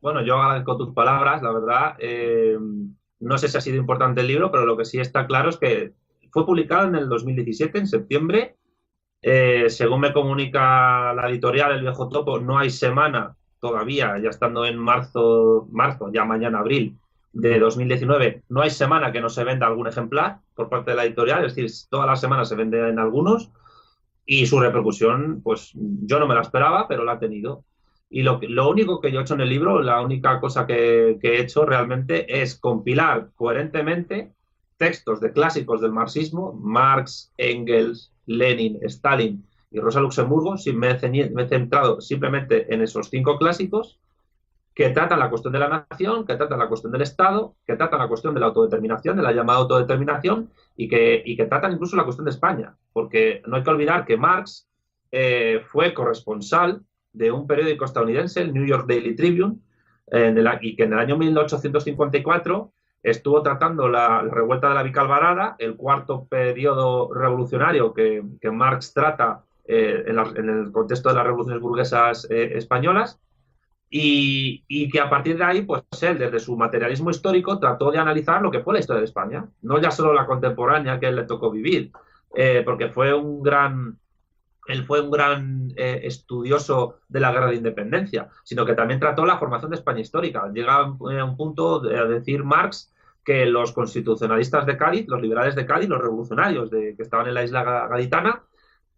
Bueno, 0.00 0.24
yo 0.24 0.36
agradezco 0.36 0.76
tus 0.76 0.94
palabras, 0.94 1.42
la 1.42 1.52
verdad. 1.52 1.96
Eh, 1.98 2.56
no 3.20 3.38
sé 3.38 3.48
si 3.48 3.56
ha 3.56 3.60
sido 3.60 3.76
importante 3.76 4.20
el 4.20 4.28
libro, 4.28 4.50
pero 4.50 4.64
lo 4.64 4.76
que 4.76 4.84
sí 4.84 5.00
está 5.00 5.26
claro 5.26 5.50
es 5.50 5.56
que 5.56 5.92
fue 6.30 6.46
publicado 6.46 6.86
en 6.86 6.94
el 6.94 7.08
2017, 7.08 7.78
en 7.78 7.86
septiembre. 7.86 8.56
Eh, 9.22 9.68
según 9.68 10.00
me 10.00 10.12
comunica 10.12 11.12
la 11.14 11.28
editorial 11.28 11.72
El 11.72 11.82
Viejo 11.82 12.08
Topo, 12.08 12.38
no 12.38 12.58
hay 12.58 12.70
semana 12.70 13.36
todavía, 13.60 14.16
ya 14.18 14.30
estando 14.30 14.64
en 14.64 14.78
marzo, 14.78 15.66
marzo, 15.72 16.12
ya 16.12 16.24
mañana 16.24 16.60
abril, 16.60 16.96
de 17.32 17.58
2019, 17.58 18.42
no 18.48 18.62
hay 18.62 18.70
semana 18.70 19.12
que 19.12 19.20
no 19.20 19.28
se 19.28 19.44
venda 19.44 19.66
algún 19.66 19.86
ejemplar 19.86 20.38
por 20.54 20.68
parte 20.68 20.90
de 20.90 20.96
la 20.96 21.04
editorial, 21.04 21.44
es 21.44 21.54
decir, 21.54 21.70
todas 21.90 22.06
las 22.06 22.20
semanas 22.20 22.48
se 22.48 22.56
venden 22.56 22.98
algunos. 22.98 23.50
Y 24.24 24.46
su 24.46 24.60
repercusión, 24.60 25.40
pues 25.42 25.72
yo 25.74 26.18
no 26.18 26.26
me 26.26 26.34
la 26.34 26.42
esperaba, 26.42 26.86
pero 26.86 27.04
la 27.04 27.12
ha 27.12 27.18
tenido. 27.18 27.64
Y 28.10 28.22
lo, 28.22 28.40
lo 28.42 28.68
único 28.68 29.00
que 29.00 29.10
yo 29.10 29.20
he 29.20 29.22
hecho 29.22 29.34
en 29.34 29.40
el 29.40 29.48
libro, 29.48 29.80
la 29.82 30.02
única 30.02 30.38
cosa 30.40 30.66
que, 30.66 31.18
que 31.20 31.36
he 31.36 31.40
hecho 31.40 31.64
realmente 31.64 32.42
es 32.42 32.58
compilar 32.58 33.30
coherentemente 33.36 34.32
textos 34.78 35.20
de 35.20 35.32
clásicos 35.32 35.80
del 35.82 35.92
marxismo, 35.92 36.52
Marx, 36.54 37.32
Engels, 37.36 38.12
Lenin, 38.26 38.78
Stalin 38.82 39.44
y 39.70 39.80
Rosa 39.80 40.00
Luxemburgo, 40.00 40.56
si 40.56 40.72
me 40.72 40.90
he 40.92 41.48
centrado 41.48 42.00
simplemente 42.00 42.72
en 42.72 42.80
esos 42.80 43.10
cinco 43.10 43.36
clásicos, 43.38 43.98
que 44.78 44.90
tratan 44.90 45.18
la 45.18 45.28
cuestión 45.28 45.52
de 45.52 45.58
la 45.58 45.84
nación, 45.90 46.24
que 46.24 46.36
tratan 46.36 46.60
la 46.60 46.68
cuestión 46.68 46.92
del 46.92 47.02
Estado, 47.02 47.56
que 47.66 47.74
tratan 47.74 47.98
la 47.98 48.06
cuestión 48.06 48.32
de 48.32 48.38
la 48.38 48.46
autodeterminación, 48.46 49.16
de 49.16 49.24
la 49.24 49.32
llamada 49.32 49.58
autodeterminación, 49.58 50.50
y 50.76 50.88
que, 50.88 51.20
y 51.26 51.36
que 51.36 51.46
tratan 51.46 51.72
incluso 51.72 51.96
la 51.96 52.04
cuestión 52.04 52.26
de 52.26 52.30
España. 52.30 52.76
Porque 52.92 53.42
no 53.48 53.56
hay 53.56 53.64
que 53.64 53.70
olvidar 53.70 54.04
que 54.04 54.16
Marx 54.16 54.68
eh, 55.10 55.62
fue 55.66 55.92
corresponsal 55.92 56.82
de 57.12 57.32
un 57.32 57.48
periódico 57.48 57.86
estadounidense, 57.86 58.40
el 58.40 58.54
New 58.54 58.64
York 58.66 58.86
Daily 58.86 59.16
Tribune, 59.16 59.56
en 60.06 60.38
el, 60.38 60.48
y 60.60 60.76
que 60.76 60.84
en 60.84 60.92
el 60.92 61.00
año 61.00 61.18
1854 61.18 62.72
estuvo 63.02 63.42
tratando 63.42 63.88
la, 63.88 64.22
revuelta 64.22 64.68
de 64.68 64.74
la 64.76 64.84
Vicalvarada, 64.84 65.56
el 65.58 65.74
cuarto 65.74 66.28
periodo 66.30 67.12
revolucionario 67.12 67.92
que, 67.92 68.22
Marx 68.52 68.92
trata 68.94 69.42
eh, 69.66 70.04
en, 70.06 70.48
el 70.48 70.70
contexto 70.70 71.08
de 71.08 71.16
las 71.16 71.24
revoluciones 71.24 71.60
burguesas 71.60 72.28
eh, 72.30 72.52
españolas, 72.54 73.18
y, 73.90 74.90
que 74.90 75.00
a 75.00 75.08
partir 75.08 75.38
de 75.38 75.44
ahí, 75.44 75.62
pues 75.62 75.82
él, 76.02 76.18
desde 76.18 76.38
su 76.40 76.56
materialismo 76.56 77.10
histórico, 77.10 77.58
trató 77.58 77.90
de 77.90 77.98
analizar 77.98 78.42
lo 78.42 78.50
que 78.50 78.60
fue 78.60 78.74
la 78.74 78.80
historia 78.80 79.00
de 79.00 79.06
España, 79.06 79.46
no 79.62 79.80
ya 79.80 79.90
solo 79.90 80.12
la 80.12 80.26
contemporánea 80.26 81.00
que 81.00 81.06
él 81.06 81.16
le 81.16 81.24
tocó 81.24 81.50
vivir, 81.50 81.90
eh, 82.34 82.62
porque 82.64 82.88
fue 82.88 83.14
un 83.14 83.42
gran, 83.42 83.98
él 84.66 84.84
fue 84.84 85.00
un 85.00 85.10
gran 85.10 85.72
eh, 85.76 86.00
estudioso 86.04 87.00
de 87.08 87.20
la 87.20 87.32
guerra 87.32 87.48
de 87.48 87.56
independencia, 87.56 88.28
sino 88.44 88.66
que 88.66 88.74
también 88.74 89.00
trató 89.00 89.24
la 89.24 89.38
formación 89.38 89.70
de 89.70 89.76
España 89.76 90.00
histórica. 90.00 90.50
Llega 90.52 90.74
a 90.74 91.24
un 91.24 91.36
punto 91.36 91.80
de 91.80 92.06
decir 92.08 92.44
Marx 92.44 92.92
que 93.24 93.46
los 93.46 93.72
constitucionalistas 93.72 94.66
de 94.66 94.76
Cádiz, 94.76 95.06
los 95.08 95.20
liberales 95.20 95.54
de 95.54 95.66
Cádiz, 95.66 95.88
los 95.88 96.00
revolucionarios 96.00 96.70
de, 96.70 96.94
que 96.96 97.02
estaban 97.02 97.26
en 97.28 97.34
la 97.34 97.44
isla 97.44 97.86
gaditana, 97.88 98.42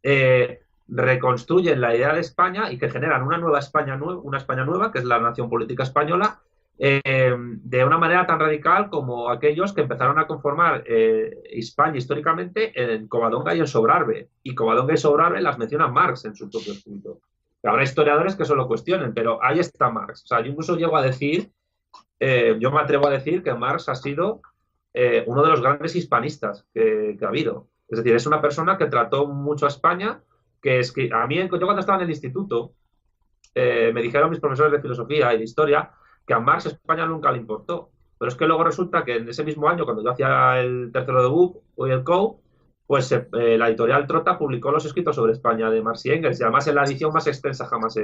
eh, 0.02 0.60
reconstruyen 0.90 1.80
la 1.80 1.94
idea 1.94 2.12
de 2.12 2.20
España 2.20 2.70
y 2.70 2.78
que 2.78 2.90
generan 2.90 3.22
una 3.22 3.38
nueva 3.38 3.60
España, 3.60 3.98
una 4.02 4.38
España 4.38 4.64
nueva, 4.64 4.90
que 4.90 4.98
es 4.98 5.04
la 5.04 5.20
nación 5.20 5.48
política 5.48 5.84
española, 5.84 6.40
eh, 6.82 7.36
de 7.36 7.84
una 7.84 7.98
manera 7.98 8.26
tan 8.26 8.40
radical 8.40 8.88
como 8.88 9.28
aquellos 9.30 9.72
que 9.72 9.82
empezaron 9.82 10.18
a 10.18 10.26
conformar 10.26 10.82
eh, 10.86 11.42
España 11.50 11.98
históricamente 11.98 12.72
en 12.74 13.06
Covadonga 13.06 13.54
y 13.54 13.60
en 13.60 13.66
Sobrarbe. 13.66 14.30
Y 14.42 14.54
Covadonga 14.54 14.94
y 14.94 14.96
Sobrarbe 14.96 15.42
las 15.42 15.58
menciona 15.58 15.88
Marx 15.88 16.24
en 16.24 16.34
su 16.34 16.50
propio 16.50 16.72
escrito. 16.72 17.20
Habrá 17.62 17.82
historiadores 17.82 18.34
que 18.34 18.44
eso 18.44 18.54
lo 18.54 18.66
cuestionen, 18.66 19.12
pero 19.12 19.38
ahí 19.44 19.58
está 19.58 19.90
Marx. 19.90 20.24
O 20.24 20.26
sea, 20.26 20.40
yo 20.40 20.46
incluso 20.46 20.76
llego 20.76 20.96
a 20.96 21.02
decir, 21.02 21.50
eh, 22.18 22.56
yo 22.58 22.70
me 22.70 22.80
atrevo 22.80 23.06
a 23.06 23.10
decir 23.10 23.42
que 23.42 23.54
Marx 23.54 23.88
ha 23.88 23.94
sido 23.94 24.40
uno 25.26 25.42
de 25.42 25.48
los 25.50 25.60
grandes 25.60 25.94
hispanistas 25.94 26.66
que, 26.74 27.14
que 27.16 27.24
ha 27.24 27.28
habido. 27.28 27.68
Es 27.88 27.98
decir, 27.98 28.14
es 28.16 28.26
una 28.26 28.40
persona 28.40 28.76
que 28.76 28.86
trató 28.86 29.28
mucho 29.28 29.66
a 29.66 29.68
España 29.68 30.20
que 30.60 30.80
es 30.80 30.92
que 30.92 31.10
a 31.12 31.26
mí, 31.26 31.36
yo 31.36 31.48
cuando 31.48 31.80
estaba 31.80 31.98
en 31.98 32.04
el 32.04 32.10
instituto, 32.10 32.72
eh, 33.54 33.90
me 33.92 34.02
dijeron 34.02 34.30
mis 34.30 34.40
profesores 34.40 34.72
de 34.72 34.80
filosofía 34.80 35.34
y 35.34 35.38
de 35.38 35.44
historia 35.44 35.90
que 36.26 36.34
a 36.34 36.40
Marx 36.40 36.66
España 36.66 37.06
nunca 37.06 37.32
le 37.32 37.38
importó. 37.38 37.90
Pero 38.18 38.28
es 38.28 38.36
que 38.36 38.46
luego 38.46 38.64
resulta 38.64 39.04
que 39.04 39.16
en 39.16 39.28
ese 39.28 39.44
mismo 39.44 39.68
año, 39.68 39.84
cuando 39.84 40.04
yo 40.04 40.10
hacía 40.10 40.60
el 40.60 40.90
tercero 40.92 41.22
de 41.22 41.28
BUP 41.28 41.56
o 41.76 41.86
el 41.86 42.04
COU, 42.04 42.40
pues 42.86 43.10
eh, 43.12 43.56
la 43.56 43.68
editorial 43.68 44.06
Trota 44.06 44.36
publicó 44.36 44.70
los 44.70 44.84
escritos 44.84 45.16
sobre 45.16 45.32
España 45.32 45.70
de 45.70 45.80
Marx 45.80 46.04
y 46.06 46.10
Engels, 46.10 46.40
y 46.40 46.42
además 46.42 46.66
en 46.66 46.74
la 46.74 46.84
edición 46.84 47.12
más 47.12 47.26
extensa 47.28 47.66
jamás, 47.66 47.94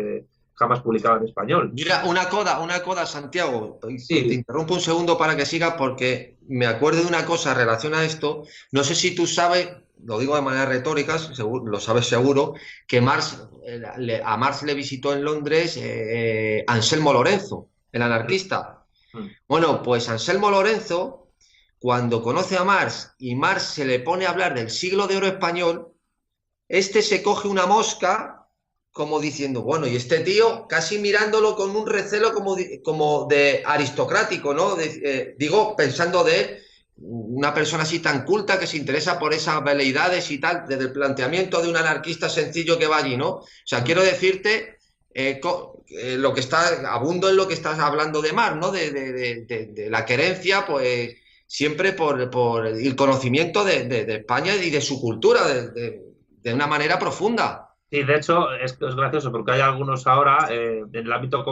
jamás 0.55 0.81
publicada 0.81 1.19
en 1.19 1.25
español. 1.25 1.71
Mira, 1.75 2.05
una 2.07 2.29
coda, 2.29 2.61
una 2.61 2.83
coda, 2.83 3.05
Santiago. 3.05 3.79
Sí. 3.99 4.29
Te 4.29 4.35
interrumpo 4.35 4.75
un 4.75 4.81
segundo 4.81 5.19
para 5.19 5.37
que 5.37 5.45
siga, 5.45 5.77
porque 5.77 6.37
me 6.49 6.67
acuerdo 6.67 7.03
de 7.03 7.09
una 7.09 7.27
cosa 7.27 7.53
en 7.53 7.59
relación 7.59 7.95
a 7.95 8.05
esto. 8.05 8.45
No 8.73 8.85
sé 8.85 8.95
si 8.95 9.15
tú 9.15 9.27
sabes 9.27 9.69
lo 10.05 10.19
digo 10.19 10.37
de 10.37 10.43
manera 10.43 10.67
retórica, 10.67 11.19
lo 11.39 11.81
sabes 11.81 12.07
seguro, 12.07 12.55
que 12.87 13.01
Marx, 13.01 13.43
eh, 13.67 14.23
a 14.25 14.37
Marx 14.37 14.63
le 14.63 14.75
visitó 14.75 15.13
en 15.13 15.25
Londres 15.25 15.77
eh, 15.77 16.65
Anselmo 16.67 17.13
Lorenzo, 17.13 17.69
el 17.93 18.03
anarquista. 18.03 18.85
Mm. 19.13 19.27
Bueno, 19.49 19.83
pues 19.83 20.09
Anselmo 20.09 20.51
Lorenzo, 20.51 21.29
cuando 21.79 22.23
conoce 22.23 22.57
a 22.57 22.65
Marx 22.65 23.15
y 23.19 23.35
Marx 23.35 23.63
se 23.63 23.85
le 23.85 24.01
pone 24.01 24.27
a 24.27 24.31
hablar 24.31 24.55
del 24.55 24.71
siglo 24.71 25.07
de 25.07 25.17
oro 25.17 25.27
español, 25.27 25.93
este 26.69 27.03
se 27.03 27.23
coge 27.23 27.49
una 27.49 27.67
mosca 27.67 28.37
como 28.97 29.21
diciendo, 29.21 29.61
bueno, 29.61 29.87
y 29.87 29.95
este 29.95 30.21
tío 30.21 30.67
casi 30.67 30.99
mirándolo 30.99 31.55
con 31.55 31.77
un 31.77 31.87
recelo 31.87 32.33
como 32.33 32.57
de, 32.57 32.81
como 32.81 33.27
de 33.27 33.63
aristocrático, 33.67 34.55
¿no? 34.55 34.81
Eh, 34.81 35.35
digo, 35.39 35.77
pensando 35.77 36.25
de 36.25 36.63
una 36.99 37.53
persona 37.53 37.83
así 37.83 38.01
tan 38.01 38.25
culta 38.25 38.59
que 38.59 38.67
se 38.67 38.79
interesa 38.79 39.19
por 39.19 39.35
esas 39.35 39.63
veleidades 39.63 40.31
y 40.31 40.39
tal, 40.39 40.65
desde 40.67 40.85
el 40.85 40.93
planteamiento 40.93 41.61
de 41.61 41.69
un 41.69 41.77
anarquista 41.77 42.29
sencillo 42.29 42.79
que 42.79 42.87
va 42.87 42.99
allí, 42.99 43.17
¿no? 43.17 43.29
O 43.29 43.47
sea, 43.65 43.85
quiero 43.85 44.03
decirte 44.03 44.79
eh, 45.13 45.41
eh, 45.89 46.17
lo 46.19 46.33
que 46.33 46.41
está, 46.41 46.91
abundo 46.91 47.29
en 47.29 47.37
lo 47.37 47.47
que 47.47 47.55
estás 47.55 47.79
hablando 47.79 48.23
de 48.23 48.33
Mar, 48.33 48.57
¿no? 48.57 48.71
De, 48.71 49.89
la 49.91 50.07
querencia, 50.07 50.65
pues 50.67 51.17
siempre 51.47 51.93
por, 51.93 52.21
el 52.67 52.97
conocimiento 52.97 53.63
de, 53.65 54.05
España 54.15 54.55
y 54.57 54.71
de 54.71 54.81
su 54.81 55.01
cultura 55.01 55.47
de, 55.47 56.55
una 56.55 56.67
manera 56.67 56.99
profunda. 56.99 57.71
Sí, 57.91 58.03
de 58.03 58.17
hecho 58.17 58.53
es, 58.53 58.73
es 58.73 58.95
gracioso 58.97 59.31
porque 59.31 59.53
hay 59.53 59.61
algunos 59.61 60.07
ahora 60.07 60.49
eh, 60.51 60.83
en 60.93 61.07
el 61.07 61.13
ámbito 61.13 61.45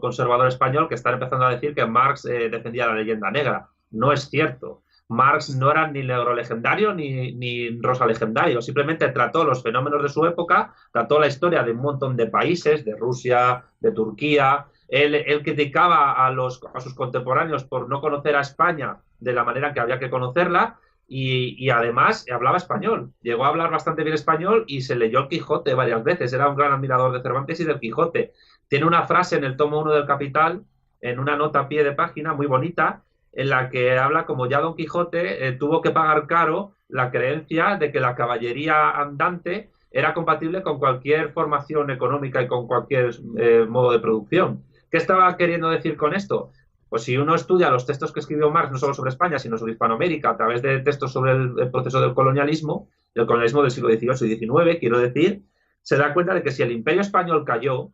conservador 0.00 0.48
español 0.48 0.88
que 0.88 0.94
están 0.94 1.14
empezando 1.14 1.46
a 1.46 1.54
decir 1.54 1.74
que 1.74 1.86
Marx 1.86 2.22
defendía 2.22 2.86
la 2.86 2.94
leyenda 2.94 3.30
negra 3.30 3.70
no 3.90 4.12
es 4.12 4.28
cierto. 4.28 4.82
Marx 5.10 5.56
no 5.56 5.70
era 5.72 5.88
ni 5.88 6.04
negro 6.04 6.34
legendario 6.34 6.94
ni, 6.94 7.32
ni, 7.32 7.80
rosa 7.80 8.06
legendario, 8.06 8.62
simplemente 8.62 9.08
trató 9.08 9.44
los 9.44 9.60
fenómenos 9.60 10.02
de 10.04 10.08
su 10.08 10.24
época, 10.24 10.72
trató 10.92 11.18
la 11.18 11.26
historia 11.26 11.64
de 11.64 11.72
un 11.72 11.78
montón 11.78 12.16
de 12.16 12.26
países, 12.26 12.84
de 12.84 12.94
Rusia, 12.96 13.64
de 13.80 13.90
Turquía. 13.90 14.66
Él, 14.86 15.42
criticaba 15.42 16.24
a, 16.24 16.30
los, 16.30 16.60
a 16.72 16.80
sus 16.80 16.94
contemporáneos 16.94 17.64
por 17.64 17.88
no 17.88 18.00
conocer 18.00 18.36
a 18.36 18.40
España 18.40 18.98
de 19.18 19.32
la 19.32 19.42
manera 19.42 19.72
que 19.72 19.80
había 19.80 19.98
que 19.98 20.10
conocerla 20.10 20.78
y, 21.08 21.56
y, 21.58 21.70
además 21.70 22.24
hablaba 22.32 22.56
español. 22.56 23.12
Llegó 23.20 23.44
a 23.44 23.48
hablar 23.48 23.72
bastante 23.72 24.04
bien 24.04 24.14
español 24.14 24.64
y 24.68 24.82
se 24.82 24.94
leyó 24.94 25.20
el 25.20 25.28
Quijote 25.28 25.74
varias 25.74 26.04
veces. 26.04 26.32
Era 26.32 26.48
un 26.48 26.56
gran 26.56 26.72
admirador 26.72 27.12
de 27.12 27.20
Cervantes 27.20 27.58
y 27.58 27.64
del 27.64 27.80
Quijote. 27.80 28.32
Tiene 28.68 28.86
una 28.86 29.02
frase 29.02 29.36
en 29.36 29.42
el 29.42 29.56
tomo 29.56 29.80
1 29.80 29.92
del 29.92 30.06
Capital, 30.06 30.62
en 31.00 31.18
una 31.18 31.34
nota 31.34 31.60
a 31.60 31.68
pie 31.68 31.82
de 31.82 31.92
página 31.92 32.32
muy 32.32 32.46
bonita, 32.46 33.02
en 33.32 33.50
la 33.50 33.70
que 33.70 33.98
habla 33.98 34.26
como 34.26 34.46
ya 34.46 34.60
Don 34.60 34.74
Quijote 34.74 35.46
eh, 35.46 35.52
tuvo 35.52 35.80
que 35.80 35.90
pagar 35.90 36.26
caro 36.26 36.72
la 36.88 37.10
creencia 37.10 37.76
de 37.76 37.92
que 37.92 38.00
la 38.00 38.14
caballería 38.14 38.90
andante 38.90 39.70
era 39.90 40.14
compatible 40.14 40.62
con 40.62 40.78
cualquier 40.78 41.32
formación 41.32 41.90
económica 41.90 42.42
y 42.42 42.48
con 42.48 42.66
cualquier 42.66 43.10
eh, 43.38 43.66
modo 43.68 43.92
de 43.92 43.98
producción. 43.98 44.64
¿Qué 44.90 44.96
estaba 44.96 45.36
queriendo 45.36 45.70
decir 45.70 45.96
con 45.96 46.14
esto? 46.14 46.52
Pues 46.88 47.04
si 47.04 47.16
uno 47.16 47.34
estudia 47.34 47.70
los 47.70 47.86
textos 47.86 48.12
que 48.12 48.20
escribió 48.20 48.50
Marx, 48.50 48.72
no 48.72 48.78
solo 48.78 48.94
sobre 48.94 49.10
España, 49.10 49.38
sino 49.38 49.56
sobre 49.56 49.72
Hispanoamérica, 49.72 50.30
a 50.30 50.36
través 50.36 50.62
de 50.62 50.80
textos 50.80 51.12
sobre 51.12 51.32
el, 51.32 51.70
proceso 51.70 52.00
del 52.00 52.14
colonialismo, 52.14 52.88
el 53.14 53.26
colonialismo 53.26 53.62
del 53.62 53.70
siglo 53.70 53.90
XVIII 53.90 54.32
y 54.32 54.36
XIX, 54.36 54.78
quiero 54.80 54.98
decir, 54.98 55.44
se 55.82 55.96
da 55.96 56.12
cuenta 56.12 56.34
de 56.34 56.42
que 56.42 56.50
si 56.50 56.62
el 56.62 56.72
imperio 56.72 57.00
español 57.00 57.44
cayó, 57.44 57.90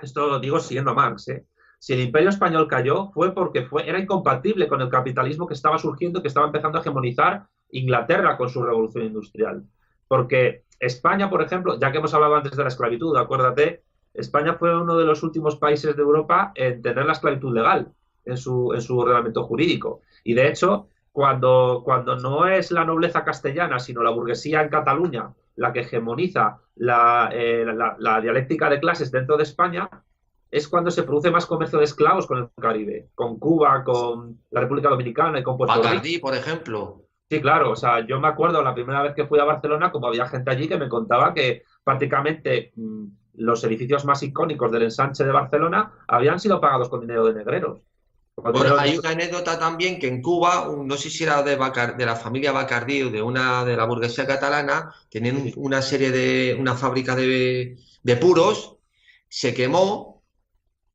esto 0.00 0.28
lo 0.28 0.40
digo 0.40 0.60
siguiendo 0.60 0.92
a 0.92 0.94
Marx, 0.94 1.28
¿eh? 1.28 1.46
Si 1.82 1.94
el 1.94 2.00
imperio 2.00 2.28
español 2.28 2.68
cayó 2.68 3.10
fue 3.10 3.34
porque 3.34 3.64
fue, 3.64 3.88
era 3.88 3.98
incompatible 3.98 4.68
con 4.68 4.80
el 4.80 4.88
capitalismo 4.88 5.48
que 5.48 5.54
estaba 5.54 5.78
surgiendo, 5.78 6.22
que 6.22 6.28
estaba 6.28 6.46
empezando 6.46 6.78
a 6.78 6.80
hegemonizar 6.80 7.48
Inglaterra 7.70 8.36
con 8.36 8.48
su 8.48 8.62
revolución 8.62 9.06
industrial. 9.06 9.64
Porque 10.06 10.62
España, 10.78 11.28
por 11.28 11.42
ejemplo, 11.42 11.80
ya 11.80 11.90
que 11.90 11.98
hemos 11.98 12.14
hablado 12.14 12.36
antes 12.36 12.56
de 12.56 12.62
la 12.62 12.68
esclavitud, 12.68 13.16
acuérdate, 13.16 13.82
España 14.14 14.54
fue 14.54 14.80
uno 14.80 14.96
de 14.96 15.04
los 15.04 15.24
últimos 15.24 15.56
países 15.56 15.96
de 15.96 16.02
Europa 16.02 16.52
en 16.54 16.82
tener 16.82 17.04
la 17.04 17.14
esclavitud 17.14 17.52
legal 17.52 17.92
en 18.26 18.36
su, 18.36 18.72
en 18.72 18.80
su 18.80 19.04
reglamento 19.04 19.42
jurídico. 19.42 20.02
Y 20.22 20.34
de 20.34 20.46
hecho, 20.46 20.86
cuando, 21.10 21.82
cuando 21.84 22.14
no 22.14 22.46
es 22.46 22.70
la 22.70 22.84
nobleza 22.84 23.24
castellana, 23.24 23.80
sino 23.80 24.04
la 24.04 24.10
burguesía 24.10 24.62
en 24.62 24.68
Cataluña 24.68 25.34
la 25.56 25.72
que 25.72 25.80
hegemoniza 25.80 26.58
la, 26.76 27.28
eh, 27.32 27.66
la 27.98 28.20
dialéctica 28.20 28.70
de 28.70 28.78
clases 28.78 29.10
dentro 29.10 29.36
de 29.36 29.42
España, 29.42 29.90
es 30.52 30.68
cuando 30.68 30.90
se 30.90 31.02
produce 31.02 31.30
más 31.30 31.46
comercio 31.46 31.78
de 31.78 31.86
esclavos 31.86 32.26
con 32.26 32.38
el 32.38 32.48
Caribe, 32.60 33.08
con 33.14 33.38
Cuba, 33.38 33.82
con 33.82 34.42
la 34.50 34.60
República 34.60 34.90
Dominicana 34.90 35.40
y 35.40 35.42
con 35.42 35.56
Puerto 35.56 35.80
Bacardí, 35.80 36.18
por 36.18 36.34
ejemplo. 36.36 37.06
Sí, 37.30 37.40
claro, 37.40 37.70
o 37.70 37.76
sea, 37.76 38.06
yo 38.06 38.20
me 38.20 38.28
acuerdo 38.28 38.62
la 38.62 38.74
primera 38.74 39.02
vez 39.02 39.14
que 39.14 39.26
fui 39.26 39.40
a 39.40 39.44
Barcelona, 39.44 39.90
como 39.90 40.08
había 40.08 40.28
gente 40.28 40.50
allí 40.50 40.68
que 40.68 40.76
me 40.76 40.90
contaba 40.90 41.32
que 41.32 41.62
prácticamente 41.82 42.72
mm, 42.76 43.06
los 43.36 43.64
edificios 43.64 44.04
más 44.04 44.22
icónicos 44.22 44.70
del 44.70 44.82
ensanche 44.82 45.24
de 45.24 45.32
Barcelona 45.32 45.90
habían 46.06 46.38
sido 46.38 46.60
pagados 46.60 46.90
con 46.90 47.00
dinero 47.00 47.24
de 47.24 47.32
negreros. 47.32 47.80
hay 48.78 48.98
una 48.98 49.08
anécdota 49.08 49.58
también 49.58 49.98
que 49.98 50.08
en 50.08 50.20
Cuba, 50.20 50.70
no 50.76 50.96
sé 50.98 51.08
si 51.08 51.24
era 51.24 51.42
de, 51.42 51.56
de 51.56 52.06
la 52.06 52.16
familia 52.16 52.52
Bacardí 52.52 53.04
o 53.04 53.10
de 53.10 53.22
una 53.22 53.64
de 53.64 53.74
la 53.74 53.86
burguesía 53.86 54.26
catalana, 54.26 54.94
tenían 55.08 55.50
una 55.56 55.80
serie 55.80 56.10
de, 56.10 56.54
una 56.60 56.74
fábrica 56.74 57.16
de, 57.16 57.78
puros, 58.20 58.76
se 59.30 59.54
quemó 59.54 60.11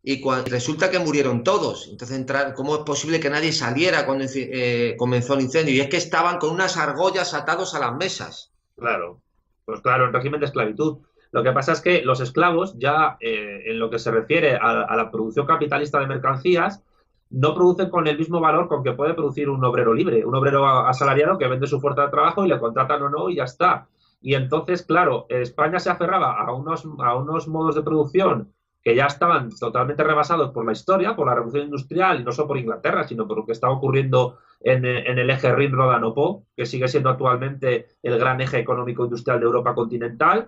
y 0.10 0.24
resulta 0.50 0.90
que 0.90 1.00
murieron 1.00 1.44
todos. 1.44 1.90
Entonces, 1.92 2.26
¿cómo 2.56 2.76
es 2.76 2.82
posible 2.84 3.20
que 3.20 3.30
nadie 3.30 3.52
saliera 3.52 4.06
cuando 4.06 4.24
eh, 4.34 4.96
comenzó 4.98 5.34
el 5.34 5.42
incendio? 5.42 5.76
Y 5.76 5.82
es 5.82 5.90
que 5.90 5.98
estaban 5.98 6.38
con 6.38 6.52
unas 6.52 6.78
argollas 6.78 7.34
atados 7.34 7.76
a 7.76 7.80
las 7.80 7.94
mesas. 7.94 8.54
Claro, 8.78 9.20
pues 9.66 9.82
claro, 9.82 10.06
en 10.06 10.14
régimen 10.14 10.40
de 10.40 10.46
esclavitud. 10.46 11.00
Lo 11.32 11.44
que 11.44 11.52
pasa 11.52 11.74
es 11.74 11.82
que 11.82 12.04
los 12.04 12.22
esclavos, 12.22 12.78
ya 12.78 13.18
eh, 13.20 13.64
en 13.66 13.80
lo 13.80 13.90
que 13.90 14.00
se 14.00 14.10
refiere 14.10 14.56
a, 14.56 14.96
la 14.96 15.12
producción 15.12 15.46
capitalista 15.46 16.00
de 16.00 16.08
mercancías, 16.08 16.82
no 17.30 17.54
producen 17.54 17.90
con 17.90 18.08
el 18.08 18.18
mismo 18.18 18.40
valor 18.40 18.70
con 18.70 18.86
que 18.86 18.94
puede 18.94 19.14
producir 19.14 19.50
un 19.50 19.62
obrero 19.66 19.94
libre, 19.94 20.26
un 20.26 20.36
obrero 20.36 20.66
asalariado 20.88 21.38
que 21.38 21.50
vende 21.50 21.68
su 21.68 21.82
fuerza 21.82 22.04
de 22.04 22.12
trabajo 22.12 22.46
y 22.46 22.48
le 22.48 22.60
contratan 22.60 23.04
o 23.04 23.10
no 23.10 23.30
y 23.30 23.36
ya 23.36 23.44
está. 23.44 23.90
Y 24.22 24.36
entonces, 24.36 24.84
claro, 24.84 25.26
España 25.28 25.80
se 25.80 25.90
aferraba 25.90 26.40
a 26.40 26.54
unos, 26.54 26.88
a 27.00 27.16
unos 27.18 27.50
modos 27.50 27.76
de 27.76 27.82
producción 27.82 28.54
que 28.88 28.96
ya 28.96 29.08
estaban 29.08 29.50
totalmente 29.50 30.02
rebasados 30.02 30.52
por 30.52 30.66
la 30.66 30.72
historia, 30.72 31.14
por 31.14 31.28
la 31.28 31.36
revolución 31.36 31.66
industrial, 31.66 32.24
no 32.24 32.32
solo 32.32 32.48
por 32.48 32.58
Inglaterra, 32.58 33.06
sino 33.06 33.28
por 33.28 33.40
lo 33.40 33.46
que 33.46 33.52
estaba 33.52 33.74
ocurriendo 33.74 34.38
en, 34.62 34.86
el 34.86 35.30
eje 35.30 35.54
Rin-Rodano-Po, 35.54 36.46
que 36.56 36.66
sigue 36.66 36.88
siendo 36.88 37.10
actualmente 37.10 37.88
el 38.02 38.18
gran 38.18 38.40
eje 38.40 38.60
económico 38.60 39.04
industrial 39.04 39.42
de 39.42 39.46
Europa 39.46 39.76
continental. 39.76 40.48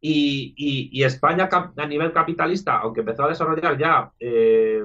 Y, 0.00 1.02
España 1.02 1.48
a 1.50 1.86
nivel 1.86 2.12
capitalista, 2.12 2.78
aunque 2.78 3.00
empezó 3.00 3.24
a 3.24 3.30
desarrollar 3.30 3.76
ya 3.76 4.12
eh, 4.20 4.84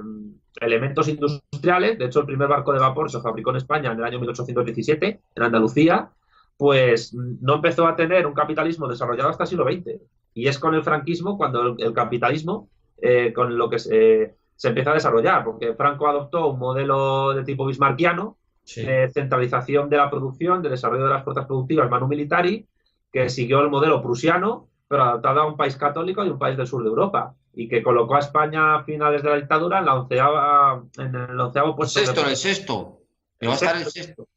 elementos 0.59 1.07
industriales, 1.07 1.99
de 1.99 2.05
hecho 2.05 2.21
el 2.21 2.25
primer 2.25 2.47
barco 2.47 2.73
de 2.73 2.79
vapor 2.79 3.11
se 3.11 3.21
fabricó 3.21 3.51
en 3.51 3.57
España 3.57 3.91
en 3.91 3.99
el 3.99 4.03
año 4.03 4.17
1817, 4.17 5.21
en 5.35 5.43
Andalucía, 5.43 6.09
pues 6.57 7.13
no 7.13 7.53
empezó 7.53 7.85
a 7.85 7.95
tener 7.95 8.25
un 8.25 8.33
capitalismo 8.33 8.87
desarrollado 8.87 9.29
hasta 9.29 9.43
el 9.43 9.49
siglo 9.49 9.65
XX. 9.65 10.01
Y 10.37 10.49
es 10.49 10.59
con 10.59 10.75
el 10.75 10.83
franquismo 10.83 11.37
cuando 11.37 11.77
el, 11.77 11.93
capitalismo, 11.93 12.69
eh, 13.01 13.33
con 13.33 13.57
lo 13.57 13.69
que 13.69 13.79
se, 13.79 14.35
se, 14.55 14.67
empieza 14.67 14.91
a 14.91 14.95
desarrollar, 14.95 15.43
porque 15.43 15.73
Franco 15.73 16.07
adoptó 16.07 16.47
un 16.47 16.59
modelo 16.59 17.33
de 17.33 17.43
tipo 17.43 17.65
bismarckiano, 17.65 18.37
de 18.75 19.11
centralización 19.13 19.89
de 19.89 19.97
la 19.97 20.09
producción, 20.09 20.61
de 20.61 20.69
desarrollo 20.69 21.03
de 21.03 21.11
las 21.11 21.23
fuerzas 21.23 21.45
productivas 21.45 21.89
manu 21.89 22.07
militari, 22.07 22.67
que 23.11 23.29
siguió 23.29 23.61
el 23.61 23.69
modelo 23.69 24.01
prusiano, 24.01 24.67
pero 24.87 25.03
adaptado 25.03 25.41
a 25.41 25.47
un 25.47 25.55
país 25.55 25.75
católico 25.75 26.23
y 26.23 26.29
un 26.29 26.39
país 26.39 26.57
del 26.57 26.67
sur 26.67 26.83
de 26.83 26.89
Europa 26.89 27.35
y 27.53 27.67
que 27.67 27.81
colocó 27.81 28.15
a 28.15 28.19
España 28.19 28.75
a 28.75 28.83
finales 28.83 29.23
de 29.23 29.29
la 29.29 29.35
dictadura 29.37 29.79
en, 29.79 29.85
la 29.85 29.95
onceava, 29.95 30.83
en 30.97 31.15
el 31.15 31.39
onceavo 31.39 31.75
puesto. 31.75 31.99
Sexto, 31.99 32.21
en 32.21 32.27
el 32.27 32.35
sexto. 32.35 33.01
va 33.43 33.51
a 33.51 33.53
estar 33.53 33.77
el 33.77 33.85
sexto. 33.85 34.27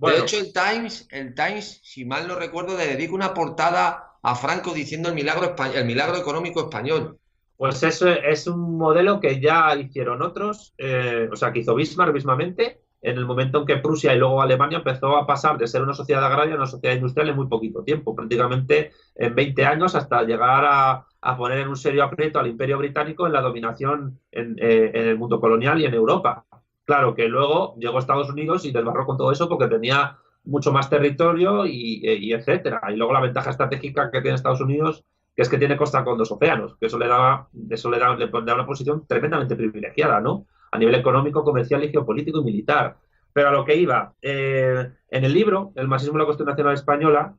de 0.00 0.18
hecho, 0.18 0.38
el 0.38 0.52
Times, 0.52 1.06
el 1.10 1.34
Times, 1.34 1.80
si 1.82 2.04
mal 2.04 2.26
no 2.26 2.34
recuerdo, 2.34 2.76
le 2.76 2.86
dedica 2.86 3.14
una 3.14 3.32
portada 3.32 4.14
a 4.20 4.34
Franco 4.34 4.72
diciendo 4.72 5.08
el 5.08 5.14
milagro, 5.14 5.54
el 5.74 5.84
milagro 5.84 6.16
económico 6.16 6.62
español. 6.62 7.18
Pues 7.56 7.82
eso 7.82 8.08
es 8.08 8.46
un 8.46 8.76
modelo 8.76 9.20
que 9.20 9.40
ya 9.40 9.74
hicieron 9.76 10.22
otros, 10.22 10.74
eh, 10.78 11.28
o 11.30 11.36
sea, 11.36 11.52
que 11.52 11.60
hizo 11.60 11.74
Bismarck 11.74 12.12
mismamente, 12.12 12.80
en 13.04 13.18
el 13.18 13.26
momento 13.26 13.60
en 13.60 13.66
que 13.66 13.76
Prusia 13.76 14.14
y 14.14 14.18
luego 14.18 14.40
Alemania 14.40 14.78
empezó 14.78 15.16
a 15.16 15.26
pasar 15.26 15.58
de 15.58 15.66
ser 15.66 15.82
una 15.82 15.92
sociedad 15.92 16.24
agraria 16.24 16.54
a 16.54 16.56
una 16.56 16.66
sociedad 16.66 16.94
industrial 16.94 17.28
en 17.28 17.36
muy 17.36 17.46
poquito 17.46 17.84
tiempo, 17.84 18.16
prácticamente 18.16 18.92
en 19.14 19.34
20 19.34 19.66
años 19.66 19.94
hasta 19.94 20.22
llegar 20.22 20.64
a, 20.66 21.06
poner 21.36 21.58
en 21.58 21.68
un 21.68 21.76
serio 21.76 22.04
aprieto 22.04 22.38
al 22.38 22.46
imperio 22.46 22.78
británico 22.78 23.26
en 23.26 23.32
la 23.32 23.40
dominación 23.40 24.20
eh, 24.32 24.90
en, 24.94 25.08
el 25.08 25.18
mundo 25.18 25.38
colonial 25.38 25.80
y 25.80 25.84
en 25.84 25.94
Europa. 25.94 26.46
Claro 26.84 27.14
que 27.14 27.28
luego 27.28 27.76
llegó 27.78 27.98
Estados 27.98 28.30
Unidos 28.30 28.64
y 28.64 28.72
desbarró 28.72 29.06
con 29.06 29.16
todo 29.16 29.32
eso 29.32 29.48
porque 29.48 29.68
tenía 29.68 30.18
mucho 30.44 30.72
más 30.72 30.90
territorio 30.90 31.66
y, 31.66 32.32
etcétera. 32.32 32.80
Y 32.90 32.96
luego 32.96 33.12
la 33.12 33.20
ventaja 33.20 33.50
estratégica 33.50 34.10
que 34.10 34.20
tiene 34.20 34.34
Estados 34.34 34.60
Unidos, 34.60 35.04
que 35.34 35.42
es 35.42 35.48
que 35.48 35.58
tiene 35.58 35.76
costa 35.76 36.04
con 36.04 36.16
dos 36.16 36.30
océanos, 36.30 36.76
que 36.78 36.86
eso 36.86 36.98
le 36.98 37.08
da, 37.08 37.48
eso 37.70 37.90
le 37.90 37.98
da, 37.98 38.14
le 38.14 38.28
da 38.28 38.54
una 38.54 38.66
posición 38.66 39.06
tremendamente 39.06 39.56
privilegiada, 39.56 40.20
¿no? 40.20 40.46
a 40.74 40.78
nivel 40.78 40.96
económico, 40.96 41.44
comercial 41.44 41.84
y 41.84 41.90
geopolítico 41.90 42.40
y 42.40 42.44
militar. 42.44 42.96
Pero 43.32 43.48
a 43.48 43.52
lo 43.52 43.64
que 43.64 43.76
iba, 43.76 44.12
eh, 44.20 44.90
en 45.08 45.24
el 45.24 45.32
libro, 45.32 45.72
El 45.76 45.86
marxismo 45.86 46.16
y 46.16 46.20
la 46.20 46.24
cuestión 46.24 46.48
nacional 46.48 46.74
española, 46.74 47.34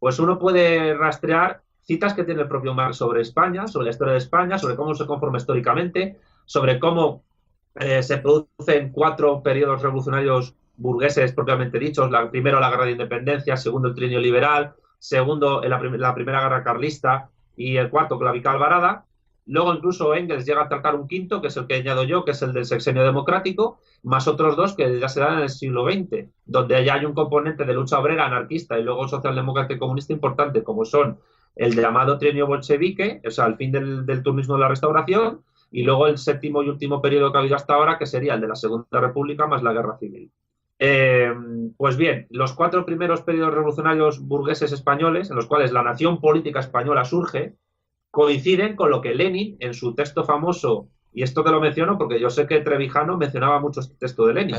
pues 0.00 0.18
uno 0.18 0.36
puede 0.36 0.94
rastrear 0.94 1.62
citas 1.82 2.12
que 2.12 2.24
tiene 2.24 2.42
el 2.42 2.48
propio 2.48 2.74
Marx 2.74 2.96
sobre 2.96 3.22
España, 3.22 3.68
sobre 3.68 3.84
la 3.84 3.90
historia 3.90 4.12
de 4.14 4.18
España, 4.18 4.58
sobre 4.58 4.74
cómo 4.74 4.96
se 4.96 5.06
conforma 5.06 5.38
históricamente, 5.38 6.18
sobre 6.44 6.80
cómo 6.80 7.22
eh, 7.76 8.02
se 8.02 8.18
producen 8.18 8.90
cuatro 8.90 9.44
periodos 9.44 9.80
revolucionarios 9.80 10.56
burgueses 10.76 11.32
propiamente 11.32 11.78
dichos, 11.78 12.10
la, 12.10 12.28
primero 12.32 12.58
la 12.58 12.70
guerra 12.70 12.86
de 12.86 12.92
independencia, 12.92 13.56
segundo 13.56 13.88
el 13.88 13.94
trinio 13.94 14.18
liberal, 14.18 14.74
segundo 15.02 15.60
la, 15.62 15.80
la 15.80 16.14
primera 16.14 16.40
guerra 16.40 16.62
carlista 16.62 17.28
y 17.56 17.76
el 17.76 17.90
cuarto 17.90 18.18
clavical 18.18 18.54
Alvarada, 18.54 19.04
Luego 19.46 19.74
incluso 19.74 20.14
Engels 20.14 20.46
llega 20.46 20.62
a 20.62 20.68
tratar 20.68 20.94
un 20.94 21.08
quinto, 21.08 21.40
que 21.40 21.48
es 21.48 21.56
el 21.56 21.66
que 21.66 21.74
añado 21.74 22.04
yo, 22.04 22.24
que 22.24 22.30
es 22.30 22.42
el 22.42 22.52
del 22.52 22.64
sexenio 22.64 23.02
democrático, 23.02 23.78
más 24.04 24.28
otros 24.28 24.56
dos 24.56 24.74
que 24.74 25.00
ya 25.00 25.08
se 25.08 25.20
dan 25.20 25.38
en 25.38 25.40
el 25.40 25.50
siglo 25.50 25.84
XX, 25.84 26.28
donde 26.44 26.84
ya 26.84 26.94
hay 26.94 27.04
un 27.04 27.12
componente 27.12 27.64
de 27.64 27.74
lucha 27.74 27.98
obrera 27.98 28.26
anarquista 28.26 28.78
y 28.78 28.84
luego 28.84 29.08
socialdemócrata 29.08 29.74
y 29.74 29.78
comunista 29.78 30.12
importante, 30.12 30.62
como 30.62 30.84
son 30.84 31.18
el 31.56 31.74
llamado 31.74 32.18
trienio 32.18 32.46
bolchevique, 32.46 33.20
o 33.26 33.30
sea, 33.30 33.46
el 33.46 33.56
fin 33.56 33.72
del, 33.72 34.06
del 34.06 34.22
turnismo 34.22 34.54
de 34.54 34.60
la 34.60 34.68
restauración, 34.68 35.42
y 35.72 35.82
luego 35.82 36.06
el 36.06 36.18
séptimo 36.18 36.62
y 36.62 36.68
último 36.68 37.02
periodo 37.02 37.32
que 37.32 37.38
ha 37.38 37.40
habido 37.40 37.56
hasta 37.56 37.74
ahora, 37.74 37.98
que 37.98 38.06
sería 38.06 38.34
el 38.34 38.40
de 38.40 38.48
la 38.48 38.54
Segunda 38.54 39.00
República 39.00 39.46
más 39.46 39.62
la 39.62 39.72
Guerra 39.72 39.98
Civil. 39.98 40.30
Eh, 40.84 41.32
pues 41.76 41.96
bien, 41.96 42.26
los 42.30 42.54
cuatro 42.54 42.84
primeros 42.84 43.22
periodos 43.22 43.54
revolucionarios 43.54 44.18
burgueses 44.18 44.72
españoles, 44.72 45.30
en 45.30 45.36
los 45.36 45.46
cuales 45.46 45.70
la 45.70 45.84
nación 45.84 46.20
política 46.20 46.58
española 46.58 47.04
surge, 47.04 47.54
coinciden 48.10 48.74
con 48.74 48.90
lo 48.90 49.00
que 49.00 49.14
Lenin 49.14 49.56
en 49.60 49.74
su 49.74 49.94
texto 49.94 50.24
famoso, 50.24 50.88
y 51.12 51.22
esto 51.22 51.44
te 51.44 51.52
lo 51.52 51.60
menciono 51.60 51.96
porque 51.96 52.18
yo 52.18 52.30
sé 52.30 52.48
que 52.48 52.62
Trevijano 52.62 53.16
mencionaba 53.16 53.60
mucho 53.60 53.78
este 53.78 53.94
texto 53.94 54.26
de 54.26 54.34
Lenin, 54.34 54.56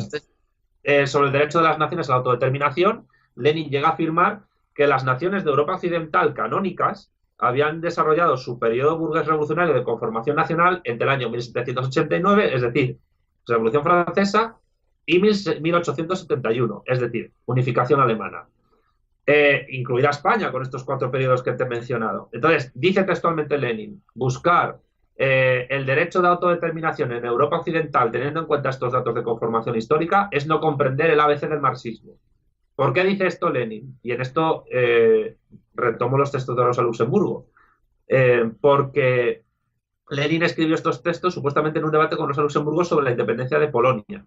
eh, 0.83 1.07
sobre 1.07 1.27
el 1.27 1.33
derecho 1.33 1.57
de 1.57 1.65
las 1.65 1.77
naciones 1.77 2.07
a 2.07 2.13
la 2.13 2.17
autodeterminación, 2.19 3.05
Lenin 3.35 3.69
llega 3.69 3.89
a 3.89 3.91
afirmar 3.91 4.45
que 4.73 4.87
las 4.87 5.03
naciones 5.03 5.43
de 5.43 5.49
Europa 5.49 5.73
Occidental 5.73 6.33
canónicas 6.33 7.11
habían 7.37 7.81
desarrollado 7.81 8.37
su 8.37 8.59
periodo 8.59 8.97
burgués 8.97 9.27
revolucionario 9.27 9.73
de 9.73 9.83
conformación 9.83 10.37
nacional 10.37 10.79
entre 10.85 11.05
el 11.05 11.11
año 11.11 11.29
1789, 11.29 12.55
es 12.55 12.61
decir, 12.61 12.97
Revolución 13.45 13.83
Francesa, 13.83 14.55
y 15.05 15.19
1871, 15.19 16.83
es 16.85 16.99
decir, 16.99 17.31
unificación 17.45 17.99
alemana 17.99 18.45
eh, 19.25 19.65
incluida 19.69 20.09
España 20.09 20.51
con 20.51 20.61
estos 20.61 20.83
cuatro 20.83 21.09
periodos 21.09 21.43
que 21.43 21.53
te 21.53 21.63
he 21.63 21.67
mencionado. 21.67 22.29
Entonces, 22.31 22.71
dice 22.75 23.03
textualmente 23.03 23.57
Lenin, 23.57 24.03
buscar 24.13 24.79
eh, 25.15 25.67
el 25.69 25.85
derecho 25.85 26.21
de 26.21 26.27
autodeterminación 26.27 27.11
en 27.11 27.25
Europa 27.25 27.57
Occidental 27.57 28.11
teniendo 28.11 28.41
en 28.41 28.47
cuenta 28.47 28.69
estos 28.69 28.91
datos 28.91 29.15
de 29.15 29.23
conformación 29.23 29.75
histórica 29.75 30.27
es 30.31 30.47
no 30.47 30.59
comprender 30.59 31.11
el 31.11 31.19
ABC 31.19 31.41
del 31.47 31.61
marxismo. 31.61 32.17
¿Por 32.75 32.91
qué 32.93 33.03
dice 33.03 33.27
esto 33.27 33.49
Lenin? 33.49 33.99
Y 34.01 34.11
en 34.11 34.21
esto 34.21 34.65
eh, 34.71 35.37
retomo 35.75 36.17
los 36.17 36.31
textos 36.31 36.57
de 36.57 36.63
Rosa 36.63 36.81
Luxemburgo. 36.81 37.47
Eh, 38.07 38.51
porque 38.59 39.43
Lenin 40.09 40.43
escribió 40.43 40.75
estos 40.75 41.01
textos 41.01 41.33
supuestamente 41.33 41.79
en 41.79 41.85
un 41.85 41.91
debate 41.91 42.17
con 42.17 42.27
Rosa 42.27 42.41
Luxemburgo 42.41 42.83
sobre 42.83 43.05
la 43.05 43.11
independencia 43.11 43.59
de 43.59 43.67
Polonia. 43.67 44.25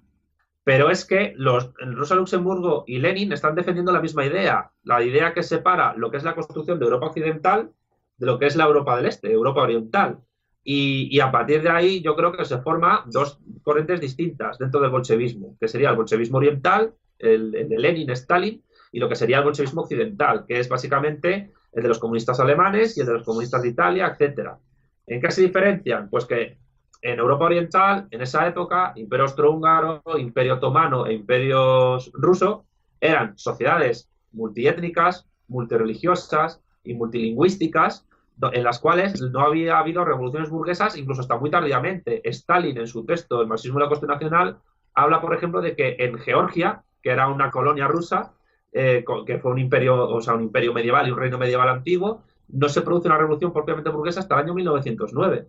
Pero 0.66 0.90
es 0.90 1.04
que 1.04 1.32
los, 1.36 1.72
Rosa 1.78 2.16
Luxemburgo 2.16 2.82
y 2.88 2.98
Lenin 2.98 3.32
están 3.32 3.54
defendiendo 3.54 3.92
la 3.92 4.00
misma 4.00 4.26
idea, 4.26 4.72
la 4.82 5.00
idea 5.00 5.32
que 5.32 5.44
separa 5.44 5.94
lo 5.96 6.10
que 6.10 6.16
es 6.16 6.24
la 6.24 6.34
construcción 6.34 6.80
de 6.80 6.86
Europa 6.86 7.06
Occidental 7.06 7.70
de 8.18 8.26
lo 8.26 8.36
que 8.36 8.46
es 8.46 8.56
la 8.56 8.64
Europa 8.64 8.96
del 8.96 9.06
Este, 9.06 9.30
Europa 9.30 9.62
Oriental. 9.62 10.18
Y, 10.64 11.20
a 11.20 11.30
partir 11.30 11.62
de 11.62 11.70
ahí 11.70 12.02
yo 12.02 12.16
creo 12.16 12.32
que 12.32 12.44
se 12.44 12.58
forman 12.58 13.08
dos 13.12 13.38
corrientes 13.62 14.00
distintas 14.00 14.58
dentro 14.58 14.80
del 14.80 14.90
bolchevismo, 14.90 15.56
que 15.60 15.68
sería 15.68 15.90
el 15.90 15.96
bolchevismo 15.96 16.38
oriental, 16.38 16.94
el, 17.20 17.54
el 17.54 17.68
de 17.68 17.78
Lenin, 17.78 18.10
Stalin, 18.10 18.60
y 18.90 18.98
lo 18.98 19.08
que 19.08 19.14
sería 19.14 19.38
el 19.38 19.44
bolchevismo 19.44 19.82
occidental, 19.82 20.46
que 20.48 20.58
es 20.58 20.68
básicamente 20.68 21.52
el 21.70 21.82
de 21.84 21.88
los 21.88 22.00
comunistas 22.00 22.40
alemanes 22.40 22.96
y 22.96 23.02
el 23.02 23.06
de 23.06 23.12
los 23.12 23.22
comunistas 23.22 23.62
de 23.62 23.68
Italia, 23.68 24.08
etcétera. 24.08 24.58
¿En 25.06 25.20
qué 25.20 25.30
se 25.30 25.42
diferencian? 25.42 26.10
Pues 26.10 26.24
que 26.24 26.58
en 27.02 27.18
Europa 27.18 27.44
Oriental, 27.44 28.08
en 28.10 28.22
esa 28.22 28.46
época, 28.46 28.92
Imperio 28.96 29.24
Austrohúngaro, 29.24 30.02
Imperio 30.18 30.54
Otomano 30.54 31.06
e 31.06 31.14
Imperio 31.14 31.98
Ruso 32.14 32.64
eran 33.00 33.36
sociedades 33.38 34.08
multiétnicas, 34.32 35.26
multireligiosas 35.48 36.60
y 36.84 36.94
multilingüísticas, 36.94 38.06
en 38.52 38.64
las 38.64 38.78
cuales 38.78 39.20
no 39.20 39.40
había 39.40 39.78
habido 39.78 40.04
revoluciones 40.04 40.50
burguesas, 40.50 40.96
incluso 40.96 41.22
hasta 41.22 41.38
muy 41.38 41.50
tardíamente. 41.50 42.20
Stalin, 42.28 42.76
en 42.78 42.86
su 42.86 43.04
texto 43.04 43.40
El 43.40 43.48
marxismo 43.48 43.80
y 43.80 43.82
la 43.82 44.06
nacional, 44.06 44.58
habla, 44.94 45.20
por 45.20 45.34
ejemplo, 45.34 45.60
de 45.60 45.74
que 45.74 45.96
en 45.98 46.18
Georgia, 46.18 46.82
que 47.02 47.10
era 47.10 47.28
una 47.28 47.50
colonia 47.50 47.88
rusa, 47.88 48.32
eh, 48.72 49.04
que 49.26 49.38
fue 49.38 49.52
un 49.52 49.58
imperio, 49.58 50.08
o 50.08 50.20
sea, 50.20 50.34
un 50.34 50.42
imperio 50.42 50.74
medieval 50.74 51.08
y 51.08 51.10
un 51.10 51.18
reino 51.18 51.38
medieval 51.38 51.68
antiguo, 51.68 52.24
no 52.48 52.68
se 52.68 52.82
produce 52.82 53.08
una 53.08 53.18
revolución 53.18 53.52
propiamente 53.52 53.90
burguesa 53.90 54.20
hasta 54.20 54.34
el 54.34 54.44
año 54.44 54.54
1909. 54.54 55.46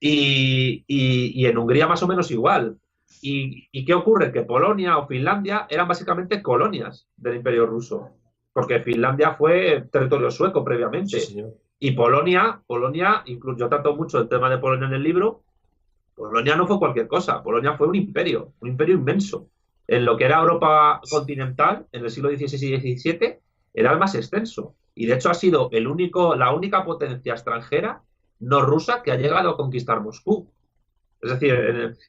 Y, 0.00 1.46
en 1.46 1.58
Hungría 1.58 1.86
más 1.86 2.02
o 2.02 2.08
menos 2.08 2.30
igual. 2.30 2.76
¿Y, 3.20 3.84
qué 3.84 3.94
ocurre? 3.94 4.32
Que 4.32 4.42
Polonia 4.42 4.98
o 4.98 5.06
Finlandia 5.06 5.66
eran 5.68 5.88
básicamente 5.88 6.42
colonias 6.42 7.08
del 7.16 7.36
Imperio 7.36 7.66
ruso, 7.66 8.10
porque 8.52 8.80
Finlandia 8.80 9.34
fue 9.34 9.88
territorio 9.90 10.30
sueco 10.30 10.64
previamente. 10.64 11.18
y 11.80 11.92
Polonia, 11.92 12.60
Polonia, 12.66 13.22
incluso 13.26 13.58
yo 13.58 13.68
trato 13.68 13.96
mucho 13.96 14.18
el 14.18 14.28
tema 14.28 14.50
de 14.50 14.58
Polonia 14.58 14.86
en 14.86 14.94
el 14.94 15.02
libro, 15.02 15.42
Polonia 16.18 16.56
no 16.56 16.66
fue 16.66 16.80
cualquier 16.80 17.06
cosa, 17.06 17.42
Polonia 17.42 17.76
fue 17.76 17.86
un 17.86 17.94
imperio, 17.94 18.52
un 18.60 18.70
imperio 18.70 18.96
inmenso. 18.96 19.48
En 19.86 20.04
lo 20.04 20.16
que 20.16 20.24
era 20.24 20.40
Europa 20.40 21.00
continental, 21.08 21.86
en 21.92 22.04
el 22.04 22.10
siglo 22.10 22.28
XVI 22.28 22.74
y 22.74 22.98
XVII, 22.98 23.38
era 23.72 23.92
el 23.92 23.98
más 23.98 24.14
extenso. 24.16 24.74
Y 24.94 25.06
de 25.06 25.14
hecho 25.14 25.30
ha 25.30 25.34
sido 25.34 25.68
el 25.72 25.86
único, 25.86 26.34
la 26.34 26.52
única 26.52 26.84
potencia 26.84 27.32
extranjera 27.32 28.02
no 28.40 28.62
rusa 28.62 29.02
que 29.02 29.12
ha 29.12 29.16
llegado 29.16 29.50
a 29.50 29.56
conquistar 29.56 30.00
Moscú. 30.00 30.48
Es 31.20 31.32
decir, 31.32 31.52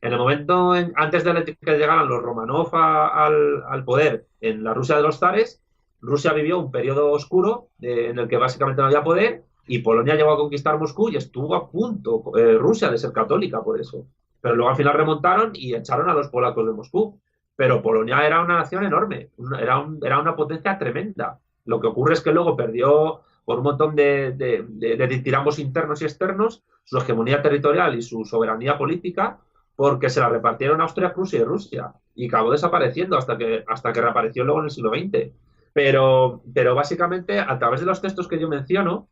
en 0.01 0.13
el, 0.13 0.19
momento 0.19 0.73
antes 0.95 1.23
de 1.23 1.57
que 1.59 1.77
llegaran 1.77 2.07
los 2.07 2.21
Romanov 2.21 2.69
al, 2.75 3.83
poder 3.83 4.27
en 4.39 4.63
la 4.63 4.73
Rusia 4.73 4.97
de 4.97 5.01
los 5.01 5.17
zares, 5.17 5.61
Rusia 5.99 6.31
vivió 6.33 6.59
un 6.59 6.71
periodo 6.71 7.11
oscuro 7.11 7.69
eh, 7.81 8.09
en 8.09 8.19
el 8.19 8.27
que 8.27 8.37
básicamente 8.37 8.81
no 8.81 8.87
había 8.87 9.03
poder 9.03 9.43
y 9.69 9.79
Polonia 9.79 10.15
llegó 10.15 10.31
a 10.31 10.37
conquistar 10.37 10.79
Moscú 10.79 11.09
y 11.09 11.17
estuvo 11.17 11.55
a 11.55 11.69
punto 11.69 12.23
eh, 12.37 12.57
Rusia 12.57 12.89
de 12.89 12.97
ser 12.97 13.11
católica 13.11 13.63
por 13.63 13.79
eso. 13.79 14.07
Pero 14.41 14.55
luego 14.55 14.71
al 14.71 14.77
final 14.77 14.95
remontaron 14.95 15.51
y 15.53 15.75
echaron 15.75 16.09
a 16.09 16.13
los 16.13 16.29
polacos 16.29 16.65
de 16.65 16.73
Moscú. 16.73 17.19
Pero 17.55 17.81
Polonia 17.81 18.25
era 18.25 18.41
una 18.41 18.57
nación 18.59 18.85
enorme, 18.85 19.29
era, 19.59 19.85
era 20.01 20.19
una 20.19 20.35
potencia 20.35 20.77
tremenda. 20.79 21.39
Lo 21.65 21.79
que 21.79 21.87
ocurre 21.87 22.13
es 22.13 22.21
que 22.21 22.31
luego 22.31 22.55
perdió 22.55 23.21
por 23.45 23.57
un 23.59 23.63
montón 23.63 23.95
de, 23.95 24.31
de, 24.31 25.23
internos 25.57 26.01
y 26.01 26.05
externos, 26.05 26.63
su 26.83 26.97
hegemonía 26.97 27.41
territorial 27.41 27.95
y 27.95 28.01
su 28.01 28.25
soberanía 28.25 28.77
política, 28.77 29.39
porque 29.75 30.09
se 30.09 30.19
la 30.19 30.29
repartieron 30.29 30.81
Austria, 30.81 31.13
Prusia 31.13 31.39
y 31.39 31.43
Rusia, 31.43 31.93
y 32.15 32.27
acabó 32.27 32.51
desapareciendo 32.51 33.17
hasta 33.17 33.37
que, 33.37 33.63
hasta 33.67 33.93
que 33.93 34.01
reapareció 34.01 34.43
luego 34.43 34.59
en 34.59 34.65
el 34.65 34.71
siglo 34.71 34.91
XX. 34.91 35.31
Pero, 35.71 36.41
pero 36.53 36.75
básicamente, 36.75 37.39
a 37.39 37.57
través 37.59 37.79
de 37.79 37.85
los 37.85 38.01
textos 38.01 38.27
que 38.27 38.39
yo 38.39 38.49
menciono, 38.49 39.07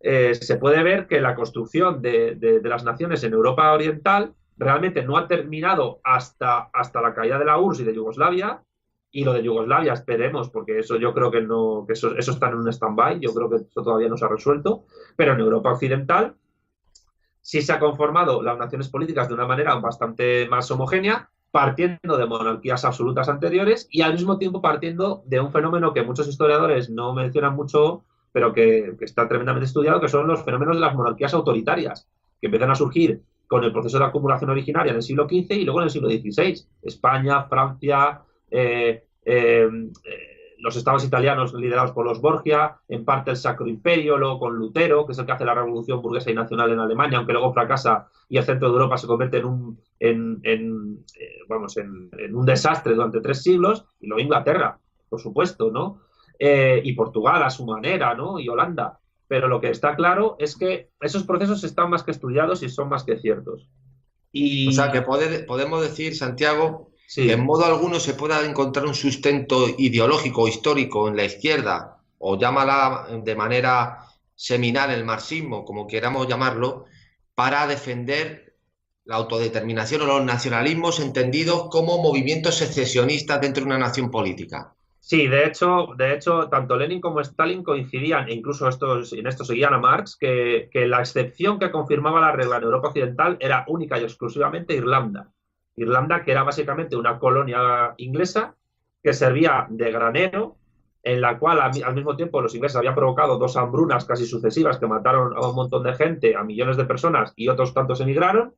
eh, 0.00 0.34
se 0.34 0.56
puede 0.56 0.82
ver 0.82 1.06
que 1.06 1.20
la 1.20 1.34
construcción 1.34 2.00
de, 2.00 2.60
las 2.62 2.84
naciones 2.84 3.24
en 3.24 3.32
Europa 3.32 3.72
Oriental 3.72 4.34
realmente 4.56 5.04
no 5.04 5.16
ha 5.16 5.28
terminado 5.28 6.00
hasta, 6.04 6.70
hasta 6.72 7.02
la 7.02 7.14
caída 7.14 7.38
de 7.38 7.44
la 7.44 7.58
URSS 7.58 7.80
y 7.80 7.84
de 7.84 7.94
Yugoslavia, 7.94 8.62
y 9.16 9.24
lo 9.24 9.32
de 9.32 9.42
Yugoslavia, 9.42 9.94
esperemos, 9.94 10.50
porque 10.50 10.80
eso 10.80 10.96
yo 10.96 11.14
creo 11.14 11.30
que 11.30 11.40
no, 11.40 11.84
que 11.86 11.94
eso, 11.94 12.14
eso 12.18 12.32
está 12.32 12.50
en 12.50 12.56
un 12.56 12.68
stand-by, 12.68 13.18
yo 13.18 13.32
creo 13.32 13.48
que 13.48 13.56
eso 13.56 13.82
todavía 13.82 14.10
no 14.10 14.18
se 14.18 14.26
ha 14.26 14.28
resuelto, 14.28 14.84
pero 15.16 15.32
en 15.32 15.40
Europa 15.40 15.72
Occidental 15.72 16.34
sí 17.40 17.62
se 17.62 17.72
ha 17.72 17.78
conformado 17.78 18.42
las 18.42 18.58
naciones 18.58 18.90
políticas 18.90 19.28
de 19.28 19.32
una 19.32 19.46
manera 19.46 19.74
bastante 19.76 20.46
más 20.50 20.70
homogénea, 20.70 21.30
partiendo 21.50 22.18
de 22.18 22.26
monarquías 22.26 22.84
absolutas 22.84 23.30
anteriores 23.30 23.88
y 23.90 24.02
al 24.02 24.12
mismo 24.12 24.36
tiempo 24.36 24.60
partiendo 24.60 25.22
de 25.24 25.40
un 25.40 25.50
fenómeno 25.50 25.94
que 25.94 26.02
muchos 26.02 26.28
historiadores 26.28 26.90
no 26.90 27.14
mencionan 27.14 27.56
mucho, 27.56 28.04
pero 28.32 28.52
que, 28.52 28.96
está 29.00 29.26
tremendamente 29.26 29.64
estudiado, 29.64 29.98
que 29.98 30.08
son 30.08 30.26
los 30.26 30.44
fenómenos 30.44 30.76
de 30.76 30.82
las 30.82 30.94
monarquías 30.94 31.32
autoritarias, 31.32 32.06
que 32.38 32.48
empiezan 32.48 32.70
a 32.70 32.74
surgir 32.74 33.22
con 33.46 33.64
el 33.64 33.72
proceso 33.72 33.98
de 33.98 34.04
acumulación 34.04 34.50
originaria 34.50 34.90
en 34.90 34.96
el 34.96 35.02
siglo 35.02 35.24
XV 35.26 35.52
y 35.52 35.64
luego 35.64 35.80
en 35.80 35.84
el 35.84 35.90
siglo 35.90 36.10
XVI. 36.10 36.66
España, 36.82 37.44
Francia, 37.44 38.20
eh, 38.50 39.05
eh, 39.26 39.68
los 40.58 40.76
estados 40.76 41.04
italianos 41.04 41.52
liderados 41.52 41.90
por 41.90 42.06
los 42.06 42.20
Borgia, 42.20 42.78
en 42.88 43.04
parte 43.04 43.32
el 43.32 43.36
Sacro 43.36 43.66
Imperio, 43.66 44.16
luego 44.16 44.38
con 44.38 44.56
Lutero, 44.56 45.04
que 45.04 45.12
es 45.12 45.18
el 45.18 45.26
que 45.26 45.32
hace 45.32 45.44
la 45.44 45.54
revolución 45.54 46.00
burguesa 46.00 46.30
y 46.30 46.34
nacional 46.34 46.70
en 46.70 46.78
Alemania, 46.78 47.18
aunque 47.18 47.32
luego 47.32 47.52
fracasa 47.52 48.08
y 48.28 48.38
el 48.38 48.44
centro 48.44 48.68
de 48.68 48.74
Europa 48.74 48.96
se 48.96 49.06
convierte 49.06 49.38
en 49.38 49.44
un, 49.44 49.78
eh, 50.00 51.38
vamos, 51.48 51.76
en, 51.76 52.10
un 52.34 52.46
desastre 52.46 52.94
durante 52.94 53.20
tres 53.20 53.42
siglos, 53.42 53.84
y 54.00 54.06
luego 54.06 54.22
Inglaterra, 54.22 54.78
por 55.08 55.20
supuesto, 55.20 55.70
¿no? 55.70 56.00
y 56.38 56.92
Portugal 56.92 57.42
a 57.42 57.48
su 57.48 57.64
manera, 57.64 58.14
¿no? 58.14 58.38
Y 58.38 58.46
Holanda. 58.46 59.00
Pero 59.26 59.48
lo 59.48 59.58
que 59.58 59.70
está 59.70 59.96
claro 59.96 60.36
es 60.38 60.54
que 60.54 60.90
esos 61.00 61.24
procesos 61.24 61.64
están 61.64 61.88
más 61.88 62.02
que 62.02 62.10
estudiados 62.10 62.62
y 62.62 62.68
son 62.68 62.90
más 62.90 63.04
que 63.04 63.16
ciertos. 63.16 63.70
Y... 64.32 64.68
O 64.68 64.72
sea, 64.72 64.92
que 64.92 65.00
podemos 65.00 65.80
decir, 65.80 66.14
Santiago, 66.14 66.85
en 67.14 67.44
modo 67.44 67.64
alguno 67.64 68.00
se 68.00 68.14
pueda 68.14 68.44
encontrar 68.44 68.86
un 68.86 68.94
sustento 68.94 69.66
ideológico 69.78 70.42
o 70.42 70.48
histórico 70.48 71.08
en 71.08 71.16
la 71.16 71.24
izquierda, 71.24 72.02
o 72.18 72.38
llámala 72.38 73.06
de 73.22 73.34
manera 73.34 74.06
seminal 74.34 74.90
el 74.90 75.04
marxismo, 75.04 75.64
como 75.64 75.86
queramos 75.86 76.26
llamarlo, 76.26 76.84
para 77.34 77.66
defender 77.66 78.56
la 79.04 79.16
autodeterminación 79.16 80.02
o 80.02 80.06
los 80.06 80.24
nacionalismos 80.24 81.00
entendidos 81.00 81.68
como 81.70 82.02
movimientos 82.02 82.56
secesionistas 82.56 83.40
dentro 83.40 83.62
de 83.62 83.68
una 83.68 83.78
nación 83.78 84.10
política. 84.10 84.74
Sí, 84.98 85.28
de 85.28 85.46
hecho, 85.46 85.90
de 85.96 86.14
hecho, 86.14 86.48
tanto 86.48 86.76
Lenin 86.76 87.00
como 87.00 87.20
Stalin 87.20 87.62
coincidían, 87.62 88.28
e 88.28 88.34
incluso 88.34 88.68
estos, 88.68 89.12
en 89.12 89.28
esto 89.28 89.44
seguían 89.44 89.72
a 89.72 89.78
Marx, 89.78 90.16
que, 90.16 90.68
que 90.72 90.86
la 90.86 90.98
excepción 90.98 91.60
que 91.60 91.70
confirmaba 91.70 92.20
la 92.20 92.32
regla 92.32 92.56
en 92.56 92.64
Europa 92.64 92.88
Occidental 92.88 93.36
era 93.38 93.64
única 93.68 94.00
y 94.00 94.02
exclusivamente 94.02 94.74
Irlanda. 94.74 95.30
Irlanda, 95.76 96.24
que 96.24 96.32
era 96.32 96.42
básicamente 96.42 96.96
una 96.96 97.18
colonia 97.18 97.94
inglesa 97.98 98.54
que 99.02 99.12
servía 99.12 99.66
de 99.68 99.92
granero, 99.92 100.56
en 101.02 101.20
la 101.20 101.38
cual 101.38 101.60
al 101.60 101.94
mismo 101.94 102.16
tiempo 102.16 102.40
los 102.40 102.54
ingleses 102.54 102.76
habían 102.76 102.94
provocado 102.94 103.38
dos 103.38 103.56
hambrunas 103.56 104.04
casi 104.04 104.26
sucesivas 104.26 104.78
que 104.78 104.88
mataron 104.88 105.36
a 105.36 105.48
un 105.48 105.54
montón 105.54 105.84
de 105.84 105.94
gente, 105.94 106.34
a 106.34 106.42
millones 106.42 106.76
de 106.76 106.84
personas 106.84 107.32
y 107.36 107.48
otros 107.48 107.72
tantos 107.72 108.00
emigraron, 108.00 108.54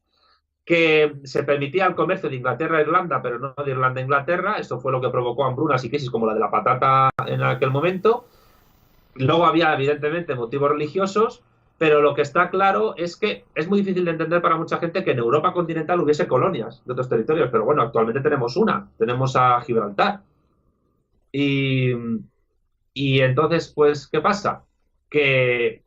que 0.65 1.17
se 1.25 1.45
permitía 1.45 1.87
el 1.87 1.95
comercio 1.95 2.29
de 2.29 2.37
Inglaterra 2.37 2.79
a 2.79 2.81
Irlanda, 2.83 3.21
pero 3.23 3.39
no 3.39 3.55
de 3.63 3.71
Irlanda 3.71 4.01
a 4.01 4.05
Inglaterra. 4.05 4.57
Esto 4.59 4.79
fue 4.79 4.93
lo 4.93 5.01
que 5.01 5.09
provocó 5.09 5.45
hambrunas 5.45 5.85
y 5.85 5.91
crisis 5.91 6.11
como 6.11 6.27
la 6.27 6.35
de 6.35 6.41
la 6.41 6.51
patata 6.51 7.11
en 7.27 7.43
aquel 7.43 7.71
momento. 7.71 8.27
Luego 9.15 9.47
había, 9.47 9.73
evidentemente, 9.75 10.35
motivos 10.35 10.71
religiosos, 10.71 11.43
pero 11.79 12.03
lo 12.03 12.15
que 12.15 12.23
está 12.23 12.51
claro 12.51 12.95
es 12.97 13.17
que 13.17 13.45
es 13.55 13.69
muy 13.69 13.79
difícil 13.79 14.05
de 14.05 14.11
entender 14.11 14.43
para 14.43 14.57
mucha 14.57 14.79
gente 14.79 15.05
que 15.05 15.13
en 15.13 15.19
Europa 15.19 15.53
continental 15.53 16.01
hubiese 16.01 16.27
colonias 16.27 16.83
de 16.85 16.93
otros 16.93 17.09
territorios, 17.09 17.51
pero 17.53 17.65
bueno, 17.65 17.83
actualmente 17.83 18.21
tenemos 18.21 18.57
una, 18.57 18.91
tenemos 18.99 19.37
a 19.37 19.61
Gibraltar. 19.61 20.21
Y, 21.31 21.93
entonces, 23.21 23.73
pues, 23.73 24.09
¿qué 24.09 24.21
pasa? 24.21 24.65
Que, 25.09 25.85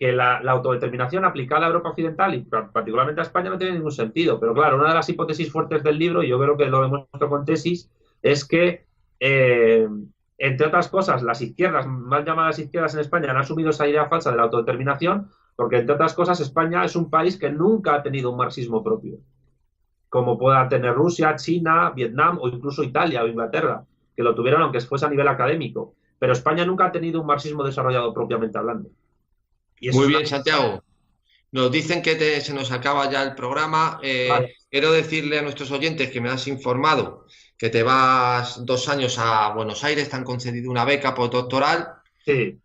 la, 0.00 0.38
autodeterminación 0.38 1.24
aplicada 1.24 1.64
a 1.64 1.68
Europa 1.68 1.90
Occidental 1.90 2.34
y 2.34 2.42
particularmente 2.42 3.22
a 3.22 3.24
España 3.24 3.48
no 3.48 3.58
tiene 3.58 3.74
ningún 3.74 3.92
sentido. 3.92 4.38
Pero 4.38 4.52
claro, 4.52 4.76
una 4.76 4.88
de 4.88 4.94
las 4.94 5.08
hipótesis 5.08 5.50
fuertes 5.50 5.82
del 5.82 5.98
libro, 5.98 6.22
y 6.22 6.28
yo 6.28 6.38
creo 6.38 6.56
que 6.56 6.66
lo 6.66 6.82
demuestro 6.82 7.30
con 7.30 7.46
tesis, 7.46 7.90
es 8.20 8.44
que 8.44 8.84
eh, 9.20 9.88
entre 10.38 10.66
otras 10.66 10.88
cosas, 10.88 11.22
las 11.22 11.40
izquierdas, 11.40 11.86
mal 11.86 12.24
llamadas 12.24 12.58
izquierdas 12.58 12.94
en 12.94 13.00
España, 13.00 13.30
han 13.30 13.36
asumido 13.36 13.70
esa 13.70 13.86
idea 13.86 14.06
falsa 14.06 14.30
de 14.30 14.36
la 14.36 14.44
autodeterminación, 14.44 15.30
porque 15.56 15.78
entre 15.78 15.94
otras 15.94 16.14
cosas 16.14 16.40
España 16.40 16.84
es 16.84 16.96
un 16.96 17.08
país 17.08 17.36
que 17.36 17.50
nunca 17.50 17.94
ha 17.94 18.02
tenido 18.02 18.30
un 18.30 18.38
marxismo 18.38 18.82
propio, 18.82 19.18
como 20.08 20.36
puedan 20.36 20.68
tener 20.68 20.94
Rusia, 20.94 21.36
China, 21.36 21.90
Vietnam 21.94 22.38
o 22.40 22.48
incluso 22.48 22.82
Italia 22.82 23.22
o 23.22 23.28
Inglaterra, 23.28 23.84
que 24.16 24.22
lo 24.22 24.34
tuvieron 24.34 24.62
aunque 24.62 24.80
fuese 24.80 25.06
a 25.06 25.10
nivel 25.10 25.28
académico. 25.28 25.94
Pero 26.18 26.32
España 26.32 26.64
nunca 26.64 26.86
ha 26.86 26.92
tenido 26.92 27.20
un 27.20 27.26
marxismo 27.26 27.64
desarrollado 27.64 28.12
propiamente 28.14 28.56
hablando. 28.58 28.88
Muy 29.92 30.08
bien, 30.08 30.26
Santiago. 30.26 30.82
Nos 31.52 31.70
dicen 31.70 32.02
que 32.02 32.40
se 32.40 32.54
nos 32.54 32.72
acaba 32.72 33.10
ya 33.10 33.22
el 33.22 33.34
programa. 33.34 34.00
Eh, 34.02 34.54
quiero 34.70 34.90
decirle 34.90 35.38
a 35.38 35.42
nuestros 35.42 35.70
oyentes 35.70 36.10
que 36.10 36.20
me 36.20 36.30
has 36.30 36.48
informado 36.48 37.26
que 37.58 37.70
te 37.70 37.82
vas 37.82 38.64
dos 38.64 38.88
años 38.88 39.18
a 39.18 39.52
Buenos 39.54 39.84
Aires, 39.84 40.08
te 40.08 40.16
han 40.16 40.24
concedido 40.24 40.70
una 40.70 40.84
beca 40.84 41.14
postdoctoral. 41.14 41.88
Sí. 42.24 42.58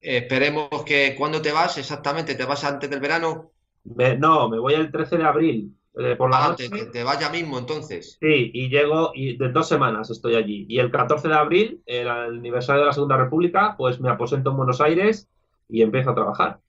esperemos 0.00 0.84
que 0.84 1.14
cuando 1.16 1.40
te 1.40 1.52
vas 1.52 1.78
exactamente, 1.78 2.34
¿te 2.34 2.44
vas 2.44 2.64
antes 2.64 2.90
del 2.90 3.00
verano? 3.00 3.50
no, 3.84 4.48
me 4.48 4.58
voy 4.58 4.74
el 4.74 4.90
13 4.90 5.18
de 5.18 5.24
abril. 5.24 5.72
Eh, 5.98 6.14
por 6.14 6.30
la 6.30 6.44
ah, 6.44 6.56
Te, 6.56 6.68
te, 6.68 7.02
vas 7.02 7.18
ya 7.18 7.30
mismo 7.30 7.58
entonces. 7.58 8.18
Sí, 8.20 8.50
y 8.52 8.68
llego, 8.68 9.12
y 9.14 9.38
de 9.38 9.48
dos 9.48 9.66
semanas 9.66 10.10
estoy 10.10 10.34
allí. 10.34 10.66
Y 10.68 10.78
el 10.78 10.90
14 10.90 11.28
de 11.28 11.34
abril, 11.34 11.82
el 11.86 12.08
aniversario 12.08 12.82
de 12.82 12.86
la 12.88 12.92
Segunda 12.92 13.16
República, 13.16 13.74
pues 13.78 13.98
me 13.98 14.10
aposento 14.10 14.50
en 14.50 14.58
Buenos 14.58 14.82
Aires 14.82 15.26
y 15.70 15.80
empiezo 15.80 16.10
a 16.10 16.14
trabajar. 16.14 16.60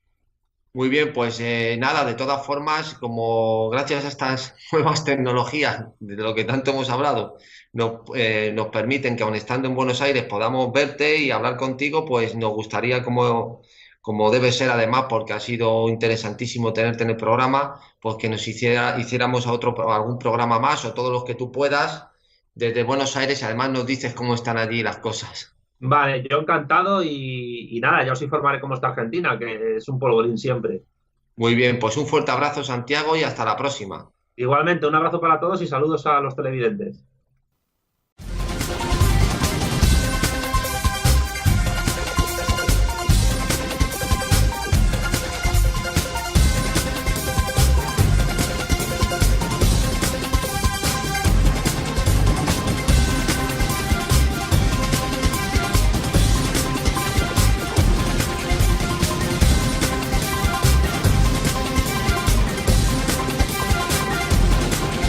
Muy 0.73 0.89
bien, 0.89 1.11
pues 1.11 1.39
eh, 1.39 1.75
nada, 1.79 2.05
de 2.05 2.13
todas 2.13 2.45
formas, 2.45 2.93
como 2.93 3.69
gracias 3.69 4.05
a 4.05 4.09
estas 4.09 4.55
nuevas 4.71 5.03
tecnologías, 5.03 5.87
de 5.99 6.15
lo 6.15 6.33
que 6.33 6.45
tanto 6.45 6.71
hemos 6.71 6.89
hablado, 6.89 7.37
nos, 7.77 8.01
eh, 8.15 8.51
nos 8.55 8.67
permiten 8.69 9.15
que 9.15 9.21
aun 9.21 9.35
estando 9.35 9.67
en 9.67 9.75
Buenos 9.75 10.01
Aires 10.01 10.23
podamos 10.23 10.73
verte 10.73 11.17
y 11.17 11.29
hablar 11.29 11.57
contigo, 11.57 12.05
pues 12.05 12.35
nos 12.35 12.49
gustaría 12.53 13.03
como, 13.03 13.61
como 14.01 14.31
debe 14.31 14.51
ser 14.51 14.71
además, 14.71 15.05
porque 15.07 15.33
ha 15.33 15.39
sido 15.39 15.87
interesantísimo 15.87 16.73
tenerte 16.73 17.03
en 17.03 17.11
el 17.11 17.17
programa, 17.17 17.79
pues 18.01 18.15
que 18.15 18.29
nos 18.29 18.47
hiciera, 18.47 18.99
hiciéramos 18.99 19.45
a 19.45 19.51
otro, 19.51 19.91
algún 19.93 20.17
programa 20.17 20.57
más 20.57 20.85
o 20.85 20.95
todos 20.95 21.11
los 21.11 21.23
que 21.23 21.35
tú 21.35 21.51
puedas 21.51 22.07
desde 22.55 22.81
Buenos 22.81 23.15
Aires 23.15 23.43
además 23.43 23.69
nos 23.69 23.85
dices 23.85 24.15
cómo 24.15 24.33
están 24.33 24.57
allí 24.57 24.81
las 24.81 24.97
cosas. 24.97 25.55
Vale, 25.79 26.25
yo 26.27 26.39
encantado 26.39 27.03
y, 27.03 27.77
nada, 27.79 28.03
ya 28.03 28.13
os 28.13 28.21
informaré 28.23 28.59
cómo 28.59 28.73
está 28.73 28.87
Argentina, 28.87 29.37
que 29.37 29.75
es 29.75 29.87
un 29.87 29.99
polvorín 29.99 30.39
siempre. 30.39 30.81
Muy 31.35 31.53
bien, 31.53 31.77
pues 31.77 31.95
un 31.95 32.07
fuerte 32.07 32.31
abrazo 32.31 32.63
Santiago 32.63 33.15
y 33.15 33.21
hasta 33.21 33.45
la 33.45 33.55
próxima. 33.55 34.09
Igualmente, 34.35 34.87
un 34.87 34.95
abrazo 34.95 35.21
para 35.21 35.39
todos 35.39 35.61
y 35.61 35.67
saludos 35.67 36.07
a 36.07 36.19
los 36.19 36.35
televidentes. 36.35 37.05